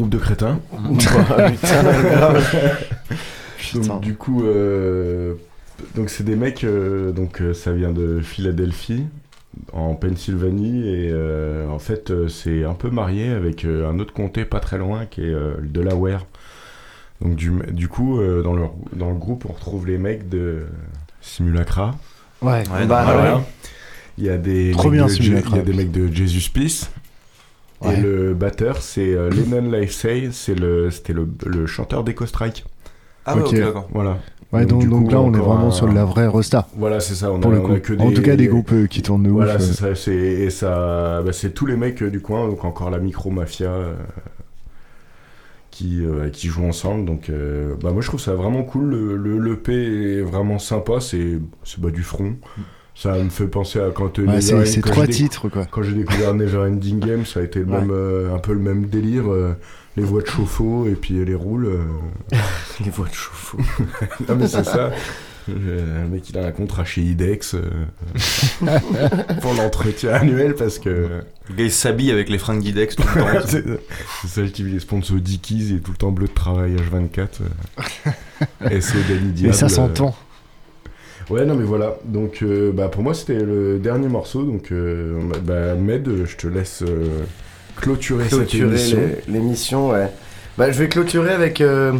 [0.00, 0.60] Groupe de crétins.
[0.72, 2.86] Bah, putain, grave.
[3.74, 5.34] donc, du coup, euh,
[5.94, 9.04] donc c'est des mecs, euh, donc euh, ça vient de Philadelphie,
[9.72, 14.12] en Pennsylvanie, et euh, en fait, euh, c'est un peu marié avec euh, un autre
[14.12, 16.26] comté pas très loin qui est euh, le Delaware.
[17.20, 18.62] Donc, du, du coup, euh, dans, le,
[18.94, 20.62] dans le groupe, on retrouve les mecs de
[21.20, 21.94] Simulacra.
[22.40, 23.36] Ouais, Ouais, bah, Voilà.
[23.36, 23.42] ouais.
[24.16, 26.48] Il y a des Trop mecs bien, de, il y a des mecs de Jesus
[26.52, 26.90] Peace.
[27.82, 27.94] Ouais.
[27.98, 32.64] Et le batteur, c'est euh, Lennon Livesay, c'est le, c'était le, le chanteur d'Echo Strike.
[33.24, 33.54] Ah ouais, Ok.
[33.54, 33.88] d'accord.
[33.92, 34.18] Voilà.
[34.52, 36.66] Ouais, donc, du donc coup, là, on est vraiment un- sur de la vraie resta.
[36.76, 37.30] Voilà, c'est ça.
[37.32, 37.72] On Pour a, le on coup.
[37.72, 38.02] a que des...
[38.02, 39.62] En tout cas, des groupes euh, qui tournent de Voilà, ouf.
[39.62, 39.94] c'est euh.
[39.94, 40.02] ça.
[40.02, 43.30] c'est- Et ça, bah, c'est tous les mecs euh, du coin, donc encore la Micro
[43.30, 43.94] Mafia, euh,
[45.70, 47.04] qui, euh, qui jouent ensemble.
[47.04, 48.90] Donc, euh, bah, moi, je trouve ça vraiment cool.
[48.90, 49.72] Le, le, l'EP
[50.18, 51.00] est vraiment sympa.
[51.00, 52.34] C'est, c'est bah, du front.
[53.02, 55.64] Ça me fait penser à quand euh, Ouais, c'est- End- c'est quand trois titres, quoi.
[55.70, 57.80] Quand j'ai découvert Never Ending Game, ça a été le Ouais.
[57.80, 59.32] même, euh, un peu le même délire.
[59.32, 59.54] euh,
[59.96, 61.66] les voix de chauffe-eau et puis les roules.
[61.66, 61.82] euh.
[62.84, 63.58] Les voix de chauffe-eau.
[64.28, 64.90] non, mais c'est ça.
[65.48, 67.62] Euh, Un mec, il a un contrat chez IDEX euh,
[69.40, 70.90] pour l'entretien annuel parce que.
[71.48, 73.46] Le gars il s'habille avec les fringues d'Idex tout le temps.
[73.46, 73.64] c'est
[74.22, 77.26] c'est celle qui les sponsors Dickies, il est tout le temps bleu de travail H24.
[78.62, 78.80] euh.
[78.80, 79.68] SO Danny Et Diable, ça euh.
[79.68, 80.14] s'entend.
[81.30, 81.96] Ouais, non, mais voilà.
[82.04, 84.42] Donc, euh, bah, pour moi, c'était le dernier morceau.
[84.42, 87.20] Donc, euh, bah, Med, je te laisse euh,
[87.80, 88.98] clôturer, cette émission.
[89.28, 90.10] l'émission, ouais.
[90.58, 91.60] Bah, je vais clôturer avec.
[91.60, 91.92] euh,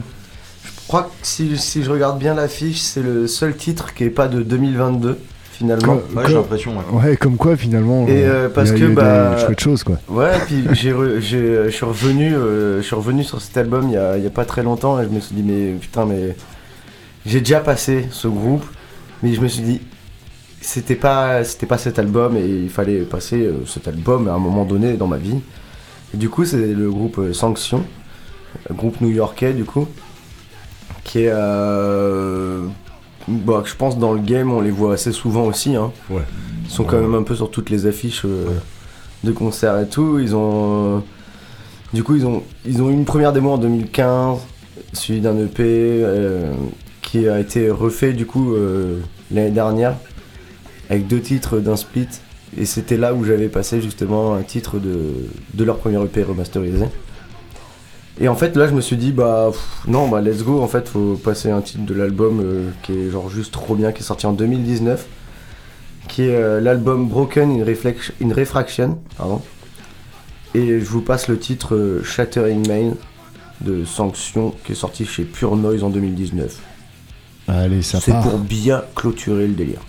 [0.64, 4.10] je crois que si, si je regarde bien l'affiche, c'est le seul titre qui est
[4.10, 5.16] pas de 2022,
[5.52, 5.84] finalement.
[5.84, 7.16] Comme- Ouais, j'ai comme- l'impression, ouais.
[7.16, 9.36] comme quoi, finalement, Et euh, parce que bah.
[9.56, 9.98] choses, quoi.
[10.08, 10.90] Ouais, puis j'ai-
[11.20, 14.26] je suis revenu, euh, je suis revenu sur cet album il y a, il y
[14.26, 16.34] a pas très longtemps et je me suis dit mais putain mais
[17.24, 18.64] j'ai déjà passé ce groupe,
[19.22, 19.80] mais je me suis dit
[20.60, 24.38] c'était pas c'était pas cet album et il fallait passer euh, cet album à un
[24.38, 25.38] moment donné dans ma vie.
[26.14, 27.84] Et du coup c'est le groupe euh, Sanction,
[28.70, 29.86] un groupe new-yorkais du coup,
[31.04, 32.64] qui est euh,
[33.28, 35.76] bah, je pense dans le game on les voit assez souvent aussi.
[35.76, 35.92] Hein.
[36.10, 36.22] Ouais.
[36.64, 37.02] Ils sont quand Ouais.
[37.02, 38.46] même un peu sur toutes les affiches euh,
[39.24, 40.18] de concerts et tout.
[40.18, 40.98] Ils ont.
[40.98, 41.00] euh,
[41.92, 44.38] du coup, ils ont, ils ont eu une première démo en 2015,
[44.92, 46.04] suivi d'un EP
[47.10, 49.00] qui a été refait du coup euh,
[49.30, 49.96] l'année dernière,
[50.88, 52.08] avec deux titres d'un split.
[52.56, 55.14] Et c'était là où j'avais passé justement un titre de,
[55.54, 56.86] de leur premier EP remasterisé.
[58.20, 59.50] Et en fait, là, je me suis dit, bah
[59.86, 60.60] non, bah let's go.
[60.60, 63.92] En fait, faut passer un titre de l'album euh, qui est genre juste trop bien,
[63.92, 65.06] qui est sorti en 2019
[66.10, 68.98] qui est euh, l'album Broken in, Refraction.
[69.16, 69.40] Pardon.
[70.54, 72.94] Et je vous passe le titre Shattering Main
[73.60, 76.58] de Sanction qui est sorti chez Pure Noise en 2019.
[77.50, 79.80] Allez, ça C'est pour bien clôturer le délire.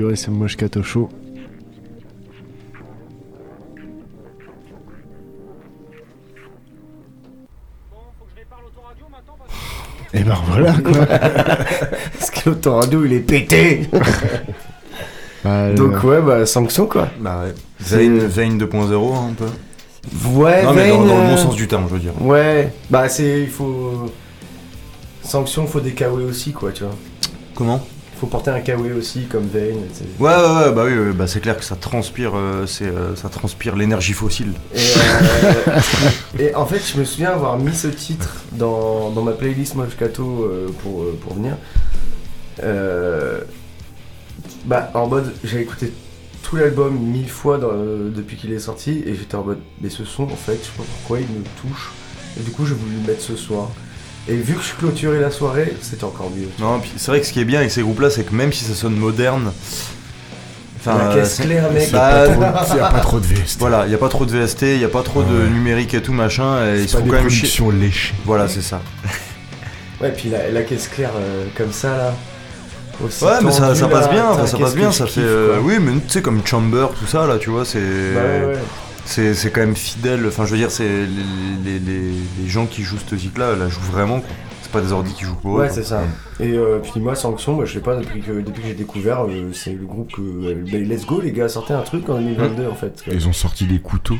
[0.00, 1.08] Euh, clôturer ce moche Kato show.
[10.14, 11.06] Et ben voilà quoi.
[11.06, 13.88] Parce que l'autoradio il est pété.
[15.44, 17.08] Bah, Donc euh, ouais, bah sanction quoi.
[17.20, 17.54] Bah ouais.
[17.78, 19.46] Vayne 2.0 hein, un peu.
[20.30, 22.20] Ouais, Non, mais dans, le bon euh, sens du terme, je veux dire.
[22.20, 23.42] Ouais, bah c'est.
[23.42, 24.10] Il faut.
[25.22, 26.94] Sanction, faut des KW aussi quoi, tu vois.
[27.54, 27.80] Comment?
[28.20, 30.04] Faut porter un KW aussi comme tu sais.
[30.18, 33.14] Ouais, ouais, ouais, bah oui, ouais, bah c'est clair que ça transpire, euh, c'est, euh,
[33.14, 34.54] ça transpire l'énergie fossile.
[34.74, 35.80] Et, euh,
[36.40, 40.50] et en fait, je me souviens avoir mis ce titre dans, dans ma playlist Moscato
[40.82, 41.56] pour, pour venir.
[44.64, 45.92] Bah, en mode, j'ai écouté
[46.42, 50.04] tout l'album mille fois dans- depuis qu'il est sorti et j'étais en mode, mais ce
[50.04, 51.90] son, en fait, je sais pas pourquoi il me touche.
[52.38, 53.70] Et du coup, j'ai voulu le mettre ce soir.
[54.28, 56.48] Et vu que je clôturais la soirée, c'était encore mieux.
[56.58, 58.52] Non, puis c'est vrai que ce qui est bien avec ces groupes-là, c'est que même
[58.52, 59.52] si ça sonne moderne.
[60.86, 61.90] La caisse claire, mec.
[61.92, 63.58] bah, Y a pas trop- y a pas trop de VST.
[63.58, 65.50] Voilà, il y a pas trop de VST, il y a pas trop de Ouais.
[65.50, 66.64] numérique et tout machin.
[66.64, 68.14] Et ils pas sont des quand même productions chi- léchées.
[68.24, 68.80] Voilà, c'est ça.
[70.00, 72.14] Ouais, puis la, la caisse claire euh, comme ça là.
[73.04, 75.20] aussi Ouais, mais ça, passe là, bien, ça, passe bien, ça fait.
[75.20, 77.80] euh, oui, mais tu sais, comme Chamber, tout ça, là, tu vois, c'est.
[77.80, 78.58] Bah ouais, ouais.
[79.10, 80.26] C'est c'est quand même fidèle.
[80.26, 81.06] Enfin, je veux dire, c'est les,
[81.64, 82.00] les, les,
[82.42, 84.20] les gens qui jouent cette musique-là, la jouent vraiment.
[84.20, 84.28] quoi.
[84.60, 85.74] C'est pas des ordi qui jouent pour eux, Ouais, quoi.
[85.74, 86.02] c'est ça.
[86.40, 89.24] Et euh, puis moi, Sanction, bah, je sais pas, depuis que, depuis que j'ai découvert,
[89.24, 90.20] euh, c'est le groupe que.
[90.20, 93.02] euh, bah, let's go, les gars, sortez un truc en 2022 en fait.
[93.10, 94.18] Ils ont sorti des couteaux.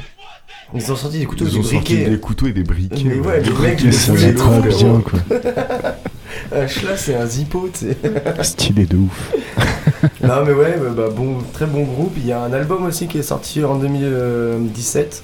[0.74, 2.10] Ils ont sorti des couteaux, Ils des ont sorti briquets.
[2.10, 3.05] des couteaux et des briquets.
[3.05, 5.19] Mais ouais, Des le mec, briquets, il ça est va trop bien, quoi.
[6.52, 7.97] Un là, c'est un zippo, tu sais.
[8.43, 9.32] Stylé de ouf.
[10.23, 12.12] non, mais ouais, bah, bah, bon, très bon groupe.
[12.16, 15.23] Il y a un album aussi qui est sorti en 2017,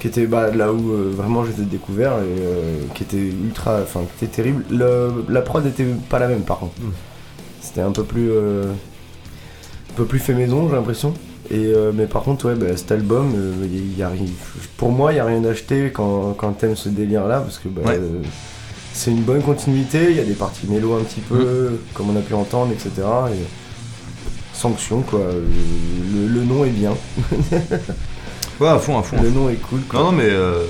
[0.00, 3.80] qui était bah, là où euh, vraiment j'étais découvert et euh, qui était ultra.
[3.82, 4.64] Enfin, qui était terrible.
[4.70, 6.74] Le- la prod était pas la même par contre.
[7.60, 8.30] C'était un peu plus.
[8.30, 8.64] euh,
[9.90, 11.12] un peu plus fait maison, j'ai l'impression.
[11.50, 13.32] Et, mais par contre, ouais, bah, cet album,
[13.96, 14.10] y a,
[14.76, 17.68] pour moi, il n'y a rien à acheter quand, quand t'aimes ce délire-là, parce que
[17.68, 17.98] bah, Ouais.
[18.92, 22.18] c'est une bonne continuité, il y a des parties mélo un petit peu, comme on
[22.18, 22.90] a pu entendre, etc.
[23.32, 23.44] Et
[24.58, 25.20] sanction, quoi.
[26.12, 26.92] Le, le nom est bien.
[28.60, 29.16] Ouais, à fond, à fond.
[29.22, 29.82] Le nom est cool.
[29.82, 30.00] quoi.
[30.00, 30.64] Non, non, mais euh,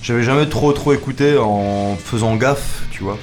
[0.00, 3.18] j'avais jamais trop trop écouté en faisant gaffe, tu vois.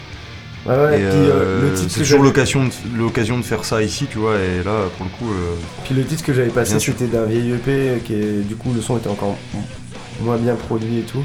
[0.66, 3.64] Ouais, ouais, Et, puis, euh, euh, le titre c'est toujours l'occasion de, l'occasion de faire
[3.64, 5.32] ça ici, tu vois, et là, pour le coup.
[5.34, 5.56] euh,
[5.86, 8.82] Puis le titre que j'avais passé, c'était d'un vieil EP, qui est, du coup, le
[8.82, 9.38] son était encore
[10.22, 11.24] moins bien produit et tout.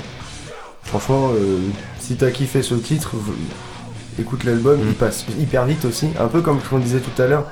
[0.85, 1.59] Franchement, euh,
[1.99, 3.11] si t'as kiffé ce titre,
[4.21, 4.87] écoute l'album, Mm.
[4.91, 6.11] il passe hyper vite aussi.
[6.21, 7.47] Un peu comme on disait tout à l'heure,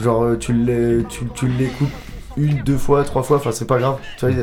[0.00, 1.88] genre euh, tu l'é- tu, tu l'écoutes
[2.36, 3.96] une, deux fois, trois fois, enfin c'est pas grave.
[4.18, 4.34] Tu vois,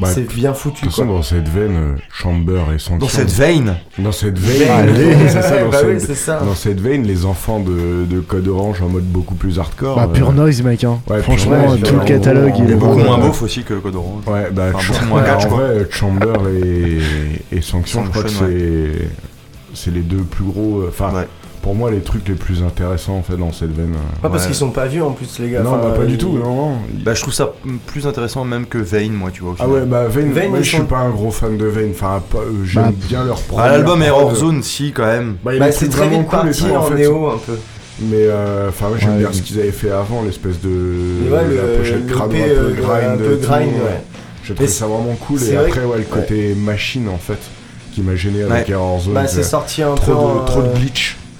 [0.00, 0.76] Bah, c'est bien foutu.
[0.76, 1.16] De toute façon, quoi.
[1.16, 2.96] dans cette veine, euh, Chamber et Sanction.
[2.96, 4.70] Dans cette veine Dans cette veine.
[4.70, 6.40] Allez, c'est ça, dans, bah cette, oui, c'est ça.
[6.40, 9.96] dans cette veine, les enfants de, de Code Orange en mode beaucoup plus hardcore.
[9.96, 10.82] Bah, pure euh, noise, mec.
[10.84, 10.98] Hein.
[11.10, 14.24] ouais, Franchement, Noise, tout le catalogue, il est beaucoup moins beauf aussi que Code Orange.
[14.26, 15.58] Ouais, bah, Enfin, Ch- beaucoup moins ouais, catch, en quoi.
[15.58, 16.32] vrai, Chamber
[16.64, 19.08] et, et Sanction, je crois que c'est
[19.74, 20.84] c'est les deux plus gros.
[20.88, 21.28] Enfin, Ouais.
[21.62, 23.94] Pour moi, les trucs les plus intéressants en fait dans cette veine.
[23.94, 24.20] euh.
[24.20, 25.60] Pas parce qu'ils sont pas vieux en plus, les gars.
[25.62, 26.72] non, Enfin, bah, pas du tout, non, non.
[27.04, 27.52] Bah, je trouve ça
[27.86, 29.54] plus intéressant même que Vayne, moi, tu vois.
[29.60, 31.92] Ah ouais, bah Vayne, Vayne, moi, je suis sont- pas un gros fan de Vayne.
[31.94, 34.34] Enfin, euh, j'aime Bah, bien leur Ah, première l'album Error.
[34.34, 35.36] Zone, si, quand même.
[35.44, 36.94] Bah, Bah, c'est très vite cool parti en fait.
[36.96, 37.58] néo un peu.
[38.00, 41.30] Mais euh, enfin, moi j'aime Ouais, bien ce qu'ils avaient fait avant, l'espèce de Mais
[41.30, 44.00] ouais, le- la pochette le P, un peu grind, un peu grind, ouais.
[44.42, 47.38] J'ai Mais trouvé ça vraiment cool et après ouais le côté machine en fait
[47.92, 48.68] qui m'a gêné avec.
[48.70, 49.14] Error Zone.
[49.14, 50.62] Bah, c'est sorti un trop peu en, de, trop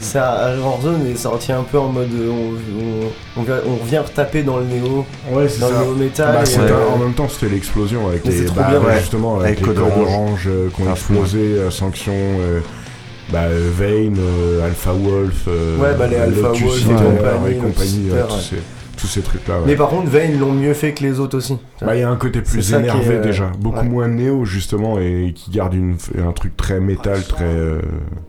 [0.02, 0.12] de euh, glitch.
[0.12, 3.98] Ça, Warzone est sorti un peu en mode euh, on, on, on, vient- on revient
[3.98, 5.78] retaper dans le néo, Ouais, dans ça.
[5.80, 6.34] le néo métal.
[6.34, 9.46] Bah, et, euh, en même temps c'était l'explosion avec les bah, bien, ouais, justement avec,
[9.46, 10.44] Avec les Code codes Orange.
[10.48, 11.14] euh, qui ont À fond.
[11.14, 12.60] explosé, euh, Sanction, euh,
[13.32, 17.56] bah, Vayne, euh, Alpha Wolf, euh, Ouais, bah, les Alpha Lotus Wolf et compagnie, et
[17.58, 18.10] compagnie,
[19.02, 19.12] tous, ouais.
[19.14, 19.56] ces, tous ces trucs là.
[19.66, 21.58] Mais par contre, Vayne l'ont mieux fait que les autres aussi.
[21.80, 23.84] Bah, il y a un côté plus énervé est, euh, déjà, beaucoup ouais.
[23.88, 25.96] moins néo justement et qui garde une,
[26.26, 27.44] un truc très métal, très.
[27.44, 27.80] euh,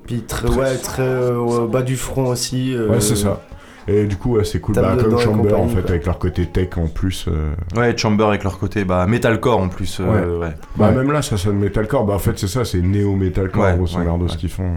[0.05, 2.73] Puis très, ouais, très euh, bas du front aussi.
[2.75, 3.41] euh, Ouais, c'est ça.
[3.85, 4.75] Et du coup, ouais, c'est cool.
[4.75, 5.89] Bah, comme Chamber en fait, quoi.
[5.91, 7.25] avec leur côté tech en plus.
[7.27, 9.99] euh, Ouais, Chamber avec leur côté bah, metalcore en plus.
[9.99, 10.47] euh, ouais.
[10.77, 10.95] Bah, Ouais.
[10.95, 12.05] même là, ça sonne metalcore.
[12.05, 14.31] Bah, en fait, c'est ça, c'est néo-metalcore, Ouais, grosso ouais, merdo, ouais.
[14.31, 14.71] ce qu'ils font.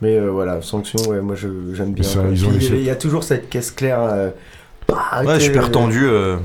[0.00, 2.02] Mais euh, voilà, sanction, ouais, moi j'aime bien.
[2.02, 4.00] ça, ils ont Il y a toujours cette caisse claire.
[4.92, 6.06] Euh, bah, Ouais, super tendu.
[6.06, 6.36] euh,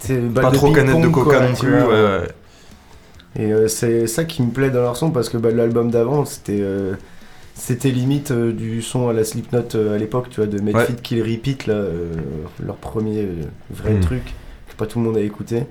[0.00, 1.74] t'es balle pas trop canette de coca non plus.
[1.82, 2.28] Ouais.
[3.38, 6.24] Et euh, c'est ça qui me plaît dans leur son parce que bah, l'album d'avant
[6.24, 6.94] c'était euh,
[7.54, 10.92] c'était limite euh, du son à la Slipknot euh, à l'époque, tu vois, de Medfit
[10.92, 10.98] Ouais.
[11.02, 12.12] Kill Repeat, là, euh,
[12.64, 14.00] leur premier euh, vrai Mm.
[14.00, 14.22] truc
[14.68, 15.64] que pas tout le monde a écouté.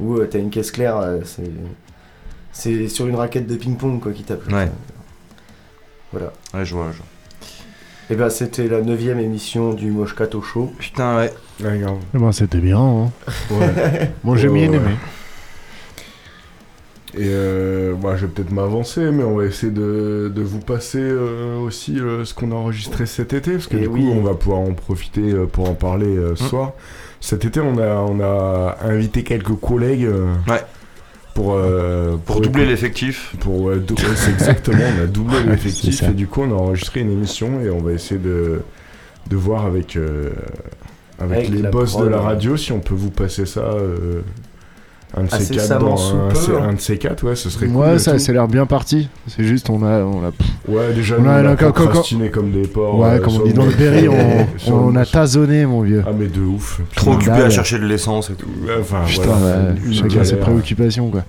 [0.00, 1.50] Où euh, t'as une caisse claire, euh, c'est
[2.52, 4.46] c'est sur une raquette de ping-pong quoi qui tape.
[4.52, 4.68] Ouais.
[6.12, 6.32] Voilà.
[6.54, 7.06] Ouais, je vois, je vois.
[8.10, 10.72] Et ben c'était la neuvième émission du Moshkato Show.
[10.78, 11.32] Putain, ouais.
[11.62, 11.98] Ouais, grave.
[12.14, 12.78] Eh ben, c'était bien.
[12.80, 13.10] Hein.
[13.52, 14.10] Ouais.
[14.24, 14.96] Moi, j'ai bien aimé.
[17.14, 21.00] Et euh, bah, je vais peut-être m'avancer, mais on va essayer de, de vous passer
[21.00, 24.00] euh, aussi euh, ce qu'on a enregistré cet été, parce que Et du oui.
[24.04, 26.48] coup, on va pouvoir en profiter euh, pour en parler euh, ce Mm.
[26.48, 26.72] soir.
[27.20, 30.62] Cet été, on a, on a invité quelques collègues euh, Ouais.
[31.42, 33.34] Pour, euh, Pour doubler l'effectif.
[33.40, 36.54] Pour, ouais, dou- c'est exactement, on a doublé Ouais, l'effectif, et du coup, on a
[36.54, 38.60] enregistré une émission, et on va essayer de,
[39.28, 40.30] de voir avec, euh,
[41.18, 42.22] avec, Avec les boss de la ouais.
[42.24, 43.60] radio si on peut vous passer ça.
[43.60, 44.20] euh,
[45.16, 46.68] un de ces quatre Incessamment dans sous un, peu, c'est- hein.
[46.68, 47.76] un de ces quatre, ouais, ce serait cool.
[47.76, 49.08] Ouais, ça, a l'air bien parti.
[49.26, 50.00] C'est juste, on a.
[50.04, 50.30] On a...
[50.68, 52.98] Ouais, déjà, On a- on a procrastiné comme des porcs.
[52.98, 54.08] Ouais, euh, comme on dit dans le Berry,
[54.68, 56.04] on, on a tasonné, mon vieux.
[56.06, 56.80] Ah, mais de ouf.
[56.94, 58.46] Trop occupé à chercher de l'essence et tout.
[58.80, 61.22] Enfin, Putain, voilà, chacun ses préoccupations, quoi.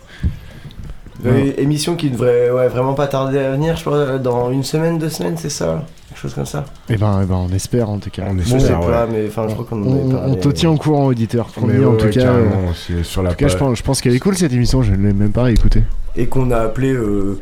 [1.26, 4.98] Euh, émission qui devrait ouais, vraiment pas tarder à venir, je crois, dans une semaine,
[4.98, 5.86] deux semaines, c'est ça?
[6.22, 8.24] Chose comme ça Eh ben, eh ben, on espère en tout cas.
[8.30, 10.32] On Je sais espère, pas, mais enfin, je crois qu'on en On, avait on- parlé.
[10.32, 11.48] on te tient au courant, auditeur.
[11.48, 12.32] Promis, Mais en tout ouais, cas.
[12.34, 14.82] euh, sur la en tout cas, je pense, je pense qu'elle est cool cette émission,
[14.84, 15.84] je ne l'ai même pas réécoutée.
[16.16, 17.40] Et qu'on a appelé euh,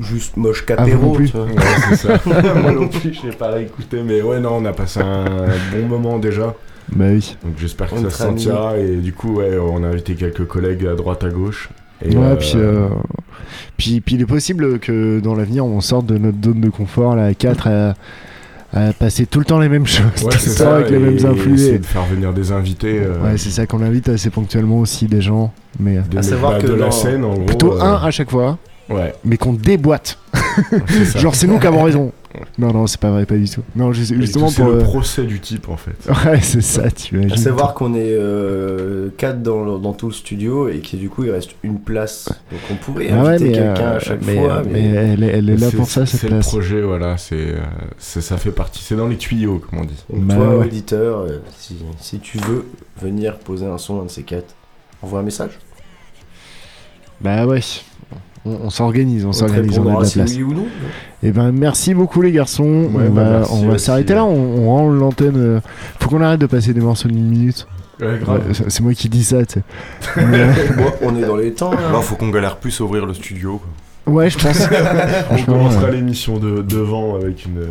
[0.00, 1.12] juste Moche Ah, Capéro.
[1.12, 1.46] plus tu vois.
[1.46, 1.52] Ouais,
[1.88, 2.20] c'est ça.
[2.62, 5.24] Moi non plus, je l'ai pas réécouté, mais ouais, non, on a passé un
[5.72, 6.54] bon moment déjà.
[6.92, 7.36] Bah oui.
[7.44, 8.76] Donc j'espère que ça se sentira.
[8.78, 11.68] Et du coup, ouais, on a invité quelques collègues à droite, à gauche.
[12.04, 12.88] Et, ouais, euh, puis, euh,
[13.80, 17.16] puis, puis il est possible que dans l'avenir on sorte de notre zone de confort,
[17.16, 17.94] là, à 4, à,
[18.72, 21.16] à passer tout le temps les mêmes choses, Ouais, tout le temps avec les mêmes
[21.16, 23.00] et- de faire venir des invités.
[23.02, 26.22] euh, Ouais, c'est ça qu'on invite assez ponctuellement aussi des gens, mais euh, des À
[26.22, 27.44] savoir bah, que de la scène, en gros.
[27.46, 28.58] plutôt euh, un à chaque fois,
[28.88, 30.18] Ouais, mais qu'on déboîte.
[31.16, 32.12] Genre c'est nous qui avons raison.
[32.58, 33.62] Non, non, c'est pas vrai, pas du tout.
[33.74, 34.70] Non, justement tout, c'est pour.
[34.70, 35.96] le euh, procès du type en fait.
[36.30, 37.36] Ouais, c'est ça, tu À imagines.
[37.42, 38.16] savoir qu'on est
[39.16, 42.28] 4 dans, le- dans tout le studio et que du coup il reste une place.
[42.52, 44.52] Donc on pourrait Ah ouais, inviter mais, quelqu'un euh, à chaque mais, fois.
[44.58, 46.48] euh, mais- mais elle, est- elle est là C'est- pour ça, cette C'est le place.
[46.48, 47.58] projet, voilà, c'est, euh,
[47.98, 50.04] c'est- ça fait partie, c'est dans les tuyaux, comme on dit.
[50.12, 50.66] Donc Bah toi, ouais.
[50.66, 52.64] auditeur, euh, si, si tu veux
[53.02, 54.54] venir poser un son, un de ces quatre,
[55.02, 55.58] envoie un message.
[57.20, 57.60] Bah ouais.
[58.46, 60.34] On, on s'organise, on On s'organise, on a de la place.
[60.36, 60.66] oui ou non.
[61.22, 62.64] Et ben merci beaucoup les garçons.
[62.92, 65.34] Ouais, on bah, va, merci on va s'arrêter là, on, on rend l'antenne.
[65.36, 65.60] euh,
[66.00, 67.66] Faut qu'on arrête de passer des morceaux d'une minute.
[68.00, 68.40] Ouais, grave.
[68.48, 69.62] Ouais, c'est- moi qui dis ça, tu sais.
[70.16, 72.00] Mais, euh, Bon, on est dans les temps là.
[72.00, 73.60] Faut qu'on galère plus à ouvrir le studio.
[74.06, 74.14] quoi.
[74.14, 74.66] ouais, je pense.
[75.30, 75.92] On commencera ouais.
[75.92, 77.66] l'émission de devant avec une.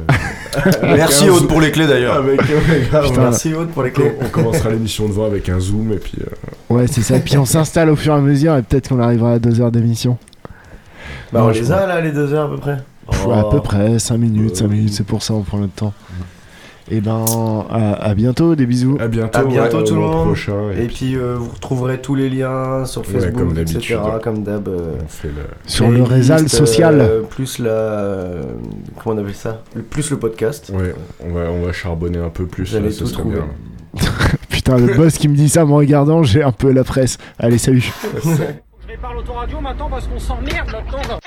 [0.84, 2.18] Merci Aude zoom- pour les clés d'ailleurs.
[2.18, 4.14] Avec, ouais, grave, Putain, Merci Aude pour les clés.
[4.22, 6.14] on commencera l'émission devant avec un zoom et puis.
[6.22, 7.18] euh, Ouais, c'est ça.
[7.20, 9.72] Puis on s'installe au fur et à mesure et peut-être qu'on arrivera à deux heures
[9.72, 10.18] d'émission.
[11.32, 12.78] Bah, Non, on les a là, les deux heures à peu près.
[13.10, 13.32] Pff, Oh.
[13.32, 15.94] À peu près 5 minutes, 5 Euh, minutes, c'est pour ça on prend notre temps.
[16.92, 17.24] Et ben
[17.70, 18.98] à, à bientôt, des bisous.
[19.00, 20.26] À bientôt, À bientôt ouais, tout le monde.
[20.26, 20.72] prochain.
[20.76, 23.98] Et puis euh, vous retrouverez tous les liens sur Ouais, Facebook, comme etc.
[24.24, 24.68] Comme d'hab.
[24.68, 25.30] euh, le.
[25.68, 27.00] Sur le réseau social.
[27.00, 27.70] euh, plus la.
[27.70, 28.44] euh,
[29.04, 29.62] comment on appelle ça?
[29.76, 30.72] Le- Plus le podcast.
[30.74, 32.72] Ouais, on va, on va charbonner un peu plus.
[32.72, 33.36] Vous allez là, ce tout trouver.
[33.36, 34.02] bien.
[34.50, 37.18] Putain, le boss qui me dit ça en me regardant, j'ai un peu la presse.
[37.38, 37.92] Allez, salut.
[38.90, 41.20] Mais par l'autoradio maintenant parce qu'on s'emmerde là-dedans.